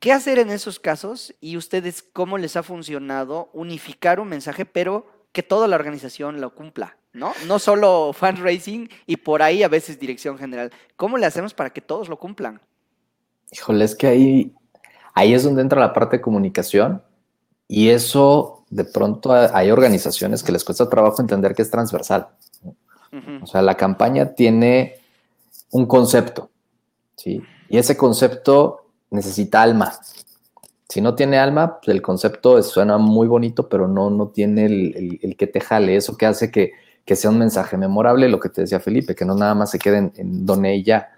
¿Qué 0.01 0.13
hacer 0.13 0.39
en 0.39 0.51
esos 0.51 0.81
casos? 0.81 1.35
Y 1.43 1.59
ustedes, 1.59 2.03
¿cómo 2.03 2.39
les 2.39 2.57
ha 2.57 2.63
funcionado 2.63 3.51
unificar 3.53 4.19
un 4.19 4.29
mensaje, 4.29 4.65
pero 4.65 5.07
que 5.33 5.43
toda 5.43 5.69
la 5.69 5.77
organización 5.77 6.41
lo 6.41 6.55
cumpla, 6.55 6.97
¿no? 7.13 7.35
No 7.47 7.59
solo 7.59 8.13
fundraising 8.15 8.89
y 9.07 9.19
por 9.19 9.43
ahí 9.43 9.63
a 9.63 9.69
veces 9.69 10.01
dirección 10.01 10.39
general. 10.39 10.73
¿Cómo 10.97 11.19
le 11.19 11.27
hacemos 11.27 11.53
para 11.53 11.71
que 11.71 11.83
todos 11.83 12.09
lo 12.09 12.19
cumplan? 12.19 12.63
Híjole, 13.53 13.85
es 13.85 13.95
que 13.95 14.07
ahí, 14.07 14.55
ahí 15.13 15.35
es 15.35 15.45
donde 15.45 15.61
entra 15.61 15.79
la 15.79 15.93
parte 15.93 16.17
de 16.17 16.23
comunicación 16.23 17.03
y 17.69 17.91
eso 17.91 18.65
de 18.71 18.85
pronto 18.85 19.33
hay 19.33 19.71
organizaciones 19.71 20.43
que 20.43 20.53
les 20.53 20.65
cuesta 20.65 20.89
trabajo 20.89 21.21
entender 21.21 21.55
que 21.55 21.63
es 21.63 21.71
transversal. 21.71 22.29
O 23.43 23.47
sea, 23.47 23.61
la 23.61 23.77
campaña 23.77 24.35
tiene 24.35 24.95
un 25.73 25.85
concepto, 25.87 26.49
¿sí? 27.17 27.43
Y 27.69 27.77
ese 27.79 27.97
concepto 27.97 28.80
necesita 29.11 29.63
alma. 29.63 29.93
Si 30.89 31.01
no 31.01 31.15
tiene 31.15 31.39
alma, 31.39 31.81
pues 31.81 31.95
el 31.95 32.03
concepto 32.03 32.63
suena 32.63 32.99
muy 32.99 33.29
bonito, 33.29 33.69
pero 33.69 33.87
no, 33.87 34.11
no 34.11 34.29
tiene 34.29 34.67
el, 34.67 35.37
que 35.39 35.47
te 35.47 35.61
jale, 35.61 35.97
eso 35.97 36.17
que 36.17 36.27
hace 36.27 36.51
que, 36.51 36.73
sea 37.15 37.31
un 37.31 37.39
mensaje 37.39 37.77
memorable, 37.77 38.29
lo 38.29 38.39
que 38.39 38.49
te 38.49 38.61
decía 38.61 38.79
Felipe, 38.79 39.17
que 39.17 39.25
no 39.25 39.35
nada 39.35 39.55
más 39.55 39.73
se 39.73 39.79
quede 39.79 39.99
en, 39.99 40.13
en 40.17 40.47
donde 40.47 40.73
ella. 40.73 41.11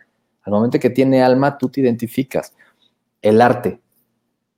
Al 0.42 0.52
momento 0.52 0.78
que 0.78 0.90
tiene 0.90 1.22
alma, 1.22 1.58
tú 1.58 1.68
te 1.68 1.80
identificas. 1.80 2.54
El 3.20 3.40
arte. 3.42 3.80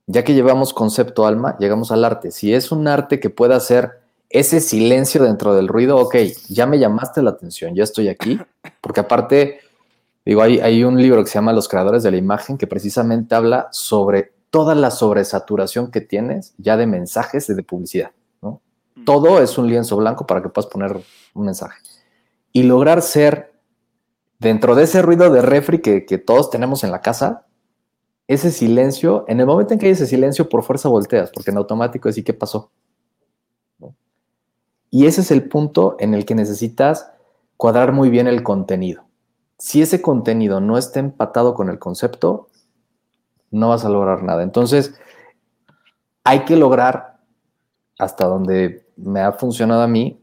Ya 0.07 0.23
que 0.23 0.33
llevamos 0.33 0.73
concepto 0.73 1.25
alma, 1.25 1.57
llegamos 1.59 1.91
al 1.91 2.05
arte. 2.05 2.31
Si 2.31 2.53
es 2.53 2.71
un 2.71 2.87
arte 2.87 3.19
que 3.19 3.29
pueda 3.29 3.55
hacer 3.57 4.05
ese 4.29 4.59
silencio 4.59 5.23
dentro 5.23 5.55
del 5.55 5.67
ruido, 5.67 5.97
ok, 5.97 6.15
ya 6.49 6.65
me 6.65 6.79
llamaste 6.79 7.21
la 7.21 7.31
atención, 7.31 7.75
ya 7.75 7.83
estoy 7.83 8.09
aquí, 8.09 8.39
porque 8.81 8.99
aparte, 8.99 9.59
digo, 10.25 10.41
hay, 10.41 10.59
hay 10.59 10.83
un 10.83 11.01
libro 11.01 11.23
que 11.23 11.29
se 11.29 11.35
llama 11.35 11.53
Los 11.53 11.67
creadores 11.67 12.03
de 12.03 12.11
la 12.11 12.17
imagen 12.17 12.57
que 12.57 12.67
precisamente 12.67 13.35
habla 13.35 13.67
sobre 13.71 14.35
toda 14.55 14.73
la 14.73 14.89
sobresaturación 14.89 15.91
que 15.91 15.99
tienes 15.99 16.53
ya 16.57 16.77
de 16.77 16.87
mensajes 16.87 17.49
y 17.49 17.53
de 17.53 17.61
publicidad. 17.61 18.11
¿no? 18.41 18.61
Todo 19.05 19.41
es 19.41 19.57
un 19.57 19.67
lienzo 19.67 19.97
blanco 19.97 20.25
para 20.25 20.41
que 20.41 20.47
puedas 20.47 20.71
poner 20.71 20.97
un 21.33 21.45
mensaje. 21.45 21.77
Y 22.53 22.63
lograr 22.63 23.01
ser, 23.01 23.53
dentro 24.39 24.75
de 24.75 24.83
ese 24.83 25.01
ruido 25.01 25.29
de 25.29 25.41
refri 25.41 25.81
que, 25.81 26.17
todos 26.17 26.49
tenemos 26.49 26.85
en 26.85 26.91
la 26.91 27.01
casa, 27.01 27.45
ese 28.27 28.49
silencio, 28.49 29.25
en 29.27 29.41
el 29.41 29.45
momento 29.45 29.73
en 29.73 29.79
que 29.79 29.87
hay 29.87 29.91
ese 29.91 30.07
silencio, 30.07 30.47
por 30.47 30.63
fuerza 30.63 30.87
volteas, 30.87 31.31
porque 31.31 31.51
en 31.51 31.57
automático 31.57 32.07
es, 32.07 32.17
¿y 32.17 32.23
qué 32.23 32.33
pasó? 32.33 32.71
Y 34.89 35.05
ese 35.05 35.19
es 35.19 35.31
el 35.31 35.49
punto 35.49 35.97
en 35.99 36.13
el 36.13 36.25
que 36.25 36.33
necesitas 36.33 37.11
cuadrar 37.57 37.91
muy 37.91 38.09
bien 38.09 38.27
el 38.27 38.41
contenido. 38.41 39.04
Si 39.57 39.81
ese 39.81 40.01
contenido 40.01 40.59
no 40.59 40.77
está 40.77 40.99
empatado 40.99 41.53
con 41.53 41.69
el 41.69 41.79
concepto, 41.79 42.49
no 43.51 43.69
vas 43.69 43.85
a 43.85 43.89
lograr 43.89 44.23
nada. 44.23 44.43
Entonces, 44.43 44.93
hay 46.23 46.45
que 46.45 46.55
lograr, 46.55 47.19
hasta 47.97 48.25
donde 48.25 48.85
me 48.97 49.21
ha 49.21 49.31
funcionado 49.33 49.81
a 49.81 49.87
mí, 49.87 50.19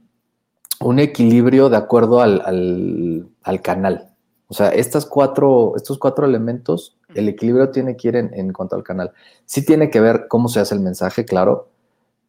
un 0.80 0.99
equilibrio 0.99 1.68
de 1.68 1.76
acuerdo 1.76 2.20
al, 2.20 3.30
canal. 3.62 4.11
O 4.49 4.55
sea, 4.55 4.68
estas 4.68 5.07
cuatro, 5.07 5.74
estos 5.76 5.99
cuatro 5.99 6.26
elementos, 6.26 6.99
el 7.14 7.28
equilibrio 7.28 7.70
tiene 7.70 7.97
que 7.97 8.09
ir 8.09 8.16
en, 8.16 8.53
cuanto 8.53 8.76
al 8.76 8.83
canal. 8.83 9.12
Sí 9.47 9.64
tiene 9.64 9.91
que 9.91 10.01
ver 10.01 10.26
cómo 10.28 10.49
se 10.49 10.61
hace 10.61 10.74
el 10.74 10.80
mensaje, 10.80 11.24
claro, 11.24 11.68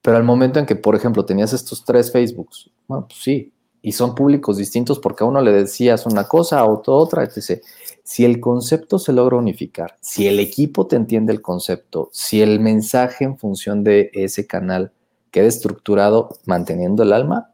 pero 0.01 0.17
al 0.17 0.23
momento 0.23 0.59
en 0.59 0.65
que, 0.65 0.75
por 0.75 0.95
ejemplo, 0.95 1.25
tenías 1.25 1.53
estos 1.53 1.83
tres 1.83 2.11
Facebooks, 2.11 2.69
bueno, 2.87 3.07
pues 3.07 3.21
sí, 3.21 3.53
y 3.85 3.91
son 3.91 4.15
públicos 4.15 4.57
distintos 4.57 4.97
porque 4.97 5.25
a 5.25 5.27
uno 5.27 5.41
le 5.41 5.51
decías 5.51 6.05
una 6.05 6.23
cosa, 6.23 6.59
a 6.59 6.65
otro 6.65 6.95
otra, 6.95 7.23
etc. 7.25 7.61
Si 8.01 8.23
el 8.23 8.39
concepto 8.39 8.97
se 8.97 9.11
logra 9.11 9.35
unificar, 9.35 9.97
si 9.99 10.25
el 10.25 10.39
equipo 10.39 10.87
te 10.87 10.95
entiende 10.95 11.33
el 11.33 11.41
concepto, 11.41 12.09
si 12.13 12.41
el 12.41 12.61
mensaje 12.61 13.25
en 13.25 13.37
función 13.37 13.83
de 13.83 14.09
ese 14.13 14.47
canal 14.47 14.93
queda 15.31 15.47
estructurado 15.47 16.29
manteniendo 16.45 17.03
el 17.03 17.11
alma, 17.11 17.51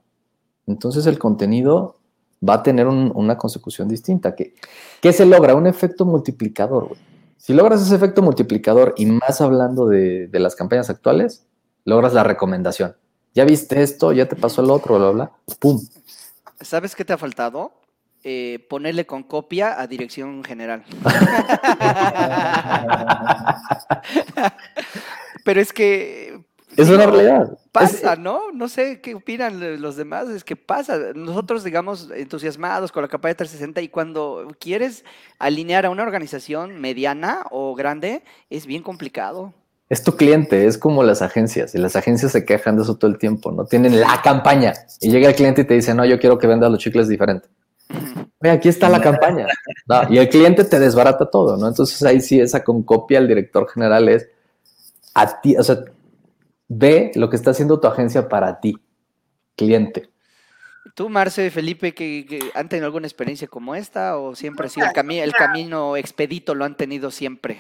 entonces 0.68 1.08
el 1.08 1.18
contenido 1.18 1.96
va 2.48 2.56
a 2.56 2.64
tener 2.64 2.86
una 2.88 3.36
consecución 3.36 3.90
distinta. 3.90 4.36
¿Qué, 4.36 4.54
¿Qué, 5.02 5.12
se 5.12 5.26
logra? 5.26 5.56
Un 5.56 5.66
efecto 5.66 6.06
multiplicador. 6.06 6.96
Si 7.38 7.54
logras 7.54 7.82
ese 7.82 7.96
efecto 7.96 8.22
multiplicador 8.22 8.94
y 8.98 9.08
más 9.08 9.42
hablando 9.42 9.88
de, 9.88 10.28
de, 10.28 10.40
las 10.40 10.56
campañas 10.56 10.92
actuales, 10.92 11.48
logras 11.86 12.14
la 12.14 12.24
recomendación. 12.24 12.96
Ya 13.34 13.46
viste 13.46 13.82
esto, 13.82 14.12
ya 14.12 14.28
te 14.28 14.36
pasó 14.36 14.62
el 14.62 14.70
otro, 14.70 15.00
bla, 15.00 15.10
bla, 15.10 15.32
¡pum! 15.60 15.80
¿Sabes 16.62 16.96
qué 16.96 17.06
te 17.06 17.14
ha 17.14 17.18
faltado? 17.18 17.74
Eh, 18.24 18.66
ponerle 18.70 19.06
con 19.06 19.24
copia 19.24 19.80
a 19.80 19.88
dirección 19.88 20.44
general. 20.44 20.84
Pero 25.46 25.62
es 25.62 25.72
que... 25.72 26.44
Es 26.76 26.90
una 26.90 27.06
realidad. 27.06 27.58
Pasa, 27.72 28.18
¿no? 28.18 28.52
No 28.52 28.68
sé 28.68 29.00
qué 29.00 29.16
opinan 29.16 29.82
los 29.82 29.96
demás, 29.96 30.28
es 30.30 30.44
que 30.44 30.58
pasa. 30.58 30.98
Nosotros, 31.16 31.64
digamos, 31.64 32.10
entusiasmados 32.14 32.92
con 32.92 33.04
la 33.04 33.08
campaña 33.08 33.36
360 33.36 33.82
y 33.82 33.90
cuando 33.90 34.48
quieres 34.60 35.06
alinear 35.40 35.86
a 35.86 35.90
una 35.90 36.04
organización 36.04 36.80
mediana 36.80 37.46
o 37.52 37.74
grande, 37.74 38.24
es 38.50 38.66
bien 38.66 38.84
complicado 38.84 39.54
es 39.90 40.04
tu 40.04 40.16
cliente, 40.16 40.68
es 40.68 40.78
como 40.78 41.04
las 41.04 41.24
agencias, 41.24 41.74
y 41.74 41.80
las 41.80 41.96
agencias 41.96 42.32
se 42.32 42.46
quejan 42.46 42.76
de 42.76 42.84
eso 42.84 42.98
todo 42.98 43.10
el 43.10 43.18
tiempo, 43.18 43.52
no 43.52 43.66
tienen 43.66 44.00
la 44.00 44.22
campaña, 44.24 44.74
y 45.02 45.10
llega 45.10 45.30
el 45.30 45.36
cliente 45.36 45.62
y 45.62 45.64
te 45.66 45.74
dice, 45.74 45.96
no, 45.96 46.06
yo 46.06 46.20
quiero 46.20 46.38
que 46.38 46.46
venda 46.46 46.70
los 46.70 46.80
chicles 46.80 47.08
diferente. 47.08 47.48
Ve, 48.40 48.52
aquí 48.52 48.70
está 48.70 48.88
la 48.88 49.02
campaña. 49.02 49.48
y 50.10 50.20
el 50.20 50.30
cliente 50.30 50.64
te 50.64 50.80
desbarata 50.80 51.30
todo, 51.30 51.58
¿no? 51.58 51.68
Entonces 51.68 52.02
ahí 52.04 52.22
sí, 52.22 52.40
esa 52.40 52.64
con 52.64 52.84
copia 52.84 53.18
al 53.18 53.28
director 53.28 53.68
general 53.68 54.08
es 54.10 54.30
a 55.16 55.42
ti, 55.42 55.58
o 55.58 55.64
sea, 55.64 55.84
ve 56.68 57.12
lo 57.16 57.30
que 57.30 57.36
está 57.36 57.52
haciendo 57.52 57.80
tu 57.80 57.88
agencia 57.88 58.30
para 58.30 58.60
ti, 58.60 58.78
cliente. 59.56 60.12
¿Tú, 60.94 61.10
Marce, 61.10 61.50
Felipe, 61.50 61.94
que, 61.94 62.52
han 62.54 62.70
tenido 62.70 62.86
alguna 62.86 63.08
experiencia 63.08 63.48
como 63.48 63.74
esta 63.74 64.18
o 64.18 64.36
siempre 64.36 64.68
ha 64.68 64.70
sido 64.70 64.88
el, 64.88 65.12
el 65.12 65.34
camino 65.34 65.98
expedito 65.98 66.54
lo 66.56 66.66
han 66.66 66.76
tenido 66.76 67.10
siempre? 67.10 67.60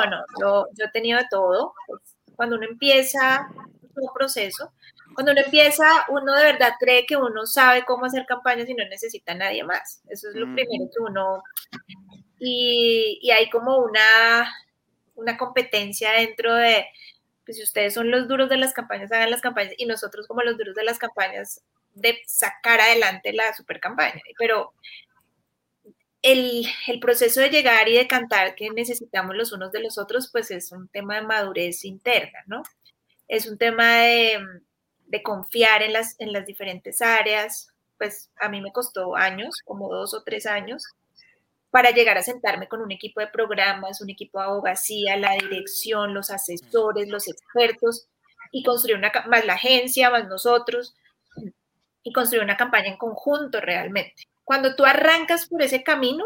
No, 0.00 0.10
no, 0.10 0.24
yo, 0.40 0.68
yo 0.72 0.86
he 0.86 0.90
tenido 0.90 1.18
de 1.18 1.26
todo. 1.30 1.74
Pues, 1.86 2.00
cuando 2.34 2.56
uno 2.56 2.66
empieza 2.66 3.48
un 3.96 4.12
proceso, 4.12 4.72
cuando 5.14 5.32
uno 5.32 5.40
empieza, 5.40 5.84
uno 6.08 6.34
de 6.34 6.44
verdad 6.44 6.72
cree 6.80 7.06
que 7.06 7.16
uno 7.16 7.46
sabe 7.46 7.84
cómo 7.84 8.06
hacer 8.06 8.26
campañas 8.26 8.68
y 8.68 8.74
no 8.74 8.84
necesita 8.88 9.32
a 9.32 9.36
nadie 9.36 9.62
más. 9.62 10.02
Eso 10.08 10.28
es 10.28 10.34
lo 10.34 10.46
primero 10.46 10.90
que 10.92 11.00
uno... 11.00 11.42
Y, 12.40 13.20
y, 13.22 13.30
hay 13.30 13.48
como 13.48 13.78
una, 13.78 14.52
una 15.14 15.38
competencia 15.38 16.10
dentro 16.12 16.54
de, 16.54 16.84
pues 17.46 17.56
si 17.56 17.62
ustedes 17.62 17.94
son 17.94 18.10
los 18.10 18.28
duros 18.28 18.50
de 18.50 18.58
las 18.58 18.74
campañas, 18.74 19.12
hagan 19.12 19.30
las 19.30 19.40
campañas, 19.40 19.72
y 19.78 19.86
nosotros 19.86 20.26
como 20.26 20.42
los 20.42 20.58
duros 20.58 20.74
de 20.74 20.84
las 20.84 20.98
campañas, 20.98 21.62
de 21.94 22.20
sacar 22.26 22.80
adelante 22.80 23.32
la 23.32 23.54
super 23.54 23.80
campaña. 23.80 24.20
Pero 24.36 24.72
el, 26.24 27.00
proceso 27.00 27.40
de 27.40 27.50
llegar 27.50 27.88
y 27.88 27.96
de 27.96 28.08
cantar 28.08 28.54
que 28.54 28.70
necesitamos 28.70 29.36
los 29.36 29.52
unos 29.52 29.70
de 29.72 29.80
los 29.80 29.98
otros, 29.98 30.30
pues 30.32 30.50
es 30.50 30.72
un 30.72 30.88
tema 30.88 31.16
de 31.16 31.26
madurez 31.26 31.84
interna, 31.84 32.38
¿no? 32.46 32.62
Es 33.28 33.46
un 33.46 33.58
tema 33.58 33.98
de, 33.98 34.38
de 35.06 35.22
confiar 35.22 35.82
en 35.82 35.92
las, 35.92 36.18
en 36.18 36.32
las 36.32 36.46
diferentes 36.46 37.02
áreas, 37.02 37.68
pues 37.98 38.30
a 38.40 38.48
mí 38.48 38.62
me 38.62 38.72
costó 38.72 39.14
años, 39.16 39.54
como 39.66 39.92
dos 39.92 40.14
o 40.14 40.22
tres 40.22 40.46
años, 40.46 40.84
para 41.70 41.90
llegar 41.90 42.16
a 42.16 42.22
sentarme 42.22 42.68
con 42.68 42.80
un 42.80 42.90
equipo 42.90 43.20
de 43.20 43.26
programas, 43.26 44.00
un 44.00 44.08
equipo 44.08 44.38
de 44.38 44.46
abogacía, 44.46 45.16
la 45.18 45.32
dirección, 45.34 46.14
los 46.14 46.30
asesores, 46.30 47.08
los 47.08 47.28
expertos, 47.28 48.08
y 48.50 48.62
construir 48.62 48.96
una, 48.96 49.12
más 49.28 49.44
la 49.44 49.54
agencia, 49.54 50.10
más 50.10 50.26
nosotros, 50.26 50.94
y 52.02 52.12
construir 52.12 52.44
una 52.44 52.56
campaña 52.56 52.88
en 52.88 52.96
conjunto 52.96 53.60
realmente. 53.60 54.24
Cuando 54.44 54.76
tú 54.76 54.84
arrancas 54.84 55.46
por 55.46 55.62
ese 55.62 55.82
camino, 55.82 56.24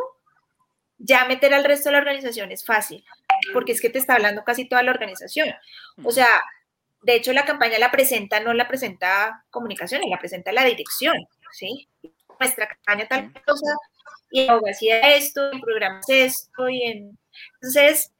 ya 0.98 1.24
meter 1.24 1.54
al 1.54 1.64
resto 1.64 1.88
de 1.88 1.92
la 1.92 1.98
organización 1.98 2.50
es 2.50 2.64
fácil, 2.64 3.04
porque 3.52 3.72
es 3.72 3.80
que 3.80 3.90
te 3.90 3.98
está 3.98 4.14
hablando 4.14 4.44
casi 4.44 4.68
toda 4.68 4.82
la 4.82 4.90
organización. 4.90 5.54
O 6.04 6.10
sea, 6.10 6.28
de 7.02 7.14
hecho 7.14 7.32
la 7.32 7.44
campaña 7.44 7.78
la 7.78 7.90
presenta, 7.90 8.40
no 8.40 8.52
la 8.52 8.68
presenta 8.68 9.44
comunicaciones, 9.50 10.10
la 10.10 10.18
presenta 10.18 10.52
la 10.52 10.64
dirección, 10.64 11.16
¿sí? 11.52 11.88
Nuestra 12.40 12.68
campaña 12.68 13.06
tal 13.08 13.32
cosa, 13.44 13.74
y 14.30 14.40
en 14.40 14.50
abogacía 14.50 15.14
esto, 15.14 15.52
en 15.52 15.60
programas 15.60 16.04
esto, 16.08 16.68
y 16.68 16.82
en... 16.82 17.18
Entonces, 17.54 18.12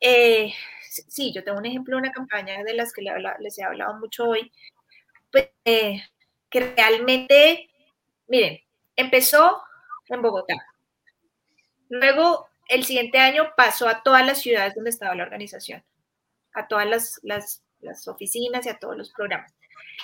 eh, 0.00 0.52
sí, 0.90 1.32
yo 1.32 1.42
tengo 1.42 1.58
un 1.58 1.66
ejemplo 1.66 1.96
de 1.96 2.02
una 2.02 2.12
campaña 2.12 2.62
de 2.62 2.74
las 2.74 2.92
que 2.92 3.02
les 3.02 3.58
he 3.58 3.64
hablado 3.64 3.94
mucho 3.98 4.24
hoy, 4.26 4.52
pues, 5.32 5.48
eh, 5.64 6.02
que 6.50 6.60
realmente, 6.60 7.70
miren, 8.26 8.60
empezó 8.98 9.62
en 10.08 10.20
Bogotá. 10.20 10.54
Luego, 11.88 12.48
el 12.68 12.84
siguiente 12.84 13.18
año 13.18 13.52
pasó 13.56 13.88
a 13.88 14.02
todas 14.02 14.26
las 14.26 14.42
ciudades 14.42 14.74
donde 14.74 14.90
estaba 14.90 15.14
la 15.14 15.22
organización, 15.22 15.82
a 16.52 16.66
todas 16.66 16.86
las, 16.86 17.20
las, 17.22 17.62
oficinas 18.08 18.66
y 18.66 18.68
a 18.68 18.78
todos 18.78 18.96
los 18.96 19.10
programas. 19.12 19.54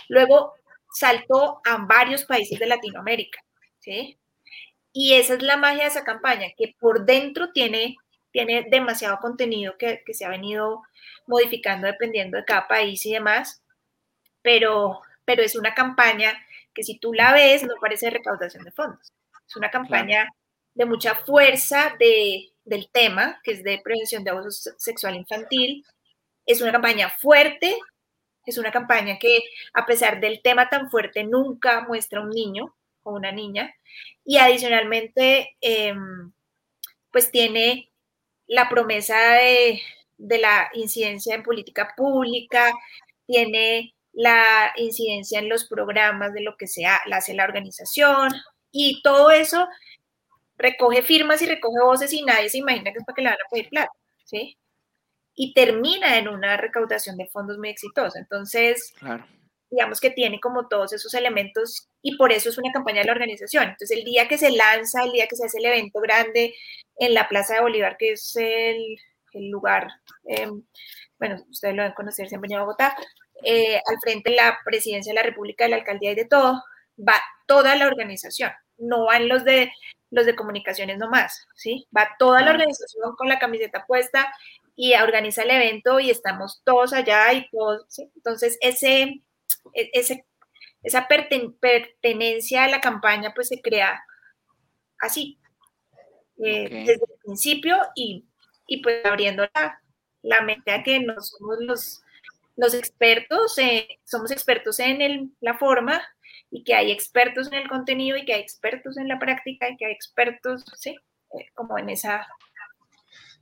Luego 0.09 0.55
saltó 0.93 1.61
a 1.67 1.77
varios 1.79 2.25
países 2.25 2.59
de 2.59 2.67
Latinoamérica, 2.67 3.45
¿sí? 3.81 4.17
Y 4.93 5.15
esa 5.15 5.35
es 5.35 5.43
la 5.43 5.57
magia 5.57 5.83
de 5.83 5.89
esa 5.89 6.05
campaña, 6.05 6.47
que 6.57 6.77
por 6.79 7.05
dentro 7.05 7.51
tiene, 7.53 7.97
tiene 8.31 8.65
demasiado 8.71 9.19
contenido 9.19 9.77
que, 9.77 10.03
que 10.07 10.15
se 10.15 10.25
ha 10.25 10.29
venido 10.29 10.83
modificando 11.27 11.89
dependiendo 11.89 12.39
de 12.39 12.45
cada 12.45 12.69
país 12.69 13.05
y 13.05 13.13
demás, 13.13 13.63
pero, 14.41 15.01
pero 15.25 15.43
es 15.43 15.57
una 15.57 15.75
campaña 15.75 16.33
que 16.75 16.83
si 16.83 16.99
tú 16.99 17.13
la 17.13 17.33
ves 17.33 17.63
no 17.63 17.75
parece 17.81 18.11
recaudación 18.11 18.65
de 18.65 18.73
fondos. 18.73 19.13
Es 19.47 19.57
una 19.57 19.71
campaña 19.71 20.29
de 20.75 20.85
mucha 20.85 21.15
fuerza 21.15 21.95
de, 21.99 22.51
del 22.65 22.91
tema, 22.91 23.41
que 23.43 23.53
es 23.53 23.63
de 23.63 23.81
prevención 23.83 24.25
de 24.25 24.31
abuso 24.31 24.73
sexual 24.79 25.17
infantil. 25.17 25.85
Es 26.47 26.61
una 26.61 26.73
campaña 26.73 27.11
fuerte, 27.11 27.79
es 28.45 28.59
una 28.59 28.71
campaña 28.73 29.19
que 29.19 29.41
a 29.73 29.87
pesar 29.87 30.21
del 30.21 30.43
tema 30.43 30.69
tan 30.69 30.91
fuerte 30.91 31.25
nunca 31.25 31.83
muestra 31.87 32.21
un 32.21 32.31
niño 32.31 32.75
o 33.03 33.13
una 33.13 33.33
niña. 33.33 33.75
Y 34.25 34.39
adicionalmente, 34.39 35.57
em, 35.61 36.33
pues 37.11 37.31
tiene 37.31 37.91
la 38.47 38.69
promesa 38.69 39.35
de, 39.35 39.81
de 40.19 40.39
la 40.39 40.71
incidencia 40.75 41.35
en 41.35 41.43
política 41.43 41.95
pública, 41.97 42.73
tiene 43.27 43.94
la 44.15 44.73
incidencia 44.77 45.39
en 45.39 45.49
los 45.49 45.67
programas 45.67 46.33
de 46.33 46.43
lo 46.43 46.57
que 46.57 46.67
sea, 46.67 47.01
la 47.07 47.17
hace 47.17 47.35
la 47.35 47.45
organización 47.45 48.31
y 48.71 49.03
todo 49.03 49.31
eso 49.31 49.69
recoge 50.57 51.03
firmas 51.03 51.43
y 51.43 51.47
recoge 51.47 51.81
voces 51.83 52.13
y 52.13 52.23
nadie 52.23 52.49
se 52.49 52.59
imagina 52.59 52.93
que 52.93 52.99
es 52.99 53.05
para 53.05 53.17
que 53.17 53.23
le 53.23 53.29
van 53.29 53.39
a 53.45 53.51
pedir 53.51 53.69
plata, 53.69 53.93
¿sí? 54.25 54.57
Y 55.35 55.53
termina 55.53 56.17
en 56.17 56.29
una 56.29 56.57
recaudación 56.57 57.17
de 57.17 57.27
fondos 57.27 57.59
muy 57.59 57.69
exitosa. 57.69 58.21
Entonces, 58.21 58.95
digamos 59.69 60.01
que 60.01 60.11
tiene 60.11 60.39
como 60.39 60.69
todos 60.69 60.93
esos 60.93 61.13
elementos 61.15 61.89
y 62.03 62.17
por 62.17 62.31
eso 62.31 62.51
es 62.51 62.59
una 62.59 62.73
campaña 62.73 63.01
de 63.01 63.07
la 63.07 63.13
organización. 63.13 63.65
Entonces, 63.65 63.99
el 63.99 64.05
día 64.05 64.29
que 64.29 64.39
se 64.39 64.53
lanza, 64.53 65.03
el 65.03 65.11
día 65.11 65.27
que 65.27 65.35
se 65.35 65.47
hace 65.47 65.59
el 65.59 65.67
evento 65.67 66.01
grande 66.01 66.55
en 66.97 67.15
la 67.15 67.29
Plaza 67.29 67.55
de 67.55 67.63
Bolívar, 67.63 67.97
que 67.99 68.13
es 68.13 68.37
el, 68.37 68.97
el 69.33 69.51
lugar, 69.51 69.89
em, 70.25 70.63
bueno, 71.19 71.45
ustedes 71.51 71.75
lo 71.75 71.83
deben 71.83 71.95
conocer, 71.97 72.29
venido 72.39 72.61
a 72.61 72.65
Bogotá, 72.65 72.97
eh, 73.45 73.77
al 73.77 73.97
frente 74.03 74.31
de 74.31 74.37
la 74.37 74.59
presidencia 74.65 75.13
de 75.13 75.17
la 75.17 75.27
República, 75.27 75.65
de 75.65 75.71
la 75.71 75.77
alcaldía 75.77 76.13
y 76.13 76.17
de 76.17 76.27
todo, 76.27 76.63
va 76.99 77.21
toda 77.47 77.77
la 77.77 77.87
organización, 77.87 78.53
no 78.79 79.07
van 79.07 79.29
los 79.29 79.45
de 79.45 79.71
los 80.11 80.27
de 80.27 80.37
comunicaciones 80.37 80.99
nomás, 80.99 81.47
¿sí? 81.57 81.89
Va 81.97 82.17
toda 82.19 82.41
la 82.41 82.53
organización 82.53 83.17
con 83.17 83.29
la 83.29 83.41
camiseta 83.41 83.85
puesta 83.85 84.33
y 84.77 84.95
organiza 84.95 85.43
el 85.43 85.51
evento 85.51 85.99
y 85.99 86.11
estamos 86.11 86.63
todos 86.65 86.93
allá 86.93 87.33
y 87.33 87.49
todos, 87.51 87.85
¿sí? 87.89 88.11
Entonces, 88.15 88.57
ese, 88.61 89.23
e, 89.73 89.91
ese, 89.93 90.25
esa 90.85 91.09
pertenencia 91.09 92.65
a 92.65 92.69
la 92.69 92.81
campaña 92.81 93.33
pues 93.35 93.49
se 93.49 93.61
crea 93.61 94.05
así, 95.01 95.39
eh, 96.39 96.69
desde 96.71 96.93
el 96.93 97.19
principio 97.25 97.77
y, 97.97 98.25
y 98.67 98.83
pues 98.83 99.05
abriendo 99.05 99.49
la, 99.55 99.81
la 100.23 100.43
mente 100.43 100.71
a 100.71 100.83
que 100.83 101.01
no 101.01 101.21
somos 101.21 101.59
los 101.61 102.04
los 102.57 102.75
expertos, 102.75 103.59
eh, 103.59 103.99
somos 104.05 104.31
expertos 104.31 104.79
en 104.81 105.03
el, 105.03 105.31
la 105.41 105.59
forma 105.59 106.03
y 106.51 106.63
que 106.63 106.75
hay 106.75 106.93
expertos 106.93 107.49
en 107.49 107.55
el 107.55 107.69
contenido 107.69 108.17
y 108.17 108.25
que 108.25 108.35
hay 108.35 108.41
expertos 108.41 108.97
en 108.97 109.09
la 109.09 109.19
práctica 109.19 109.69
y 109.69 109.77
que 109.77 109.87
hay 109.87 109.93
expertos, 109.93 110.65
sí, 110.77 110.91
eh, 110.91 111.47
como 111.55 111.79
en 111.79 111.91
esa, 111.91 112.27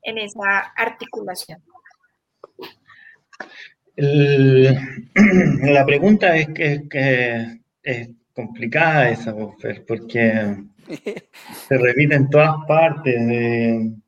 en 0.02 0.18
esa 0.18 0.60
articulación. 0.76 1.62
la 3.96 5.84
pregunta 5.84 6.34
es 6.36 6.48
que, 6.54 7.60
es 7.82 8.08
complicada 8.32 9.10
esa, 9.10 9.34
porque 9.86 10.56
se 11.68 11.78
repite 11.78 12.14
en 12.14 12.30
todas 12.30 12.54
partes. 12.66 13.14
De, 13.14 14.01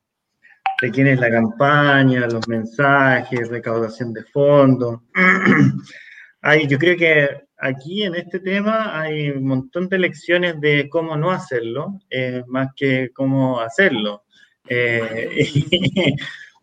de 0.84 0.90
quién 0.90 1.06
es 1.06 1.18
la 1.18 1.30
campaña, 1.30 2.26
los 2.26 2.46
mensajes, 2.46 3.48
recaudación 3.48 4.12
de 4.12 4.22
fondos. 4.24 5.00
hay, 6.42 6.66
yo 6.66 6.78
creo 6.78 6.94
que 6.94 7.46
aquí 7.56 8.02
en 8.02 8.14
este 8.14 8.38
tema 8.38 9.00
hay 9.00 9.30
un 9.30 9.46
montón 9.46 9.88
de 9.88 9.98
lecciones 9.98 10.60
de 10.60 10.90
cómo 10.90 11.16
no 11.16 11.30
hacerlo, 11.30 12.00
eh, 12.10 12.42
más 12.48 12.68
que 12.76 13.10
cómo 13.14 13.60
hacerlo. 13.60 14.24
Eh, 14.68 15.46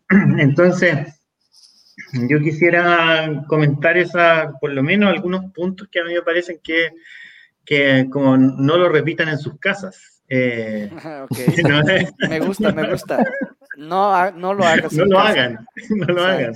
entonces, 0.38 1.20
yo 2.28 2.38
quisiera 2.38 3.44
comentar 3.48 3.98
esa, 3.98 4.52
por 4.60 4.72
lo 4.72 4.84
menos 4.84 5.10
algunos 5.10 5.52
puntos 5.52 5.88
que 5.90 5.98
a 5.98 6.04
mí 6.04 6.14
me 6.14 6.22
parecen 6.22 6.60
que, 6.62 6.90
que 7.64 8.06
como 8.08 8.36
no 8.36 8.76
lo 8.76 8.88
repitan 8.88 9.30
en 9.30 9.38
sus 9.38 9.58
casas. 9.58 10.22
Eh, 10.28 10.88
me 12.30 12.40
gusta, 12.40 12.72
me 12.72 12.88
gusta. 12.88 13.24
No, 13.76 14.30
no 14.32 14.54
lo 14.54 14.64
hagas. 14.64 14.92
No 14.92 15.04
lo 15.04 15.18
hagan, 15.18 15.66
no 15.90 16.06
lo 16.06 16.24
hagan. 16.24 16.54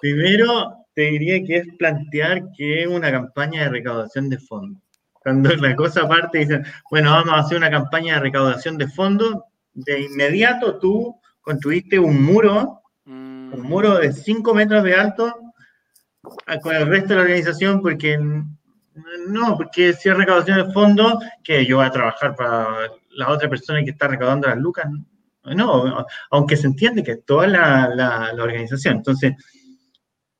Primero, 0.00 0.74
te 0.94 1.02
diría 1.02 1.44
que 1.44 1.56
es 1.58 1.66
plantear 1.78 2.42
que 2.56 2.82
es 2.82 2.88
una 2.88 3.10
campaña 3.10 3.64
de 3.64 3.70
recaudación 3.70 4.28
de 4.28 4.38
fondos. 4.38 4.82
Cuando 5.12 5.54
la 5.56 5.76
cosa 5.76 6.08
parte, 6.08 6.38
dicen, 6.38 6.64
bueno, 6.90 7.10
vamos 7.10 7.34
a 7.34 7.38
hacer 7.38 7.58
una 7.58 7.70
campaña 7.70 8.14
de 8.14 8.20
recaudación 8.20 8.78
de 8.78 8.88
fondos, 8.88 9.42
de 9.74 10.02
inmediato 10.02 10.78
tú 10.78 11.14
construiste 11.40 11.98
un 11.98 12.22
muro, 12.22 12.82
un 13.06 13.50
mm. 13.50 13.60
muro 13.62 13.98
de 13.98 14.12
5 14.12 14.54
metros 14.54 14.82
de 14.84 14.94
alto 14.94 15.34
con 16.62 16.74
el 16.74 16.86
resto 16.86 17.08
de 17.08 17.14
la 17.16 17.22
organización, 17.22 17.80
porque 17.80 18.18
no, 18.18 19.56
porque 19.56 19.92
si 19.92 20.08
es 20.08 20.16
recaudación 20.16 20.66
de 20.66 20.72
fondos, 20.72 21.14
que 21.42 21.64
yo 21.64 21.76
voy 21.76 21.86
a 21.86 21.90
trabajar 21.90 22.34
para 22.34 22.90
la 23.10 23.28
otra 23.28 23.48
persona 23.48 23.82
que 23.84 23.90
está 23.90 24.08
recaudando 24.08 24.48
las 24.48 24.58
lucas, 24.58 24.86
no, 25.44 26.06
aunque 26.30 26.56
se 26.56 26.66
entiende 26.66 27.02
que 27.02 27.16
toda 27.16 27.46
la, 27.46 28.32
organización. 28.38 28.96
Entonces, 28.96 29.34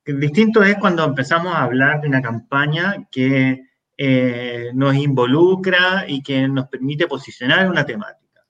distinto 0.05 0.63
es 0.63 0.77
cuando 0.77 1.05
empezamos 1.05 1.55
a 1.55 1.63
hablar 1.63 2.01
de 2.01 2.09
una 2.09 2.23
campaña 2.23 3.07
que 3.11 3.63
eh, 3.97 4.71
nos 4.75 4.95
involucra 4.95 6.05
y 6.07 6.23
que 6.23 6.49
nos 6.49 6.69
permite 6.69 7.07
posicionar 7.07 7.69
una 7.69 7.85
temática. 7.85 8.43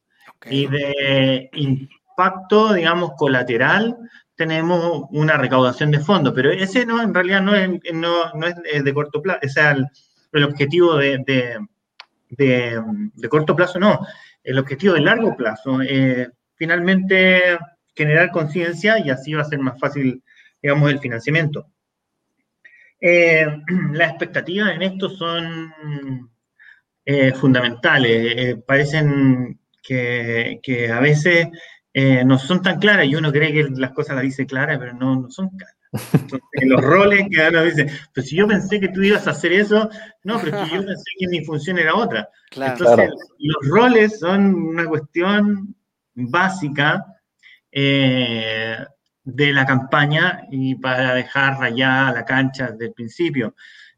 Y 0.51 0.66
de 0.66 1.51
impacto, 1.53 2.72
digamos, 2.72 3.12
colateral, 3.16 3.96
tenemos 4.36 5.07
una 5.11 5.36
recaudación 5.36 5.90
de 5.90 5.99
fondos, 5.99 6.32
pero 6.32 6.53
ese 6.53 6.86
no, 6.86 7.03
en 7.03 7.12
realidad 7.12 7.42
no 7.42 7.57
es, 7.57 7.68
no, 7.92 8.30
es 8.64 8.84
de 8.84 8.94
corto 8.94 9.20
plazo, 9.20 9.40
ese 9.42 9.61
es 9.61 9.76
el, 10.32 10.44
objetivo 10.44 10.96
de, 10.96 11.18
de, 12.28 13.28
corto 13.28 13.57
plazo, 13.57 13.80
no, 13.80 13.99
el 14.44 14.59
objetivo 14.59 14.94
de 14.94 15.01
largo 15.01 15.36
plazo. 15.36 15.82
Eh, 15.82 16.28
finalmente 16.59 17.59
generar 17.95 18.31
conciencia 18.31 18.99
y 18.99 19.11
así 19.11 19.33
va 19.33 19.43
a 19.43 19.47
ser 19.47 19.61
más 19.61 19.79
fácil, 19.79 20.23
digamos, 20.63 20.91
el 20.91 21.01
financiamiento. 21.01 21.67
Eh, 23.01 23.47
las 23.93 24.11
expectativas 24.11 24.75
en 24.75 24.83
esto 24.83 25.09
son 25.09 25.73
eh, 27.05 27.33
fundamentales. 27.33 28.35
Eh, 28.37 28.63
parecen 28.67 29.59
que, 29.83 30.91
a 30.93 31.01
veces 31.01 31.49
eh, 31.95 32.23
no 32.25 32.39
son 32.39 32.61
tan 32.61 32.79
claras 32.79 33.07
y 33.07 33.15
uno 33.15 33.33
cree 33.33 33.53
que 33.53 33.67
las 33.71 33.93
cosas 33.93 34.17
las 34.17 34.25
dice 34.25 34.47
claras, 34.47 34.79
pero 34.79 34.93
no, 34.93 35.17
no 35.17 35.31
son 35.31 35.49
claras. 35.51 35.77
Entonces, 36.13 36.41
los 36.65 36.83
roles 36.83 37.27
que 37.31 37.49
uno 37.49 37.65
dice, 37.65 37.87
pues 38.15 38.29
si 38.29 38.37
yo 38.37 38.47
pensé 38.47 38.79
que 38.79 38.89
tú 38.89 39.03
ibas 39.03 39.27
a 39.27 39.31
hacer 39.31 39.53
eso, 39.53 39.89
no, 40.25 40.39
pero 40.39 40.59
es 40.59 40.69
que 40.69 40.77
yo 40.77 40.83
pensé 40.87 41.11
que 41.19 41.29
mi 41.29 41.45
función 41.45 41.79
era 41.79 41.95
otra. 41.95 42.29
Entonces, 42.55 43.11
los 43.39 43.69
roles 43.71 44.19
son 44.19 44.55
una 44.55 44.85
cuestión 44.85 45.75
básica 46.27 47.05
eh, 47.71 48.77
de 49.25 49.53
la 49.53 49.66
campaña 49.66 50.43
y 50.51 50.75
para 50.77 51.14
dejar 51.14 51.59
rayada 51.59 52.12
la 52.12 52.25
cancha 52.25 52.71
desde 52.71 52.87
el 52.87 52.93
principio. 52.93 53.55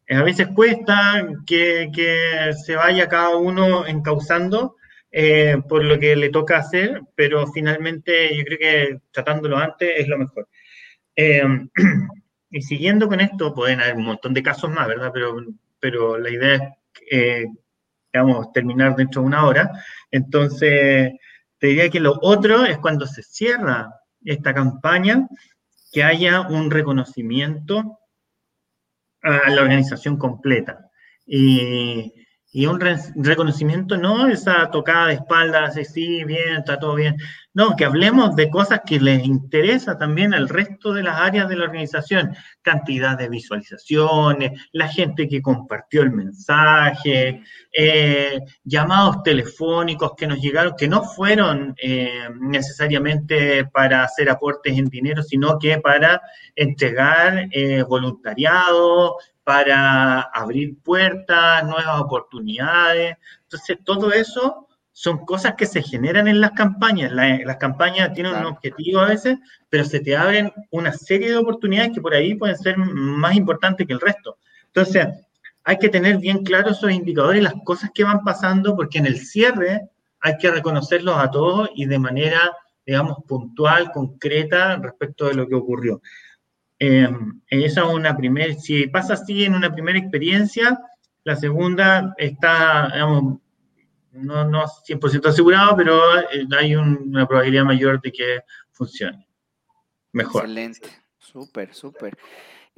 Eh, 0.06 0.16
a 0.16 0.22
veces 0.22 0.48
cuesta 0.48 1.26
que, 1.46 1.90
que 1.94 2.52
se 2.54 2.74
vaya 2.74 3.08
cada 3.08 3.36
uno 3.36 3.86
encauzando 3.86 4.76
eh, 5.12 5.56
por 5.68 5.84
lo 5.84 5.98
que 5.98 6.16
le 6.16 6.30
toca 6.30 6.58
hacer, 6.58 7.02
pero 7.14 7.46
finalmente 7.46 8.36
yo 8.36 8.44
creo 8.44 8.58
que 8.58 9.00
tratándolo 9.12 9.56
antes 9.56 9.90
es 9.96 10.08
lo 10.08 10.18
mejor. 10.18 10.48
Y 12.52 12.62
siguiendo 12.62 13.06
con 13.06 13.20
esto, 13.20 13.54
pueden 13.54 13.80
haber 13.80 13.94
un 13.94 14.06
montón 14.06 14.34
de 14.34 14.42
casos 14.42 14.70
más, 14.70 14.88
¿verdad? 14.88 15.12
Pero, 15.14 15.36
pero 15.78 16.18
la 16.18 16.30
idea 16.30 16.76
es, 17.08 17.46
digamos, 18.12 18.52
terminar 18.52 18.96
dentro 18.96 19.22
de 19.22 19.28
una 19.28 19.46
hora. 19.46 19.70
Entonces, 20.10 21.12
te 21.60 21.68
diría 21.68 21.90
que 21.90 22.00
lo 22.00 22.18
otro 22.22 22.64
es 22.64 22.78
cuando 22.78 23.06
se 23.06 23.22
cierra 23.22 23.94
esta 24.24 24.54
campaña, 24.54 25.28
que 25.92 26.02
haya 26.02 26.40
un 26.40 26.70
reconocimiento 26.70 27.98
a 29.22 29.50
la 29.50 29.62
organización 29.62 30.16
completa. 30.16 30.90
Y, 31.26 32.19
y 32.52 32.66
un 32.66 32.80
reconocimiento, 33.14 33.96
no 33.96 34.26
esa 34.26 34.70
tocada 34.70 35.06
de 35.08 35.14
espaldas, 35.14 35.74
sí, 35.92 36.24
bien, 36.24 36.56
está 36.58 36.80
todo 36.80 36.96
bien. 36.96 37.16
No, 37.52 37.76
que 37.76 37.84
hablemos 37.84 38.34
de 38.36 38.50
cosas 38.50 38.82
que 38.84 39.00
les 39.00 39.24
interesa 39.24 39.98
también 39.98 40.34
al 40.34 40.48
resto 40.48 40.92
de 40.92 41.02
las 41.02 41.20
áreas 41.20 41.48
de 41.48 41.56
la 41.56 41.64
organización. 41.64 42.34
Cantidad 42.62 43.16
de 43.18 43.28
visualizaciones, 43.28 44.68
la 44.72 44.88
gente 44.88 45.28
que 45.28 45.42
compartió 45.42 46.02
el 46.02 46.12
mensaje, 46.12 47.42
eh, 47.72 48.40
llamados 48.64 49.22
telefónicos 49.22 50.12
que 50.16 50.26
nos 50.26 50.40
llegaron, 50.40 50.74
que 50.76 50.88
no 50.88 51.02
fueron 51.02 51.74
eh, 51.80 52.28
necesariamente 52.40 53.64
para 53.64 54.04
hacer 54.04 54.28
aportes 54.28 54.76
en 54.76 54.86
dinero, 54.86 55.22
sino 55.22 55.58
que 55.58 55.78
para 55.78 56.20
entregar 56.54 57.48
eh, 57.50 57.82
voluntariado, 57.82 59.16
para 59.50 60.20
abrir 60.32 60.80
puertas, 60.80 61.64
nuevas 61.64 62.00
oportunidades. 62.00 63.16
Entonces, 63.42 63.78
todo 63.84 64.12
eso 64.12 64.68
son 64.92 65.24
cosas 65.26 65.56
que 65.58 65.66
se 65.66 65.82
generan 65.82 66.28
en 66.28 66.40
las 66.40 66.52
campañas. 66.52 67.10
las 67.10 67.56
campañas 67.56 68.12
tienen 68.12 68.32
un 68.32 68.46
objetivo 68.46 69.00
a 69.00 69.08
veces, 69.08 69.40
pero 69.68 69.84
se 69.84 69.98
te 69.98 70.16
abren 70.16 70.52
una 70.70 70.92
serie 70.92 71.30
de 71.30 71.36
oportunidades 71.36 71.90
que 71.92 72.00
por 72.00 72.14
ahí 72.14 72.36
pueden 72.36 72.56
ser 72.56 72.78
más 72.78 73.34
importantes 73.34 73.88
que 73.88 73.92
el 73.92 73.98
resto. 73.98 74.38
Entonces, 74.66 75.08
hay 75.64 75.78
que 75.78 75.88
tener 75.88 76.18
bien 76.18 76.44
claros 76.44 76.78
esos 76.78 76.92
indicadores 76.92 77.40
y 77.40 77.44
las 77.44 77.54
cosas 77.64 77.90
que 77.92 78.04
van 78.04 78.22
pasando, 78.22 78.76
porque 78.76 78.98
en 78.98 79.06
el 79.06 79.18
cierre 79.18 79.80
hay 80.20 80.36
que 80.38 80.52
reconocerlos 80.52 81.18
a 81.18 81.28
todos 81.28 81.70
y 81.74 81.86
de 81.86 81.98
manera, 81.98 82.52
digamos, 82.86 83.16
puntual, 83.26 83.90
concreta 83.90 84.76
respecto 84.76 85.26
de 85.26 85.34
lo 85.34 85.48
que 85.48 85.56
ocurrió. 85.56 86.00
Eh, 86.82 87.08
esa 87.48 87.82
es 87.82 87.86
una 87.86 88.16
primera, 88.16 88.54
si 88.54 88.86
pasa 88.86 89.12
así 89.12 89.44
en 89.44 89.54
una 89.54 89.72
primera 89.72 89.98
experiencia, 89.98 90.80
la 91.24 91.36
segunda 91.36 92.14
está, 92.16 92.90
digamos, 92.92 93.38
no, 94.12 94.44
no 94.46 94.64
100% 94.64 95.26
asegurado, 95.26 95.76
pero 95.76 96.18
eh, 96.18 96.46
hay 96.58 96.74
una 96.74 97.26
probabilidad 97.26 97.64
mayor 97.64 98.00
de 98.00 98.10
que 98.10 98.40
funcione. 98.72 99.28
Mejor. 100.12 100.42
Excelente, 100.42 100.88
súper, 101.18 101.74
súper. 101.74 102.16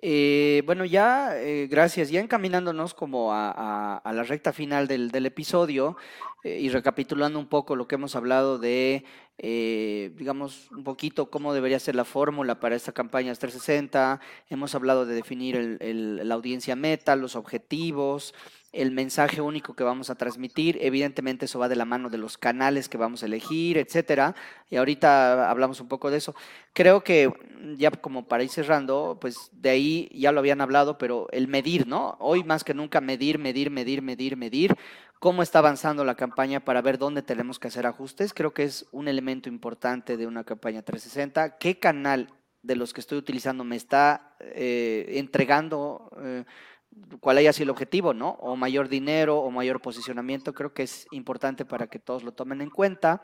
Eh, 0.05 0.65
bueno, 0.67 0.85
ya, 0.85 1.39
eh, 1.39 1.69
gracias. 1.71 2.11
Ya 2.11 2.21
encaminándonos 2.21 2.93
como 2.93 3.33
a, 3.33 4.03
la 4.05 4.23
recta 4.25 4.53
final 4.53 4.89
del, 4.89 5.27
episodio 5.27 5.97
eh, 6.43 6.59
y 6.61 6.71
recapitulando 6.71 7.39
un 7.39 7.47
poco 7.47 7.77
lo 7.77 7.87
que 7.87 7.95
hemos 7.95 8.17
hablado 8.17 8.59
de, 8.59 9.05
digamos, 9.39 10.73
un 10.73 10.83
poquito 10.83 11.31
cómo 11.31 11.55
debería 11.55 11.79
ser 11.79 11.95
la 11.95 12.05
fórmula 12.05 12.59
para 12.59 12.75
esta 12.75 12.91
campaña 12.91 13.33
360. 13.33 14.21
Hemos 14.49 14.75
hablado 14.75 15.07
de 15.07 15.15
definir 15.15 15.79
la 15.81 16.35
audiencia 16.35 16.75
meta, 16.75 17.15
los 17.15 17.37
objetivos, 17.37 18.35
el 18.73 18.91
mensaje 18.91 19.41
único 19.43 19.75
que 19.75 19.85
vamos 19.85 20.09
a 20.09 20.15
transmitir. 20.15 20.79
Evidentemente 20.81 21.45
eso 21.45 21.59
va 21.59 21.69
de 21.69 21.77
la 21.77 21.85
mano 21.85 22.09
de 22.09 22.19
los 22.19 22.39
canales 22.39 22.89
que 22.89 22.97
vamos 22.97 23.23
a 23.23 23.27
elegir, 23.27 23.77
etcétera. 23.77 24.35
Y 24.71 24.77
ahorita 24.77 25.51
hablamos 25.51 25.81
un 25.81 25.89
poco 25.89 26.11
de 26.11 26.17
eso. 26.17 26.35
Creo 26.73 27.05
que 27.05 27.31
ya 27.77 27.91
como 27.91 28.27
para 28.27 28.43
ir 28.43 28.49
cerrando, 28.49 29.19
pues 29.21 29.51
de 29.53 29.71
ahí 29.71 30.09
ya 30.15 30.33
lo 30.33 30.41
habían 30.41 30.63
hablado, 30.63 30.97
pero 30.97 31.29
el 31.33 31.49
medir, 31.49 31.87
¿no? 31.87 32.17
Hoy 32.19 32.45
más 32.45 32.65
que 32.65 32.75
nunca 32.75 33.01
medir, 33.01 33.39
medir, 33.39 33.71
medir, 33.71 34.01
medir, 34.01 34.37
medir 34.37 34.77
cómo 35.21 35.43
está 35.43 35.61
avanzando 35.61 36.05
la 36.05 36.17
campaña 36.17 36.61
para 36.61 36.83
ver 36.83 36.99
dónde 36.99 37.23
tenemos 37.23 37.59
que 37.59 37.69
hacer 37.69 37.87
ajustes. 37.87 38.33
Creo 38.33 38.55
que 38.55 38.65
es 38.65 38.87
un 38.91 39.07
elemento 39.07 39.49
importante 39.49 40.17
de 40.17 40.27
una 40.27 40.45
campaña 40.45 40.83
360. 40.83 41.59
¿Qué 41.59 41.79
canal 41.79 42.29
de 42.63 42.77
los 42.77 42.93
que 42.93 43.01
estoy 43.01 43.19
utilizando 43.19 43.65
me 43.65 43.77
está 43.77 44.35
eh, 44.41 45.07
entregando 45.19 46.11
eh, 46.23 46.45
cuál 47.21 47.39
haya 47.39 47.53
sido 47.53 47.65
el 47.65 47.71
objetivo, 47.71 48.15
¿no? 48.15 48.31
O 48.41 48.57
mayor 48.57 48.89
dinero 48.89 49.39
o 49.39 49.51
mayor 49.51 49.81
posicionamiento, 49.81 50.55
creo 50.55 50.73
que 50.73 50.83
es 50.83 51.07
importante 51.11 51.65
para 51.65 51.87
que 51.87 51.99
todos 51.99 52.23
lo 52.23 52.33
tomen 52.33 52.61
en 52.61 52.71
cuenta. 52.71 53.23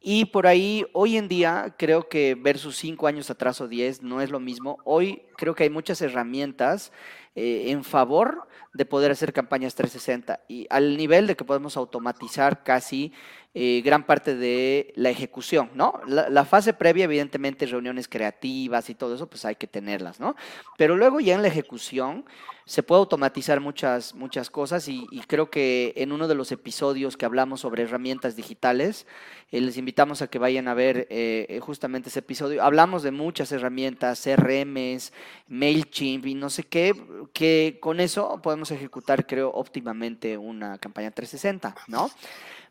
Y 0.00 0.26
por 0.26 0.46
ahí, 0.46 0.86
hoy 0.92 1.16
en 1.16 1.28
día, 1.28 1.74
creo 1.78 2.08
que 2.08 2.34
versus 2.34 2.76
cinco 2.76 3.06
años 3.06 3.30
atrás 3.30 3.60
o 3.60 3.68
diez 3.68 4.02
no 4.02 4.20
es 4.20 4.30
lo 4.30 4.40
mismo. 4.40 4.78
Hoy 4.84 5.22
creo 5.36 5.54
que 5.54 5.64
hay 5.64 5.70
muchas 5.70 6.00
herramientas 6.00 6.92
eh, 7.34 7.70
en 7.70 7.84
favor 7.84 8.48
de 8.72 8.86
poder 8.86 9.10
hacer 9.10 9.32
campañas 9.32 9.74
360 9.74 10.40
y 10.48 10.66
al 10.70 10.96
nivel 10.96 11.26
de 11.26 11.36
que 11.36 11.44
podemos 11.44 11.76
automatizar 11.76 12.62
casi 12.62 13.12
eh, 13.58 13.80
gran 13.82 14.04
parte 14.04 14.36
de 14.36 14.92
la 14.96 15.08
ejecución, 15.08 15.70
¿no? 15.72 15.98
La, 16.06 16.44
fase 16.44 16.74
previa, 16.74 17.04
evidentemente, 17.04 17.64
reuniones 17.64 18.06
creativas 18.06 18.90
y 18.90 18.94
todo 18.94 19.14
eso, 19.14 19.30
pues 19.30 19.46
hay 19.46 19.54
que 19.54 19.66
tenerlas, 19.66 20.20
¿no? 20.20 20.36
Pero 20.76 20.94
luego 20.94 21.20
ya 21.20 21.36
en 21.36 21.40
la 21.40 21.48
ejecución 21.48 22.26
se 22.66 22.82
puede 22.82 22.98
automatizar 22.98 23.60
muchas, 23.60 24.14
muchas 24.14 24.50
cosas 24.50 24.88
y, 24.88 25.06
creo 25.26 25.48
que 25.48 25.94
en 25.96 26.12
uno 26.12 26.28
de 26.28 26.34
los 26.34 26.52
episodios 26.52 27.16
que 27.16 27.24
hablamos 27.24 27.60
sobre 27.60 27.84
herramientas 27.84 28.36
digitales, 28.36 29.06
eh, 29.50 29.62
les 29.62 29.78
invitamos 29.78 30.20
a 30.20 30.26
que 30.26 30.38
vayan 30.38 30.68
a 30.68 30.74
ver 30.74 31.06
eh, 31.08 31.58
justamente 31.62 32.10
ese 32.10 32.18
episodio. 32.18 32.62
Hablamos 32.62 33.02
de 33.02 33.10
muchas 33.10 33.52
herramientas, 33.52 34.22
CRMs, 34.22 35.14
MailChimp 35.48 36.26
y 36.26 36.34
no 36.34 36.50
sé 36.50 36.64
qué, 36.64 36.92
que 37.32 37.78
con 37.80 38.00
eso 38.00 38.38
podemos 38.42 38.70
ejecutar, 38.70 39.26
creo, 39.26 39.50
óptimamente 39.50 40.36
una 40.36 40.76
campaña 40.76 41.10
360, 41.10 41.74
¿no? 41.88 42.10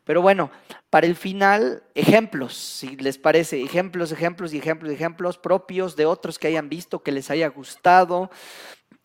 Pero 0.06 0.22
bueno, 0.22 0.52
para 0.88 1.08
el 1.08 1.16
final, 1.16 1.82
ejemplos, 1.96 2.54
si 2.54 2.96
les 2.96 3.18
parece, 3.18 3.60
ejemplos, 3.60 4.12
ejemplos 4.12 4.54
y 4.54 4.58
ejemplos, 4.58 4.92
ejemplos 4.92 5.36
propios 5.36 5.96
de 5.96 6.06
otros 6.06 6.38
que 6.38 6.46
hayan 6.46 6.68
visto, 6.68 7.02
que 7.02 7.10
les 7.10 7.28
haya 7.28 7.48
gustado, 7.48 8.30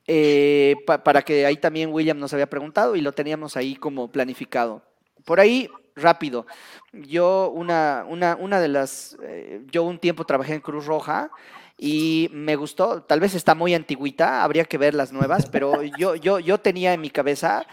eh, 0.06 0.76
para 0.86 1.24
que 1.24 1.48
ahí 1.48 1.58
también 1.58 1.92
William 1.92 2.20
nos 2.20 2.34
había 2.34 2.48
preguntado 2.48 2.96
y 2.96 3.02
lo 3.02 3.14
teníamos 3.14 3.58
ahí 3.58 3.76
como 3.76 4.12
planificado. 4.12 4.84
Por 5.26 5.40
ahí, 5.40 5.68
rápido, 5.96 6.46
yo 6.94 7.50
una, 7.50 8.06
una, 8.08 8.36
una 8.36 8.60
de 8.60 8.68
las, 8.68 9.18
eh, 9.24 9.64
yo 9.72 9.82
un 9.82 9.98
tiempo 9.98 10.26
trabajé 10.26 10.54
en 10.54 10.62
Cruz 10.62 10.86
Roja 10.86 11.32
y 11.80 12.30
me 12.32 12.56
gustó, 12.56 13.02
tal 13.02 13.20
vez 13.20 13.34
está 13.34 13.56
muy 13.56 13.74
antigüita, 13.74 14.44
habría 14.44 14.66
que 14.66 14.78
ver 14.78 14.94
las 14.94 15.12
nuevas, 15.12 15.48
pero 15.48 15.82
yo, 15.98 16.14
yo, 16.14 16.38
yo 16.38 16.60
tenía 16.60 16.94
en 16.94 17.02
mi 17.02 17.10
cabeza 17.10 17.66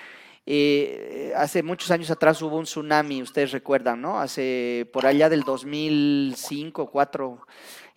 eh, 0.50 1.30
hace 1.36 1.62
muchos 1.62 1.90
años 1.90 2.10
atrás 2.10 2.40
hubo 2.40 2.56
un 2.56 2.64
tsunami, 2.64 3.20
ustedes 3.20 3.52
recuerdan, 3.52 4.00
¿no? 4.00 4.18
Hace 4.18 4.88
por 4.94 5.04
allá 5.04 5.28
del 5.28 5.42
2005, 5.42 6.84
2004, 6.84 7.46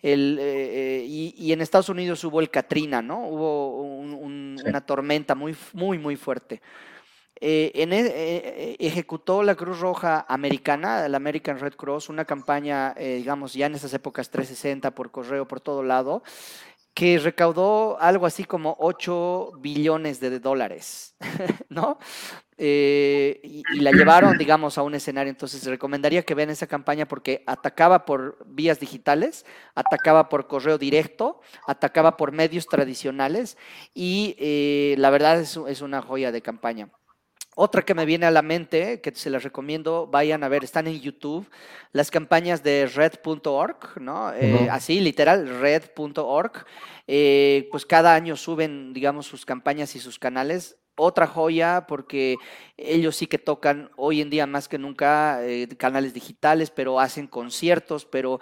el, 0.02 0.38
eh, 0.38 1.00
eh, 1.00 1.04
y, 1.06 1.50
en 1.52 1.62
Estados 1.62 1.88
Unidos 1.88 2.22
hubo 2.24 2.40
el 2.42 2.50
Katrina, 2.50 3.00
¿no? 3.00 3.26
Hubo 3.26 3.80
una 3.80 4.82
tormenta 4.82 5.34
muy, 5.34 5.56
muy, 5.72 5.96
muy 5.96 6.16
fuerte. 6.16 6.60
En, 7.40 7.94
e, 7.94 8.76
ejecutó 8.78 9.42
la 9.42 9.54
Cruz 9.54 9.80
Roja 9.80 10.26
Americana, 10.28 11.08
la 11.08 11.16
American 11.16 11.58
Red 11.58 11.74
Cross, 11.74 12.10
una 12.10 12.26
campaña, 12.26 12.92
digamos, 12.98 13.54
ya 13.54 13.64
en 13.64 13.76
esas 13.76 13.94
épocas 13.94 14.28
360 14.28 14.90
por 14.90 15.10
correo 15.10 15.48
por 15.48 15.60
todo 15.60 15.82
lado, 15.82 16.22
que 16.94 17.18
recaudó 17.18 17.98
algo 18.00 18.26
así 18.26 18.44
como 18.44 18.76
8 18.78 19.52
billones 19.60 20.20
de 20.20 20.38
dólares, 20.40 21.14
¿no? 21.68 21.98
Eh, 22.58 23.40
y, 23.42 23.80
la 23.80 23.92
llevaron, 23.92 24.36
digamos, 24.38 24.76
a 24.78 24.82
un 24.82 24.94
escenario. 24.94 25.30
Entonces, 25.30 25.64
recomendaría 25.64 26.22
que 26.22 26.34
vean 26.34 26.50
esa 26.50 26.66
campaña 26.66 27.08
porque 27.08 27.42
atacaba 27.46 28.04
por 28.04 28.38
vías 28.46 28.78
digitales, 28.78 29.46
atacaba 29.74 30.28
por 30.28 30.46
correo 30.46 30.78
directo, 30.78 31.40
atacaba 31.66 32.16
por 32.16 32.32
medios 32.32 32.66
tradicionales 32.66 33.56
y 33.94 34.36
eh, 34.38 34.94
la 34.98 35.10
verdad 35.10 35.40
es, 35.40 35.58
es 35.66 35.80
una 35.80 36.02
joya 36.02 36.30
de 36.30 36.42
campaña. 36.42 36.88
Otra 37.54 37.82
que 37.82 37.94
me 37.94 38.06
viene 38.06 38.24
a 38.24 38.30
la 38.30 38.40
mente, 38.40 39.02
que 39.02 39.14
se 39.14 39.28
las 39.28 39.42
recomiendo, 39.42 40.06
vayan 40.06 40.42
a 40.42 40.48
ver, 40.48 40.64
están 40.64 40.86
en 40.86 40.98
YouTube, 40.98 41.50
las 41.92 42.10
campañas 42.10 42.62
de 42.62 42.86
red.org, 42.86 44.00
¿no? 44.00 44.32
Eh, 44.32 44.68
así, 44.70 45.00
literal, 45.00 45.60
red.org. 45.60 46.64
Eh, 47.06 47.68
pues 47.70 47.84
cada 47.84 48.14
año 48.14 48.36
suben, 48.36 48.94
digamos, 48.94 49.26
sus 49.26 49.44
campañas 49.44 49.94
y 49.96 50.00
sus 50.00 50.18
canales. 50.18 50.78
Otra 50.96 51.26
joya, 51.26 51.86
porque 51.86 52.36
ellos 52.78 53.16
sí 53.16 53.26
que 53.26 53.38
tocan 53.38 53.90
hoy 53.96 54.22
en 54.22 54.30
día 54.30 54.46
más 54.46 54.66
que 54.66 54.78
nunca 54.78 55.44
eh, 55.44 55.68
canales 55.76 56.14
digitales, 56.14 56.70
pero 56.70 57.00
hacen 57.00 57.26
conciertos, 57.26 58.06
pero 58.06 58.40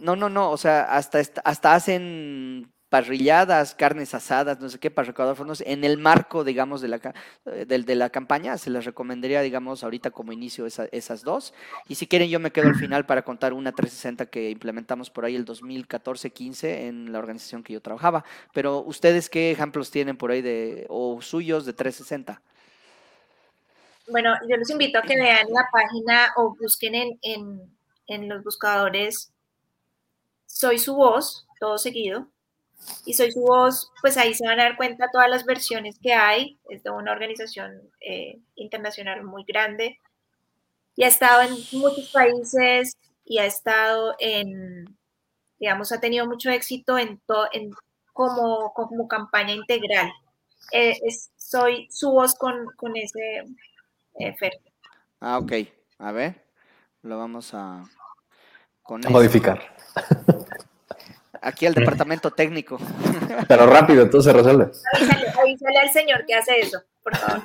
no, 0.00 0.16
no, 0.16 0.28
no, 0.28 0.50
o 0.50 0.56
sea, 0.58 0.82
hasta, 0.84 1.22
hasta 1.44 1.74
hacen 1.74 2.75
parrilladas, 2.88 3.74
carnes 3.74 4.14
asadas, 4.14 4.60
no 4.60 4.68
sé 4.68 4.78
qué, 4.78 4.90
para 4.90 5.08
recaudar 5.08 5.34
fondos, 5.34 5.62
en 5.66 5.82
el 5.82 5.98
marco, 5.98 6.44
digamos, 6.44 6.80
de 6.80 6.88
la, 6.88 7.00
eh, 7.46 7.64
de, 7.66 7.78
de 7.80 7.94
la 7.96 8.10
campaña, 8.10 8.56
se 8.58 8.70
les 8.70 8.84
recomendaría, 8.84 9.40
digamos, 9.42 9.82
ahorita 9.82 10.10
como 10.10 10.32
inicio 10.32 10.66
esas 10.66 11.22
dos. 11.22 11.52
Y 11.88 11.96
si 11.96 12.06
quieren, 12.06 12.28
yo 12.28 12.38
me 12.38 12.52
quedo 12.52 12.68
al 12.68 12.76
final 12.76 13.04
para 13.06 13.22
contar 13.22 13.52
una 13.52 13.72
360 13.72 14.26
que 14.26 14.50
implementamos 14.50 15.10
por 15.10 15.24
ahí 15.24 15.34
el 15.34 15.44
2014-15 15.44 16.64
en 16.86 17.12
la 17.12 17.18
organización 17.18 17.62
que 17.64 17.72
yo 17.72 17.80
trabajaba. 17.80 18.24
Pero, 18.52 18.82
¿ustedes 18.82 19.28
qué 19.28 19.50
ejemplos 19.50 19.90
tienen 19.90 20.16
por 20.16 20.30
ahí 20.30 20.42
de, 20.42 20.86
o 20.88 21.20
suyos 21.20 21.66
de 21.66 21.72
360? 21.72 22.40
Bueno, 24.08 24.34
yo 24.48 24.56
los 24.56 24.70
invito 24.70 25.00
a 25.00 25.02
que 25.02 25.16
vean 25.16 25.46
la 25.48 25.68
página 25.72 26.32
o 26.36 26.54
busquen 26.54 26.94
en, 26.94 27.18
en, 27.22 27.76
en 28.06 28.28
los 28.28 28.44
buscadores 28.44 29.32
Soy 30.46 30.78
su 30.78 30.94
voz, 30.94 31.46
todo 31.60 31.76
seguido, 31.76 32.28
y 33.04 33.14
Soy 33.14 33.32
su 33.32 33.40
voz, 33.40 33.90
pues 34.00 34.16
ahí 34.16 34.34
se 34.34 34.46
van 34.46 34.60
a 34.60 34.64
dar 34.64 34.76
cuenta 34.76 35.10
todas 35.10 35.28
las 35.28 35.44
versiones 35.44 35.98
que 36.00 36.12
hay. 36.12 36.58
Es 36.68 36.82
de 36.82 36.90
una 36.90 37.12
organización 37.12 37.80
eh, 38.00 38.40
internacional 38.54 39.22
muy 39.24 39.44
grande 39.44 40.00
y 40.94 41.04
ha 41.04 41.08
estado 41.08 41.42
en 41.42 41.52
muchos 41.78 42.10
países 42.12 42.96
y 43.24 43.38
ha 43.38 43.46
estado 43.46 44.14
en, 44.18 44.96
digamos, 45.58 45.92
ha 45.92 46.00
tenido 46.00 46.26
mucho 46.26 46.50
éxito 46.50 46.98
en, 46.98 47.20
en 47.52 47.70
como, 48.12 48.72
como 48.72 49.08
campaña 49.08 49.52
integral. 49.52 50.10
Eh, 50.72 50.98
soy 51.36 51.86
su 51.90 52.10
voz 52.10 52.34
con, 52.34 52.66
con 52.76 52.96
ese 52.96 53.44
eh, 54.18 54.34
Ah, 55.20 55.38
ok. 55.38 55.52
A 55.98 56.12
ver, 56.12 56.44
lo 57.02 57.18
vamos 57.18 57.54
a, 57.54 57.82
a 58.84 59.10
modificar. 59.10 59.76
aquí 61.42 61.66
al 61.66 61.74
departamento 61.74 62.30
técnico. 62.30 62.78
Pero 63.48 63.66
rápido, 63.66 64.08
todo 64.08 64.22
se 64.22 64.32
resuelve. 64.32 64.70
Avísale, 65.38 65.78
al 65.78 65.92
señor 65.92 66.24
que 66.26 66.34
hace 66.34 66.60
eso, 66.60 66.82
por 67.02 67.16
favor. 67.16 67.42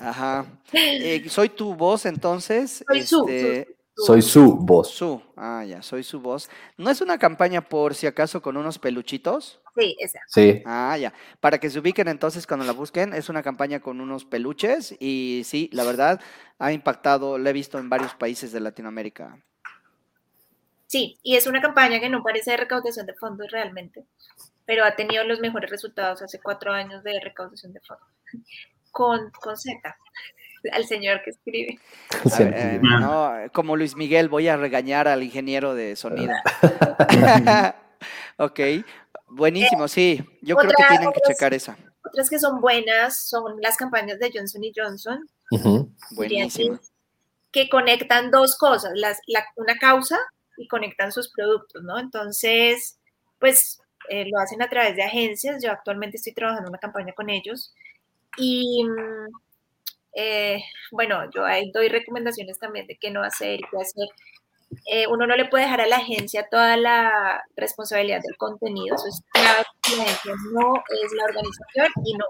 Ajá. 0.00 0.46
Eh, 0.72 1.24
soy 1.28 1.48
tu 1.48 1.74
voz, 1.74 2.06
entonces. 2.06 2.84
Soy 2.86 3.02
su, 3.02 3.26
este, 3.28 3.78
Soy 3.98 4.22
su 4.22 4.54
voz. 4.54 4.90
Su, 4.90 5.20
ah, 5.36 5.64
ya, 5.64 5.82
soy 5.82 6.04
su 6.04 6.20
voz. 6.20 6.48
¿No 6.76 6.88
es 6.88 7.00
una 7.00 7.18
campaña 7.18 7.68
por 7.68 7.96
si 7.96 8.06
acaso 8.06 8.40
con 8.40 8.56
unos 8.56 8.78
peluchitos? 8.78 9.60
Sí, 9.76 9.96
esa. 9.98 10.20
Sí. 10.28 10.62
Ah, 10.64 10.96
ya. 10.96 11.12
Para 11.40 11.58
que 11.58 11.68
se 11.68 11.80
ubiquen 11.80 12.06
entonces 12.06 12.46
cuando 12.46 12.64
la 12.64 12.72
busquen, 12.72 13.12
es 13.12 13.28
una 13.28 13.42
campaña 13.42 13.80
con 13.80 14.00
unos 14.00 14.24
peluches 14.24 14.94
y 15.00 15.42
sí, 15.44 15.68
la 15.72 15.82
verdad, 15.82 16.20
ha 16.60 16.72
impactado, 16.72 17.38
la 17.38 17.50
he 17.50 17.52
visto 17.52 17.78
en 17.78 17.88
varios 17.88 18.14
países 18.14 18.52
de 18.52 18.60
Latinoamérica. 18.60 19.36
Sí, 20.88 21.20
y 21.22 21.36
es 21.36 21.46
una 21.46 21.60
campaña 21.60 22.00
que 22.00 22.08
no 22.08 22.22
parece 22.22 22.52
de 22.52 22.56
recaudación 22.56 23.04
de 23.04 23.12
fondos 23.12 23.52
realmente, 23.52 24.06
pero 24.64 24.84
ha 24.84 24.96
tenido 24.96 25.22
los 25.22 25.38
mejores 25.38 25.68
resultados 25.68 26.22
hace 26.22 26.40
cuatro 26.40 26.72
años 26.72 27.04
de 27.04 27.20
recaudación 27.20 27.74
de 27.74 27.80
fondos. 27.80 28.08
Con, 28.90 29.30
con 29.42 29.56
Z, 29.56 29.78
al 30.72 30.86
señor 30.86 31.22
que 31.22 31.30
escribe. 31.30 31.78
Eh, 32.40 32.80
no, 32.82 33.32
como 33.52 33.76
Luis 33.76 33.94
Miguel, 33.94 34.28
voy 34.28 34.48
a 34.48 34.56
regañar 34.56 35.06
al 35.06 35.22
ingeniero 35.22 35.74
de 35.74 35.94
sonido. 35.94 36.32
ok, 38.38 38.60
buenísimo, 39.28 39.86
sí. 39.86 40.24
Yo 40.40 40.56
creo 40.56 40.70
que 40.70 40.84
tienen 40.88 41.12
que 41.12 41.20
checar 41.20 41.54
esa. 41.54 41.76
Otras 42.02 42.30
que 42.30 42.40
son 42.40 42.60
buenas 42.60 43.28
son 43.28 43.60
las 43.60 43.76
campañas 43.76 44.18
de 44.18 44.32
Johnson 44.34 44.64
y 44.64 44.72
Johnson. 44.74 45.28
Buenísimo. 46.12 46.80
Que 47.52 47.68
conectan 47.68 48.32
dos 48.32 48.56
cosas, 48.56 48.92
las, 48.94 49.20
la, 49.26 49.44
una 49.56 49.76
causa 49.76 50.18
y 50.58 50.68
conectan 50.68 51.12
sus 51.12 51.32
productos, 51.32 51.82
¿no? 51.82 51.98
Entonces, 51.98 52.98
pues 53.38 53.80
eh, 54.10 54.24
lo 54.30 54.38
hacen 54.40 54.62
a 54.62 54.68
través 54.68 54.96
de 54.96 55.02
agencias. 55.02 55.62
Yo 55.62 55.70
actualmente 55.70 56.16
estoy 56.16 56.34
trabajando 56.34 56.70
una 56.70 56.78
campaña 56.78 57.12
con 57.14 57.30
ellos 57.30 57.74
y, 58.36 58.84
mm, 58.84 59.28
eh, 60.14 60.62
bueno, 60.92 61.30
yo 61.34 61.44
ahí 61.44 61.70
doy 61.72 61.88
recomendaciones 61.88 62.58
también 62.58 62.86
de 62.86 62.96
qué 62.96 63.10
no 63.10 63.22
hacer 63.22 63.60
y 63.60 63.62
qué 63.70 63.76
hacer. 63.78 64.08
Eh, 64.86 65.06
uno 65.06 65.26
no 65.26 65.36
le 65.36 65.46
puede 65.46 65.64
dejar 65.64 65.80
a 65.80 65.86
la 65.86 65.96
agencia 65.96 66.46
toda 66.50 66.76
la 66.76 67.42
responsabilidad 67.56 68.20
del 68.22 68.36
contenido, 68.36 68.96
eso 68.96 69.08
es 69.08 69.22
claro, 69.32 69.64
la 69.96 70.02
agencia 70.02 70.34
no 70.52 70.74
es 70.76 71.12
la 71.14 71.24
organización 71.24 71.88
y 72.04 72.12
no, 72.14 72.24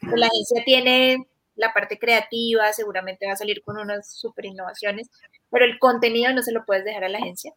pues, 0.00 0.14
la 0.20 0.26
agencia 0.26 0.64
tiene 0.64 1.28
la 1.56 1.72
parte 1.72 1.98
creativa, 1.98 2.72
seguramente 2.72 3.26
va 3.26 3.32
a 3.32 3.36
salir 3.36 3.62
con 3.62 3.78
unas 3.78 4.12
super 4.12 4.44
innovaciones, 4.44 5.08
pero 5.50 5.64
el 5.64 5.78
contenido 5.78 6.32
no 6.32 6.42
se 6.42 6.52
lo 6.52 6.64
puedes 6.64 6.84
dejar 6.84 7.04
a 7.04 7.08
la 7.08 7.18
agencia. 7.18 7.52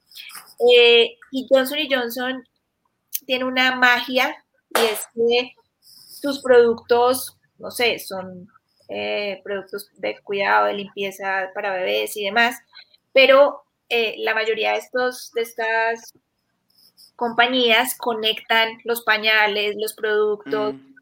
Eh, 0.75 1.17
y 1.31 1.47
Johnson 1.49 1.79
Johnson 1.89 2.43
tiene 3.25 3.45
una 3.45 3.75
magia 3.75 4.43
y 4.75 4.85
es 4.85 5.07
que 5.15 5.53
sus 5.79 6.41
productos, 6.41 7.37
no 7.57 7.71
sé, 7.71 7.99
son 7.99 8.47
eh, 8.89 9.41
productos 9.43 9.89
de 9.97 10.19
cuidado, 10.19 10.67
de 10.67 10.73
limpieza 10.73 11.49
para 11.53 11.73
bebés 11.73 12.15
y 12.17 12.23
demás, 12.23 12.55
pero 13.13 13.63
eh, 13.89 14.15
la 14.19 14.33
mayoría 14.33 14.73
de, 14.73 14.79
estos, 14.79 15.31
de 15.33 15.41
estas 15.41 16.13
compañías 17.15 17.97
conectan 17.97 18.77
los 18.83 19.03
pañales, 19.03 19.75
los 19.77 19.93
productos 19.93 20.75
mm. 20.75 20.96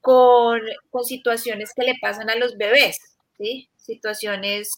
Con, 0.00 0.60
situaciones 1.04 1.72
que 1.74 1.84
le 1.84 1.94
pasan 2.00 2.30
a 2.30 2.36
los 2.36 2.56
bebés, 2.56 2.98
¿sí? 3.38 3.68
Situaciones 3.76 4.70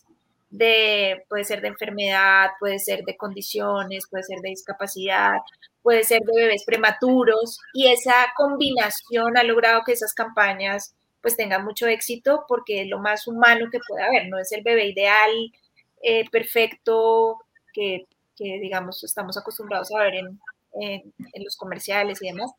de, 0.50 1.24
puede 1.28 1.44
ser 1.44 1.60
de 1.60 1.68
enfermedad, 1.68 2.50
puede 2.60 2.78
ser 2.78 3.02
de 3.04 3.16
condiciones, 3.16 4.04
puede 4.10 4.24
ser 4.24 4.38
de 4.40 4.50
discapacidad, 4.50 5.38
puede 5.82 6.04
ser 6.04 6.20
de 6.20 6.42
bebés 6.42 6.64
prematuros 6.64 7.58
y 7.72 7.88
esa 7.88 8.32
combinación 8.36 9.36
ha 9.36 9.42
logrado 9.42 9.82
que 9.84 9.92
esas 9.92 10.14
campañas 10.14 10.94
pues 11.20 11.36
tengan 11.36 11.64
mucho 11.64 11.86
éxito 11.86 12.44
porque 12.48 12.82
es 12.82 12.88
lo 12.88 12.98
más 12.98 13.26
humano 13.26 13.66
que 13.70 13.78
puede 13.86 14.02
haber, 14.04 14.28
no 14.28 14.38
es 14.38 14.52
el 14.52 14.62
bebé 14.62 14.86
ideal, 14.86 15.30
eh, 16.02 16.28
perfecto, 16.30 17.38
que, 17.72 18.06
digamos 18.36 19.04
estamos 19.04 19.38
acostumbrados 19.38 19.92
a 19.94 20.02
ver 20.02 20.16
en, 20.16 20.40
en, 20.80 21.12
los 21.44 21.56
comerciales 21.56 22.22
y 22.22 22.28
demás, 22.28 22.50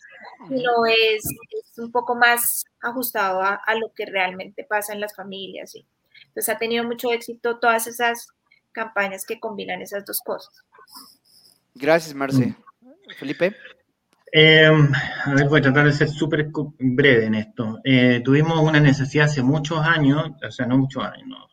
sino 0.47 0.85
es, 0.85 1.23
es 1.23 1.77
un 1.77 1.91
poco 1.91 2.15
más 2.15 2.65
ajustado 2.81 3.41
a, 3.41 3.55
a, 3.55 3.75
lo 3.75 3.91
que 3.93 4.05
realmente 4.05 4.63
pasa 4.63 4.93
en 4.93 4.99
las 4.99 5.15
familias. 5.15 5.71
¿sí? 5.71 5.85
Entonces 6.27 6.53
ha 6.53 6.57
tenido 6.57 6.83
mucho 6.83 7.11
éxito 7.11 7.59
todas 7.59 7.87
esas 7.87 8.27
campañas 8.71 9.25
que 9.25 9.39
combinan 9.39 9.81
esas 9.81 10.05
dos 10.05 10.19
cosas. 10.23 10.53
Gracias, 11.75 12.13
Marce. 12.13 12.55
Felipe. 13.17 13.55
Eh, 14.35 14.65
a 14.65 15.33
ver, 15.33 15.47
voy 15.47 15.59
a 15.59 15.63
tratar 15.63 15.85
de 15.85 15.93
ser 15.93 16.09
súper 16.09 16.49
breve 16.79 17.25
en 17.25 17.35
esto. 17.35 17.79
Eh, 17.83 18.21
tuvimos 18.25 18.59
una 18.59 18.79
necesidad 18.79 19.25
hace 19.25 19.43
muchos 19.43 19.79
años, 19.79 20.31
o 20.43 20.51
sea, 20.51 20.65
no 20.65 20.79
muchos 20.79 21.03
años, 21.03 21.27
no, 21.27 21.47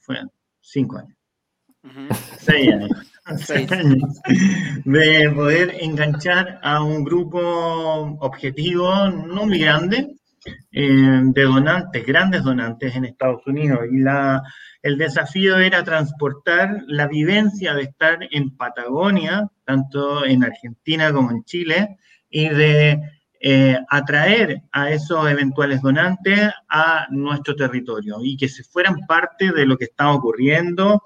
fueron 0.00 0.30
cinco 0.60 0.96
años, 0.96 1.16
seis 2.38 2.72
años, 2.72 2.90
de 4.84 5.30
poder 5.34 5.76
enganchar 5.80 6.60
a 6.62 6.82
un 6.82 7.02
grupo 7.02 7.40
objetivo 8.20 9.08
no 9.08 9.46
muy 9.46 9.58
grande, 9.58 10.14
eh, 10.70 11.20
de 11.22 11.42
donantes, 11.42 12.06
grandes 12.06 12.44
donantes 12.44 12.94
en 12.94 13.04
Estados 13.04 13.44
Unidos. 13.46 13.80
Y 13.90 13.98
la, 13.98 14.42
el 14.80 14.96
desafío 14.96 15.58
era 15.58 15.82
transportar 15.82 16.82
la 16.86 17.08
vivencia 17.08 17.74
de 17.74 17.82
estar 17.82 18.18
en 18.30 18.56
Patagonia, 18.56 19.48
tanto 19.64 20.24
en 20.24 20.44
Argentina 20.44 21.12
como 21.12 21.32
en 21.32 21.42
Chile, 21.44 21.98
y 22.30 22.48
de 22.48 23.00
eh, 23.40 23.78
atraer 23.88 24.62
a 24.70 24.90
esos 24.90 25.28
eventuales 25.28 25.82
donantes 25.82 26.50
a 26.68 27.06
nuestro 27.10 27.56
territorio 27.56 28.18
y 28.22 28.36
que 28.36 28.48
se 28.48 28.62
fueran 28.62 29.00
parte 29.06 29.52
de 29.52 29.66
lo 29.66 29.76
que 29.76 29.86
está 29.86 30.10
ocurriendo 30.10 31.02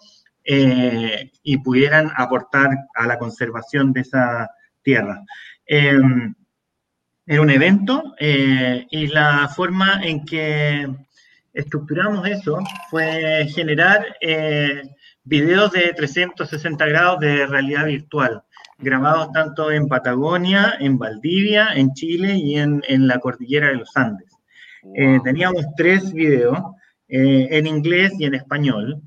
eh, 0.52 1.30
y 1.44 1.58
pudieran 1.58 2.10
aportar 2.16 2.70
a 2.94 3.06
la 3.06 3.18
conservación 3.18 3.92
de 3.92 4.00
esa 4.00 4.50
tierra. 4.82 5.22
Em, 5.64 6.34
era 7.24 7.40
un 7.40 7.50
evento 7.50 8.14
eh, 8.18 8.84
y 8.90 9.06
la 9.06 9.48
forma 9.54 10.00
en 10.02 10.24
que 10.24 10.88
estructuramos 11.52 12.26
eso 12.26 12.58
fue 12.90 13.46
generar 13.54 14.04
eh, 14.20 14.82
videos 15.22 15.70
de 15.70 15.92
360 15.92 16.84
grados 16.86 17.20
de 17.20 17.46
realidad 17.46 17.86
virtual, 17.86 18.42
grabados 18.78 19.30
tanto 19.30 19.70
en 19.70 19.86
Patagonia, 19.86 20.74
en 20.80 20.98
Valdivia, 20.98 21.68
en 21.74 21.92
Chile 21.92 22.34
y 22.34 22.58
en, 22.58 22.82
en 22.88 23.06
la 23.06 23.20
cordillera 23.20 23.68
de 23.68 23.76
los 23.76 23.96
Andes. 23.96 24.32
Eh, 24.94 25.20
teníamos 25.22 25.64
tres 25.76 26.12
videos 26.12 26.58
eh, 27.08 27.48
en 27.50 27.66
inglés 27.66 28.12
y 28.18 28.24
en 28.24 28.34
español. 28.34 29.02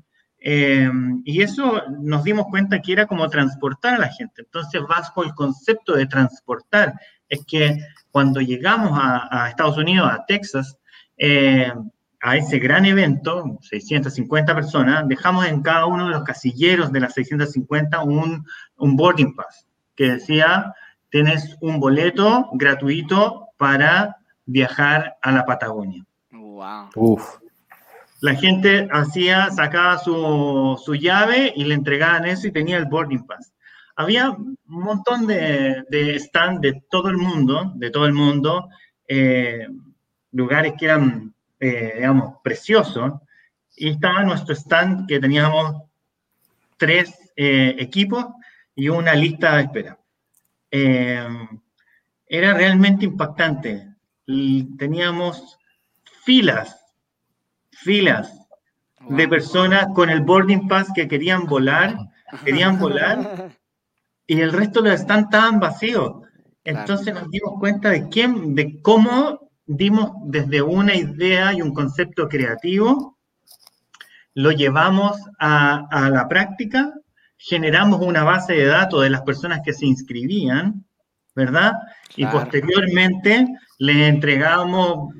Eh, 0.46 0.90
y 1.24 1.40
eso 1.40 1.80
nos 2.02 2.22
dimos 2.22 2.48
cuenta 2.50 2.82
que 2.82 2.92
era 2.92 3.06
como 3.06 3.30
transportar 3.30 3.94
a 3.94 3.98
la 3.98 4.08
gente. 4.08 4.42
Entonces, 4.42 4.82
bajo 4.86 5.24
el 5.24 5.32
concepto 5.32 5.94
de 5.94 6.06
transportar, 6.06 6.92
es 7.30 7.46
que 7.46 7.78
cuando 8.10 8.42
llegamos 8.42 8.90
a, 8.92 9.48
Estados 9.48 9.78
Unidos, 9.78 10.06
a 10.12 10.22
Texas, 10.26 10.78
eh, 11.16 11.72
a 12.20 12.36
ese 12.36 12.58
gran 12.58 12.84
evento, 12.84 13.58
650 13.62 14.54
personas, 14.54 15.08
dejamos 15.08 15.46
en 15.46 15.62
cada 15.62 15.86
uno 15.86 16.08
de 16.08 16.12
los 16.12 16.24
casilleros 16.24 16.92
de 16.92 17.00
las 17.00 17.14
650 17.14 18.02
un, 18.02 18.44
un 18.76 18.96
boarding 18.96 19.34
pass 19.34 19.66
que 19.96 20.10
decía, 20.10 20.74
tienes 21.08 21.56
un 21.62 21.80
boleto 21.80 22.50
gratuito 22.52 23.48
para 23.56 24.16
viajar 24.44 25.16
a 25.22 25.32
la 25.32 25.46
Patagonia. 25.46 26.04
Wow. 26.30 26.90
Uf 26.96 27.43
la 28.24 28.34
gente 28.36 28.88
hacía, 28.90 29.50
sacaba 29.50 29.98
su, 29.98 30.80
su, 30.82 30.94
llave 30.94 31.52
y 31.54 31.64
le 31.64 31.74
entregaban 31.74 32.24
eso 32.24 32.46
y 32.46 32.52
tenía 32.52 32.78
el 32.78 32.86
boarding 32.86 33.26
pass. 33.26 33.52
Había 33.96 34.30
un 34.30 34.56
montón 34.66 35.26
de, 35.26 35.84
de 35.90 36.16
stand 36.16 36.62
de 36.62 36.82
todo 36.88 37.10
el 37.10 37.18
mundo, 37.18 37.72
de 37.74 37.90
todo 37.90 38.06
el 38.06 38.14
mundo, 38.14 38.70
eh, 39.06 39.68
lugares 40.32 40.72
que 40.78 40.86
eran, 40.86 41.34
eh, 41.60 41.92
digamos, 41.96 42.36
preciosos. 42.42 43.12
Y 43.76 43.90
estaba 43.90 44.22
nuestro 44.22 44.54
stand 44.54 45.06
que 45.06 45.20
teníamos 45.20 45.82
tres 46.78 47.14
eh, 47.36 47.76
equipos 47.78 48.24
y 48.74 48.88
una 48.88 49.14
lista 49.14 49.56
de 49.56 49.62
espera. 49.64 49.98
era 50.70 52.54
realmente 52.54 53.04
impactante. 53.04 53.86
Teníamos 54.78 55.58
filas 56.24 56.83
filas 57.84 58.32
de 59.08 59.28
personas 59.28 59.86
con 59.94 60.08
el 60.10 60.22
boarding 60.22 60.66
pass 60.66 60.88
que 60.94 61.06
querían 61.06 61.46
volar, 61.46 61.96
querían 62.44 62.78
volar, 62.80 63.50
y 64.26 64.40
el 64.40 64.52
resto 64.52 64.80
de 64.82 64.90
los 64.90 65.00
están 65.00 65.28
tan 65.28 65.60
vacíos. 65.60 66.22
Entonces 66.64 67.12
nos 67.12 67.30
dimos 67.30 67.58
cuenta 67.60 67.90
de, 67.90 68.08
quién, 68.08 68.54
de 68.54 68.80
cómo 68.80 69.50
dimos 69.66 70.12
desde 70.24 70.62
una 70.62 70.94
idea 70.94 71.52
y 71.52 71.60
un 71.60 71.74
concepto 71.74 72.28
creativo, 72.28 73.18
lo 74.32 74.50
llevamos 74.50 75.18
a, 75.38 75.86
a 75.90 76.08
la 76.08 76.26
práctica, 76.26 76.92
generamos 77.36 78.00
una 78.00 78.24
base 78.24 78.54
de 78.54 78.64
datos 78.64 79.02
de 79.02 79.10
las 79.10 79.22
personas 79.22 79.60
que 79.62 79.74
se 79.74 79.84
inscribían, 79.84 80.86
¿verdad? 81.34 81.74
Y 82.16 82.26
posteriormente 82.26 83.46
le 83.78 84.08
entregamos 84.08 85.14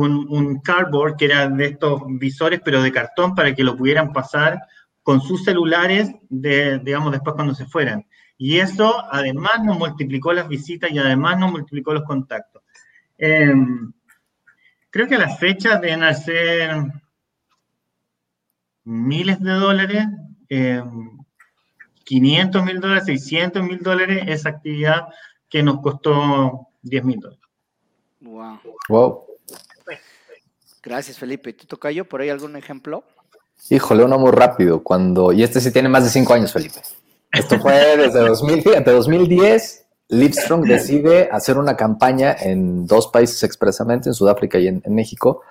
un, 0.00 0.60
cardboard 0.60 1.16
que 1.16 1.26
era 1.26 1.48
de 1.48 1.66
estos 1.66 2.02
visores, 2.06 2.60
pero 2.64 2.82
de 2.82 2.92
cartón, 2.92 3.34
para 3.34 3.54
que 3.54 3.64
lo 3.64 3.76
pudieran 3.76 4.12
pasar 4.12 4.60
con 5.02 5.20
sus 5.20 5.44
celulares, 5.44 6.10
de, 6.28 6.78
digamos, 6.80 7.12
después 7.12 7.34
cuando 7.34 7.54
se 7.54 7.66
fueran. 7.66 8.06
Y 8.38 8.58
eso 8.58 8.94
además 9.10 9.62
nos 9.64 9.78
multiplicó 9.78 10.32
las 10.32 10.48
visitas 10.48 10.90
y 10.90 10.98
además 10.98 11.38
nos 11.38 11.52
multiplicó 11.52 11.94
los 11.94 12.04
contactos. 12.04 12.62
Em, 13.16 13.92
creo 14.90 15.06
que 15.06 15.16
las 15.16 15.38
fechas 15.38 15.80
deben 15.80 16.14
ser 16.14 16.92
miles 18.84 19.40
de 19.40 19.52
dólares, 19.52 20.06
500 22.04 22.60
em, 22.60 22.66
mil 22.66 22.80
dólares, 22.80 23.04
600 23.06 23.62
mil 23.62 23.78
dólares, 23.78 24.24
esa 24.26 24.50
actividad 24.50 25.06
que 25.48 25.62
nos 25.62 25.80
costó 25.80 26.68
10 26.82 27.04
mil 27.04 27.20
dólares. 27.20 27.44
Wow. 28.20 28.60
wow. 28.88 29.25
Gracias, 30.86 31.18
Felipe. 31.18 31.52
¿Tú 31.52 31.66
tocayo 31.66 32.04
por 32.04 32.20
ahí 32.20 32.30
algún 32.30 32.54
ejemplo? 32.54 33.02
Híjole, 33.70 34.04
uno 34.04 34.20
muy 34.20 34.30
rápido. 34.30 34.84
Cuando, 34.84 35.32
y 35.32 35.42
este 35.42 35.60
sí 35.60 35.72
tiene 35.72 35.88
más 35.88 36.04
de 36.04 36.10
cinco 36.10 36.32
años, 36.32 36.52
Felipe. 36.52 36.80
Esto 37.32 37.58
fue 37.58 37.96
desde 37.96 38.20
2000, 38.20 38.62
fíjate, 38.62 38.92
2010. 38.92 39.84
Livestrong 40.10 40.62
decide 40.62 41.28
hacer 41.32 41.58
una 41.58 41.76
campaña 41.76 42.36
en 42.38 42.86
dos 42.86 43.08
países 43.08 43.42
expresamente, 43.42 44.10
en 44.10 44.14
Sudáfrica 44.14 44.60
y 44.60 44.68
en, 44.68 44.82
México, 44.86 45.42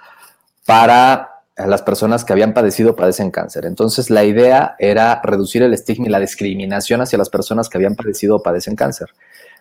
para 0.66 1.42
las 1.58 1.82
personas 1.82 2.24
que 2.24 2.32
habían 2.32 2.54
padecido 2.54 2.96
padecen 2.96 3.30
cáncer. 3.30 3.66
Entonces, 3.66 4.10
la 4.10 4.24
idea 4.24 4.78
era 4.80 5.20
reducir 5.22 5.64
el 5.64 5.74
estigma 5.74 6.08
y 6.08 6.12
la 6.12 6.22
discriminación 6.22 7.02
hacia 7.02 7.18
las 7.18 7.30
personas 7.30 7.68
que 7.68 7.78
habían 7.78 7.96
padecido 7.96 8.38
o 8.38 8.42
padecen 8.42 8.78
cáncer. 8.78 9.10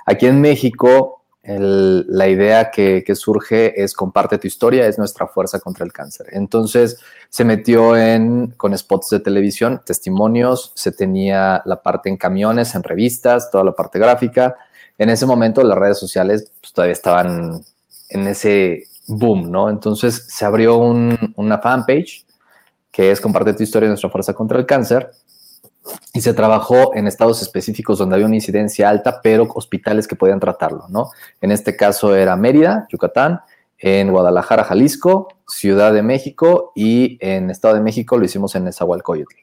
Aquí 0.06 0.26
en 0.26 0.40
México, 0.40 1.23
la 1.47 2.28
idea 2.28 2.70
que, 2.70 3.05
surge 3.14 3.82
es 3.82 3.92
comparte 3.92 4.38
tu 4.38 4.47
historia, 4.47 4.86
es 4.86 4.99
nuestra 4.99 5.26
fuerza 5.26 5.61
contra 5.61 5.84
el 5.84 5.92
cáncer. 5.92 6.28
Entonces 6.30 6.99
se 7.28 7.45
metió 7.45 7.97
en, 7.97 8.49
con 8.57 8.76
spots 8.76 9.11
de 9.11 9.20
televisión, 9.20 9.82
testimonios, 9.84 10.72
se 10.74 10.90
tenía 10.90 11.61
la 11.66 11.82
parte 11.82 12.09
en 12.09 12.16
camiones, 12.16 12.74
en 12.74 12.82
revistas, 12.82 13.51
toda 13.51 13.64
la 13.64 13.72
parte 13.72 13.99
gráfica. 13.99 14.57
En 14.97 15.11
ese 15.11 15.26
momento 15.26 15.62
las 15.62 15.76
redes 15.76 15.99
sociales 15.99 16.51
pues, 16.61 16.72
todavía 16.72 16.92
estaban 16.92 17.62
en 18.09 18.26
ese 18.26 18.84
boom, 19.07 19.51
¿no? 19.51 19.68
Entonces 19.68 20.26
se 20.28 20.45
abrió 20.47 20.78
una 20.78 21.59
fanpage 21.59 22.24
que 22.90 23.11
es 23.11 23.20
comparte 23.20 23.53
tu 23.53 23.62
historia, 23.62 23.88
nuestra 23.88 24.09
fuerza 24.09 24.32
contra 24.32 24.59
el 24.59 24.64
cáncer 24.64 25.11
y 26.12 26.20
se 26.20 26.35
trabajó 26.35 26.95
en 26.95 27.07
estados 27.07 27.43
específicos 27.43 27.99
donde 27.99 28.14
había 28.14 28.26
una 28.26 28.37
incidencia 28.37 28.89
alta, 28.89 29.20
pero 29.22 29.47
hospitales 29.55 30.09
que 30.09 30.16
podían 30.16 30.41
tratarlo, 30.41 30.87
¿no? 30.89 31.11
En 31.41 31.51
este 31.51 31.76
caso 31.76 32.14
era 32.14 32.37
Mérida, 32.37 32.87
Yucatán, 32.91 33.41
en 33.78 34.11
Guadalajara, 34.11 34.64
Jalisco, 34.64 35.28
Ciudad 35.47 35.93
de 35.93 36.03
México 36.03 36.72
y 36.74 37.18
en 37.20 37.51
Estado 37.51 37.74
de 37.74 37.80
México 37.80 38.16
lo 38.16 38.24
hicimos 38.24 38.55
en 38.55 38.64
Nezahualcóyotl. 38.64 39.35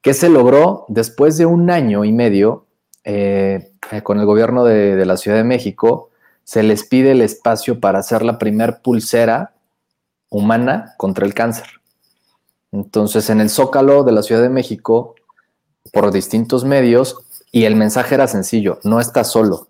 ¿Qué 0.00 0.14
se 0.14 0.28
logró? 0.28 0.86
Después 0.88 1.36
de 1.36 1.44
un 1.44 1.70
año 1.70 2.04
y 2.04 2.12
medio, 2.12 2.66
eh, 3.04 3.72
eh, 3.90 4.02
con 4.02 4.18
el 4.18 4.26
gobierno 4.26 4.64
de, 4.64 4.96
de, 4.96 5.04
la 5.06 5.16
Ciudad 5.16 5.36
de 5.36 5.44
México, 5.44 6.10
se 6.44 6.62
les 6.62 6.84
pide 6.84 7.10
el 7.10 7.20
espacio 7.20 7.80
para 7.80 7.98
hacer 7.98 8.22
la 8.22 8.38
primer 8.38 8.80
pulsera 8.80 9.54
humana 10.30 10.94
contra 10.96 11.26
el 11.26 11.34
cáncer. 11.34 11.66
Entonces, 12.72 13.28
en 13.28 13.40
el 13.40 13.50
Zócalo 13.50 14.04
de 14.04 14.12
la 14.12 14.22
Ciudad 14.22 14.42
de 14.42 14.48
México 14.48 15.14
por 15.92 16.12
distintos 16.12 16.64
medios 16.64 17.18
y 17.50 17.64
el 17.64 17.76
mensaje 17.76 18.14
era 18.14 18.26
sencillo, 18.26 18.78
no 18.84 19.00
estás 19.00 19.30
solo. 19.30 19.68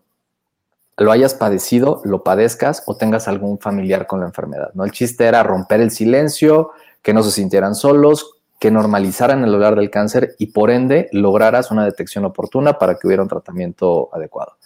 Lo 0.96 1.12
hayas 1.12 1.34
padecido, 1.34 2.02
lo 2.04 2.24
padezcas 2.24 2.82
o 2.86 2.96
tengas 2.96 3.28
algún 3.28 3.58
familiar 3.58 4.06
con 4.06 4.20
la 4.20 4.26
enfermedad. 4.26 4.70
¿no? 4.74 4.84
El 4.84 4.90
chiste 4.90 5.26
era 5.26 5.44
romper 5.44 5.80
el 5.80 5.92
silencio, 5.92 6.70
que 7.02 7.14
no 7.14 7.22
se 7.22 7.30
sintieran 7.30 7.76
solos, 7.76 8.34
que 8.58 8.72
normalizaran 8.72 9.44
el 9.44 9.54
hablar 9.54 9.76
del 9.76 9.90
cáncer 9.90 10.34
y 10.38 10.46
por 10.48 10.70
ende 10.70 11.08
lograras 11.12 11.70
una 11.70 11.84
detección 11.84 12.24
oportuna 12.24 12.78
para 12.78 12.96
que 12.96 13.06
hubiera 13.06 13.22
un 13.22 13.28
tratamiento 13.28 14.08
adecuado. 14.12 14.56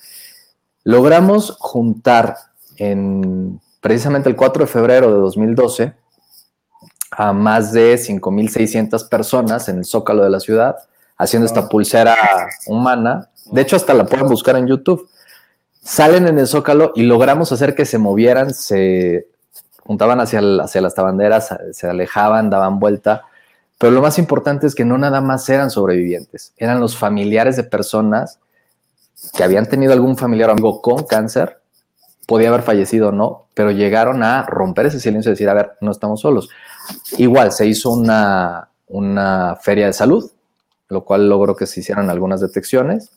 Logramos 0.84 1.56
juntar 1.60 2.36
en 2.78 3.60
precisamente 3.82 4.30
el 4.30 4.36
4 4.36 4.64
de 4.64 4.70
febrero 4.70 5.12
de 5.12 5.18
2012 5.18 5.92
a 7.10 7.32
más 7.34 7.72
de 7.72 7.96
5.600 7.96 9.06
personas 9.10 9.68
en 9.68 9.78
el 9.78 9.84
zócalo 9.84 10.24
de 10.24 10.30
la 10.30 10.40
ciudad 10.40 10.76
haciendo 11.22 11.46
esta 11.46 11.68
pulsera 11.68 12.16
humana. 12.66 13.28
De 13.46 13.60
hecho, 13.60 13.76
hasta 13.76 13.94
la 13.94 14.04
pueden 14.04 14.28
buscar 14.28 14.56
en 14.56 14.66
YouTube. 14.66 15.08
Salen 15.82 16.26
en 16.26 16.38
el 16.38 16.46
zócalo 16.46 16.92
y 16.94 17.02
logramos 17.02 17.52
hacer 17.52 17.74
que 17.74 17.86
se 17.86 17.98
movieran, 17.98 18.52
se 18.54 19.28
juntaban 19.84 20.20
hacia, 20.20 20.40
hacia 20.60 20.80
las 20.80 20.94
tabanderas, 20.94 21.54
se 21.72 21.86
alejaban, 21.88 22.50
daban 22.50 22.78
vuelta. 22.78 23.22
Pero 23.78 23.92
lo 23.92 24.02
más 24.02 24.18
importante 24.18 24.66
es 24.66 24.74
que 24.74 24.84
no 24.84 24.98
nada 24.98 25.20
más 25.20 25.48
eran 25.48 25.70
sobrevivientes, 25.70 26.52
eran 26.56 26.80
los 26.80 26.96
familiares 26.96 27.56
de 27.56 27.64
personas 27.64 28.38
que 29.36 29.42
habían 29.42 29.66
tenido 29.66 29.92
algún 29.92 30.16
familiar 30.16 30.50
o 30.50 30.52
amigo 30.52 30.80
con 30.82 31.04
cáncer, 31.04 31.60
podía 32.26 32.48
haber 32.48 32.62
fallecido 32.62 33.08
o 33.08 33.12
no, 33.12 33.46
pero 33.54 33.70
llegaron 33.70 34.22
a 34.22 34.44
romper 34.44 34.86
ese 34.86 35.00
silencio 35.00 35.30
y 35.30 35.34
decir, 35.34 35.48
a 35.48 35.54
ver, 35.54 35.72
no 35.80 35.90
estamos 35.90 36.20
solos. 36.20 36.48
Igual 37.18 37.50
se 37.52 37.66
hizo 37.66 37.90
una, 37.90 38.68
una 38.88 39.56
feria 39.60 39.86
de 39.86 39.92
salud 39.92 40.30
lo 40.92 41.04
cual 41.04 41.28
logró 41.28 41.56
que 41.56 41.66
se 41.66 41.80
hicieran 41.80 42.10
algunas 42.10 42.40
detecciones. 42.40 43.10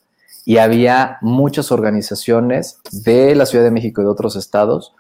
Y 0.45 0.57
había 0.57 1.17
muchas 1.21 1.71
organizaciones 1.71 2.79
de 2.91 3.35
la 3.35 3.45
Ciudad 3.45 3.65
de 3.65 3.71
México 3.71 4.01
y 4.01 4.05
de 4.05 4.11
otros 4.11 4.35
estados 4.35 4.93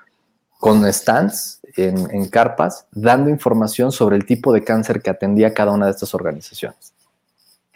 con 0.59 0.91
stands 0.91 1.61
en, 1.77 2.29
carpas 2.29 2.87
dando 2.91 3.29
información 3.29 3.91
sobre 3.91 4.15
el 4.15 4.25
tipo 4.25 4.53
de 4.53 4.63
cáncer 4.63 5.01
que 5.01 5.09
atendía 5.09 5.53
cada 5.53 5.71
una 5.71 5.85
de 5.85 5.91
estas 5.91 6.13
organizaciones. 6.15 6.93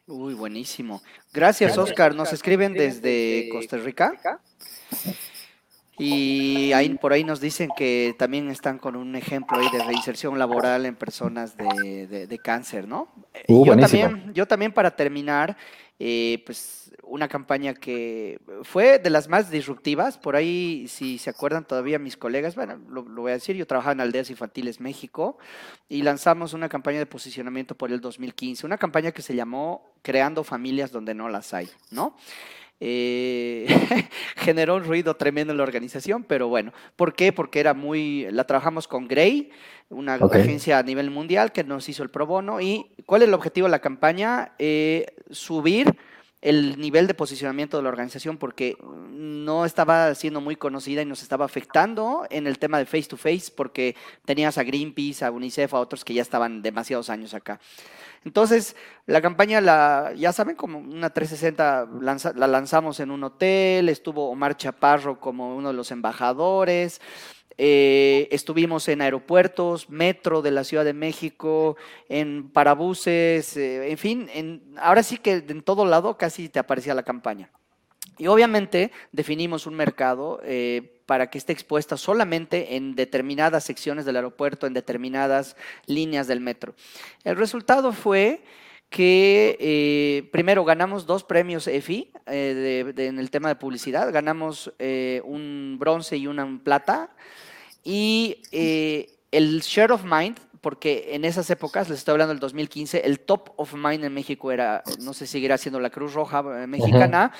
Uy, 0.08 0.34
buenísimo. 0.34 1.02
Gracias, 1.32 1.78
Oscar. 1.78 2.16
Nos 2.16 2.34
escriben 2.34 2.74
desde 2.74 3.50
Costa 3.52 3.78
Rica. 3.78 4.40
Y 6.00 6.72
ahí, 6.72 6.90
por 6.96 7.12
ahí 7.12 7.26
nos 7.26 7.42
dicen 7.42 7.70
que 7.76 8.16
también 8.18 8.50
están 8.50 8.80
con 8.80 8.96
un 8.96 9.16
ejemplo 9.16 9.60
ahí 9.60 9.68
de 9.72 9.84
reinserción 9.84 10.40
laboral 10.40 10.86
en 10.86 10.96
personas 10.96 11.58
de, 11.58 12.40
cáncer, 12.42 12.88
¿no? 12.88 13.10
Uh, 13.48 13.66
yo, 13.66 13.78
también, 13.78 14.34
yo 14.34 14.48
también 14.48 14.72
para 14.72 14.96
terminar, 14.96 15.58
eh, 16.00 16.42
pues 16.46 16.90
una 17.04 17.28
campaña 17.28 17.74
que 17.74 18.40
fue 18.64 19.00
de 19.00 19.10
las 19.10 19.28
más 19.28 19.50
disruptivas, 19.50 20.18
por 20.18 20.36
ahí 20.36 20.86
si 20.88 21.18
se 21.18 21.30
acuerdan 21.30 21.66
todavía 21.66 22.00
mis 22.00 22.16
colegas, 22.16 22.56
bueno, 22.56 22.80
lo, 22.88 23.04
voy 23.04 23.32
a 23.32 23.34
decir, 23.34 23.56
yo 23.56 23.68
trabajaba 23.68 23.94
en 23.94 24.02
Aldeas 24.02 24.30
Infantiles 24.30 24.80
México 24.80 25.38
y 25.90 26.04
lanzamos 26.04 26.54
una 26.54 26.70
campaña 26.70 27.00
de 27.00 27.08
posicionamiento 27.08 27.76
por 27.76 27.92
el 27.92 28.00
2015, 28.00 28.66
una 28.66 28.78
campaña 28.78 29.12
que 29.12 29.22
se 29.22 29.36
llamó 29.36 29.92
Creando 30.02 30.44
familias 30.44 30.92
donde 30.92 31.14
no 31.14 31.28
las 31.28 31.54
hay, 31.54 31.68
¿no? 31.92 32.16
Eh, 32.82 33.66
generó 34.38 34.76
un 34.76 34.84
ruido 34.84 35.16
tremendo 35.16 35.52
en 35.52 35.58
la 35.58 35.64
organización, 35.64 36.24
pero 36.24 36.48
bueno, 36.48 36.72
¿por 36.96 37.14
qué? 37.14 37.34
Porque 37.34 37.60
era 37.60 37.74
muy, 37.74 38.28
la 38.32 38.46
trabajamos 38.46 38.88
con 38.88 39.08
Gray, 39.08 39.52
una 39.90 40.16
agencia 40.16 40.80
a 40.80 40.84
nivel 40.84 41.12
mundial 41.12 41.52
que 41.52 41.64
nos 41.64 41.90
hizo 41.90 42.04
el 42.04 42.10
pro 42.10 42.26
bono. 42.26 42.62
¿Y 42.62 42.92
cuál 43.06 43.24
es 43.24 43.28
el 43.28 43.34
objetivo 43.34 43.68
de 43.68 43.72
la 43.72 43.80
campaña? 43.80 44.54
Eh, 44.60 45.08
subir 45.30 45.96
el 46.42 46.80
nivel 46.80 47.08
de 47.08 47.14
posicionamiento 47.14 47.78
de 47.78 47.84
la 47.84 47.90
organización 47.90 48.38
porque 48.38 48.78
no 49.12 49.66
estaba 49.66 50.16
siendo 50.16 50.40
muy 50.40 50.56
conocida 50.56 51.02
y 51.02 51.06
nos 51.06 51.22
estaba 51.22 51.46
afectando 51.46 52.26
en 52.30 52.48
el 52.48 52.60
tema 52.60 52.78
de 52.78 52.86
face 52.86 53.04
to 53.04 53.18
face 53.18 53.52
porque 53.54 53.96
tenías 54.26 54.58
a 54.58 54.64
Greenpeace, 54.64 55.26
a 55.26 55.32
UNICEF, 55.32 55.74
a 55.74 55.80
otros 55.80 56.06
que 56.06 56.14
ya 56.14 56.22
estaban 56.22 56.62
demasiados 56.62 57.10
años 57.10 57.34
acá. 57.34 57.60
Entonces, 58.26 58.76
la 59.06 59.22
campaña, 59.22 59.62
la, 59.62 60.14
ya 60.16 60.34
saben, 60.34 60.56
como 60.56 60.80
una 60.80 61.10
360 61.10 62.36
la 62.36 62.48
lanzamos 62.48 63.00
en 63.00 63.12
un 63.12 63.24
hotel, 63.24 63.88
estuvo 63.88 64.30
Omar 64.30 64.58
Chaparro 64.58 65.20
como 65.20 65.56
uno 65.56 65.70
de 65.70 65.74
los 65.74 65.92
embajadores, 65.92 67.02
eh, 67.62 68.30
estuvimos 68.32 68.88
en 68.88 69.02
aeropuertos, 69.02 69.90
metro 69.90 70.42
de 70.42 70.50
la 70.50 70.64
Ciudad 70.64 70.86
de 70.86 70.94
México, 70.94 71.76
en 72.08 72.50
parabuses, 72.52 73.58
eh, 73.58 73.92
en 73.92 73.98
fin, 73.98 74.30
ahora 74.78 75.04
sí 75.04 75.18
que 75.18 75.44
en 75.46 75.62
todo 75.62 75.84
lado 75.84 76.18
casi 76.18 76.48
te 76.48 76.60
aparecía 76.60 76.94
la 76.94 77.04
campaña. 77.04 77.52
Y 78.18 78.28
obviamente 78.28 78.94
definimos 79.12 79.68
un 79.68 79.74
mercado 79.74 80.40
eh, 80.46 81.02
para 81.06 81.30
que 81.30 81.38
esté 81.38 81.52
expuesta 81.52 81.98
solamente 81.98 82.78
en 82.78 82.96
determinadas 82.96 83.66
secciones 83.66 84.06
del 84.06 84.16
aeropuerto, 84.16 84.66
en 84.66 84.74
determinadas 84.74 85.58
líneas 85.86 86.28
del 86.28 86.40
metro. 86.40 86.76
El 87.26 87.36
resultado 87.36 87.92
fue 87.92 88.42
que 88.90 90.30
primero 90.32 90.64
ganamos 90.64 91.06
dos 91.06 91.26
premios 91.26 91.68
EFI 91.68 92.10
en 92.26 93.20
el 93.20 93.30
tema 93.30 93.50
de 93.50 93.56
publicidad, 93.56 94.14
ganamos 94.14 94.74
un 94.80 95.76
bronce 95.78 96.18
y 96.18 96.26
una 96.26 96.60
plata, 96.64 97.12
y 97.84 98.38
el 98.52 99.62
Share 99.62 99.92
of 99.92 100.04
Mind, 100.04 100.38
porque 100.62 101.10
en 101.12 101.24
esas 101.24 101.50
épocas, 101.50 101.90
les 101.90 102.00
estoy 102.00 102.14
hablando 102.14 102.34
del 102.34 102.40
2015, 102.40 103.06
el 103.06 103.20
top 103.22 103.52
of 103.56 103.74
mind 103.74 104.04
en 104.04 104.14
México 104.14 104.52
era, 104.52 104.84
no 105.00 105.14
sé 105.14 105.26
si 105.26 105.34
seguirá 105.34 105.58
siendo 105.58 105.80
la 105.80 105.90
Cruz 105.90 106.14
Roja 106.14 106.44
mexicana, 106.44 107.32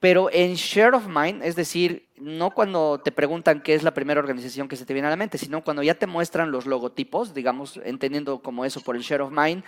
pero 0.00 0.30
en 0.32 0.54
share 0.54 0.94
of 0.94 1.08
mind, 1.08 1.42
es 1.44 1.56
decir, 1.56 2.08
no 2.16 2.50
cuando 2.50 3.00
te 3.02 3.12
preguntan 3.12 3.62
qué 3.62 3.74
es 3.74 3.82
la 3.82 3.92
primera 3.92 4.18
organización 4.18 4.66
que 4.66 4.76
se 4.76 4.86
te 4.86 4.94
viene 4.94 5.06
a 5.08 5.10
la 5.10 5.16
mente, 5.16 5.36
sino 5.36 5.62
cuando 5.62 5.82
ya 5.82 5.94
te 5.94 6.06
muestran 6.06 6.50
los 6.50 6.64
logotipos, 6.64 7.34
digamos, 7.34 7.78
entendiendo 7.84 8.40
como 8.40 8.64
eso 8.64 8.80
por 8.80 8.96
el 8.96 9.02
share 9.02 9.20
of 9.20 9.30
mind. 9.30 9.62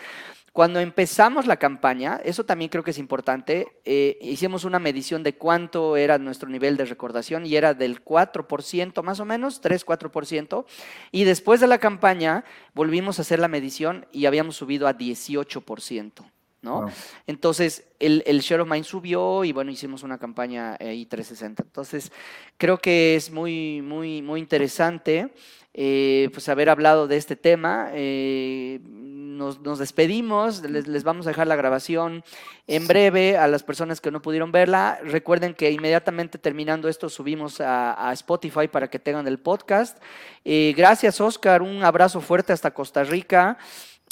Cuando 0.53 0.81
empezamos 0.81 1.47
la 1.47 1.59
campaña, 1.59 2.21
eso 2.25 2.45
también 2.45 2.71
creo 2.71 2.83
que 2.83 2.93
es 2.93 2.99
importante, 2.99 3.69
eh, 3.85 4.19
hicimos 4.23 4.65
una 4.65 4.79
medición 4.79 5.23
de 5.23 5.35
cuánto 5.35 5.97
era 5.99 6.19
nuestro 6.19 6.49
nivel 6.49 6.79
de 6.79 6.87
recordación 6.87 7.45
y 7.45 7.57
era 7.57 7.75
del 7.75 8.03
4% 8.03 9.03
más 9.03 9.21
o 9.21 9.25
menos, 9.27 9.63
3-4%. 9.63 10.65
Y 11.11 11.25
después 11.25 11.61
de 11.61 11.67
la 11.67 11.79
campaña 11.79 12.45
volvimos 12.75 13.19
a 13.19 13.23
hacer 13.23 13.39
la 13.39 13.49
medición 13.49 14.07
y 14.13 14.27
habíamos 14.27 14.57
subido 14.57 14.89
a 14.89 14.97
18%. 14.97 16.25
¿No? 16.63 16.87
Entonces, 17.27 17.85
el, 17.99 18.23
el, 18.27 18.41
share 18.41 18.61
of 18.61 18.69
mind 18.69 18.85
subió 18.85 19.45
y 19.45 19.53
bueno, 19.53 19.71
hicimos 19.71 20.03
una 20.03 20.19
campaña 20.19 20.77
ahí 20.81 21.05
360. 21.05 21.63
Entonces, 21.65 22.13
creo 22.57 22.79
que 22.79 23.17
es 23.17 23.31
muy, 23.31 23.83
muy, 23.83 24.23
muy 24.23 24.41
interesante 24.41 25.31
eh, 25.75 26.29
pues 26.35 26.51
haber 26.51 26.69
hablado 26.69 27.09
de 27.09 27.17
este 27.17 27.35
tema. 27.35 27.89
Eh, 27.93 28.81
nos, 28.85 29.61
nos, 29.61 29.79
despedimos, 29.79 30.63
les, 30.63 30.87
les, 30.87 31.03
vamos 31.03 31.27
a 31.27 31.31
dejar 31.31 31.47
la 31.47 31.57
grabación 31.57 32.23
en 32.67 32.87
breve 32.87 33.39
a 33.39 33.49
las 33.49 33.63
personas 33.63 34.01
que 34.01 34.11
no 34.11 34.21
pudieron 34.21 34.53
verla. 34.53 35.01
Recuerden 35.03 35.55
que 35.55 35.71
inmediatamente 35.71 36.39
terminando 36.39 36.89
esto 36.89 37.09
subimos 37.09 37.61
a, 37.61 38.09
a 38.09 38.13
Spotify 38.13 38.69
para 38.69 38.89
que 38.89 38.99
tengan 38.99 39.27
el 39.27 39.39
podcast. 39.39 39.99
Eh, 40.45 40.75
gracias, 40.77 41.21
Oscar. 41.21 41.63
Un 41.63 41.83
abrazo 41.83 42.21
fuerte 42.21 42.53
hasta 42.53 42.73
Costa 42.73 43.03
Rica. 43.05 43.57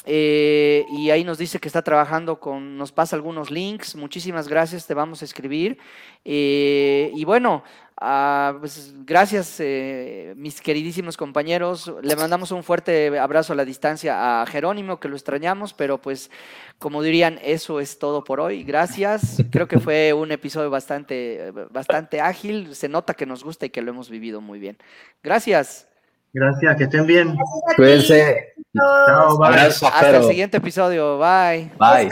Eh, 0.05 0.85
y 0.89 1.11
ahí 1.11 1.23
nos 1.23 1.37
dice 1.37 1.59
que 1.59 1.67
está 1.67 1.83
trabajando 1.83 2.39
con, 2.39 2.77
nos 2.77 2.91
pasa 2.91 3.15
algunos 3.15 3.51
links. 3.51 3.95
Muchísimas 3.95 4.47
gracias, 4.47 4.87
te 4.87 4.93
vamos 4.93 5.21
a 5.21 5.25
escribir. 5.25 5.77
Eh, 6.25 7.11
y 7.13 7.23
bueno, 7.23 7.63
ah, 7.97 8.55
pues 8.59 8.93
gracias, 9.05 9.57
eh, 9.59 10.33
mis 10.37 10.59
queridísimos 10.59 11.17
compañeros. 11.17 11.93
Le 12.01 12.15
mandamos 12.15 12.51
un 12.51 12.63
fuerte 12.63 13.17
abrazo 13.19 13.53
a 13.53 13.55
la 13.55 13.65
distancia 13.65 14.41
a 14.41 14.45
Jerónimo, 14.47 14.99
que 14.99 15.07
lo 15.07 15.15
extrañamos, 15.15 15.73
pero 15.73 15.99
pues, 15.99 16.31
como 16.79 17.03
dirían, 17.03 17.39
eso 17.43 17.79
es 17.79 17.99
todo 17.99 18.23
por 18.23 18.39
hoy. 18.39 18.63
Gracias. 18.63 19.43
Creo 19.51 19.67
que 19.67 19.79
fue 19.79 20.13
un 20.13 20.31
episodio 20.31 20.71
bastante, 20.71 21.51
bastante 21.69 22.21
ágil. 22.21 22.75
Se 22.75 22.89
nota 22.89 23.13
que 23.13 23.27
nos 23.27 23.43
gusta 23.43 23.67
y 23.67 23.69
que 23.69 23.81
lo 23.81 23.91
hemos 23.91 24.09
vivido 24.09 24.41
muy 24.41 24.59
bien. 24.59 24.77
Gracias. 25.21 25.90
Gracias, 26.33 26.77
que 26.77 26.83
estén 26.85 27.05
bien. 27.05 27.35
Cuídense. 27.75 28.53
Chao, 28.75 29.37
bye. 29.37 29.49
Hasta 29.49 30.17
el 30.17 30.23
siguiente 30.23 30.57
episodio. 30.57 31.17
Bye. 31.17 31.71
Bye. 31.77 32.09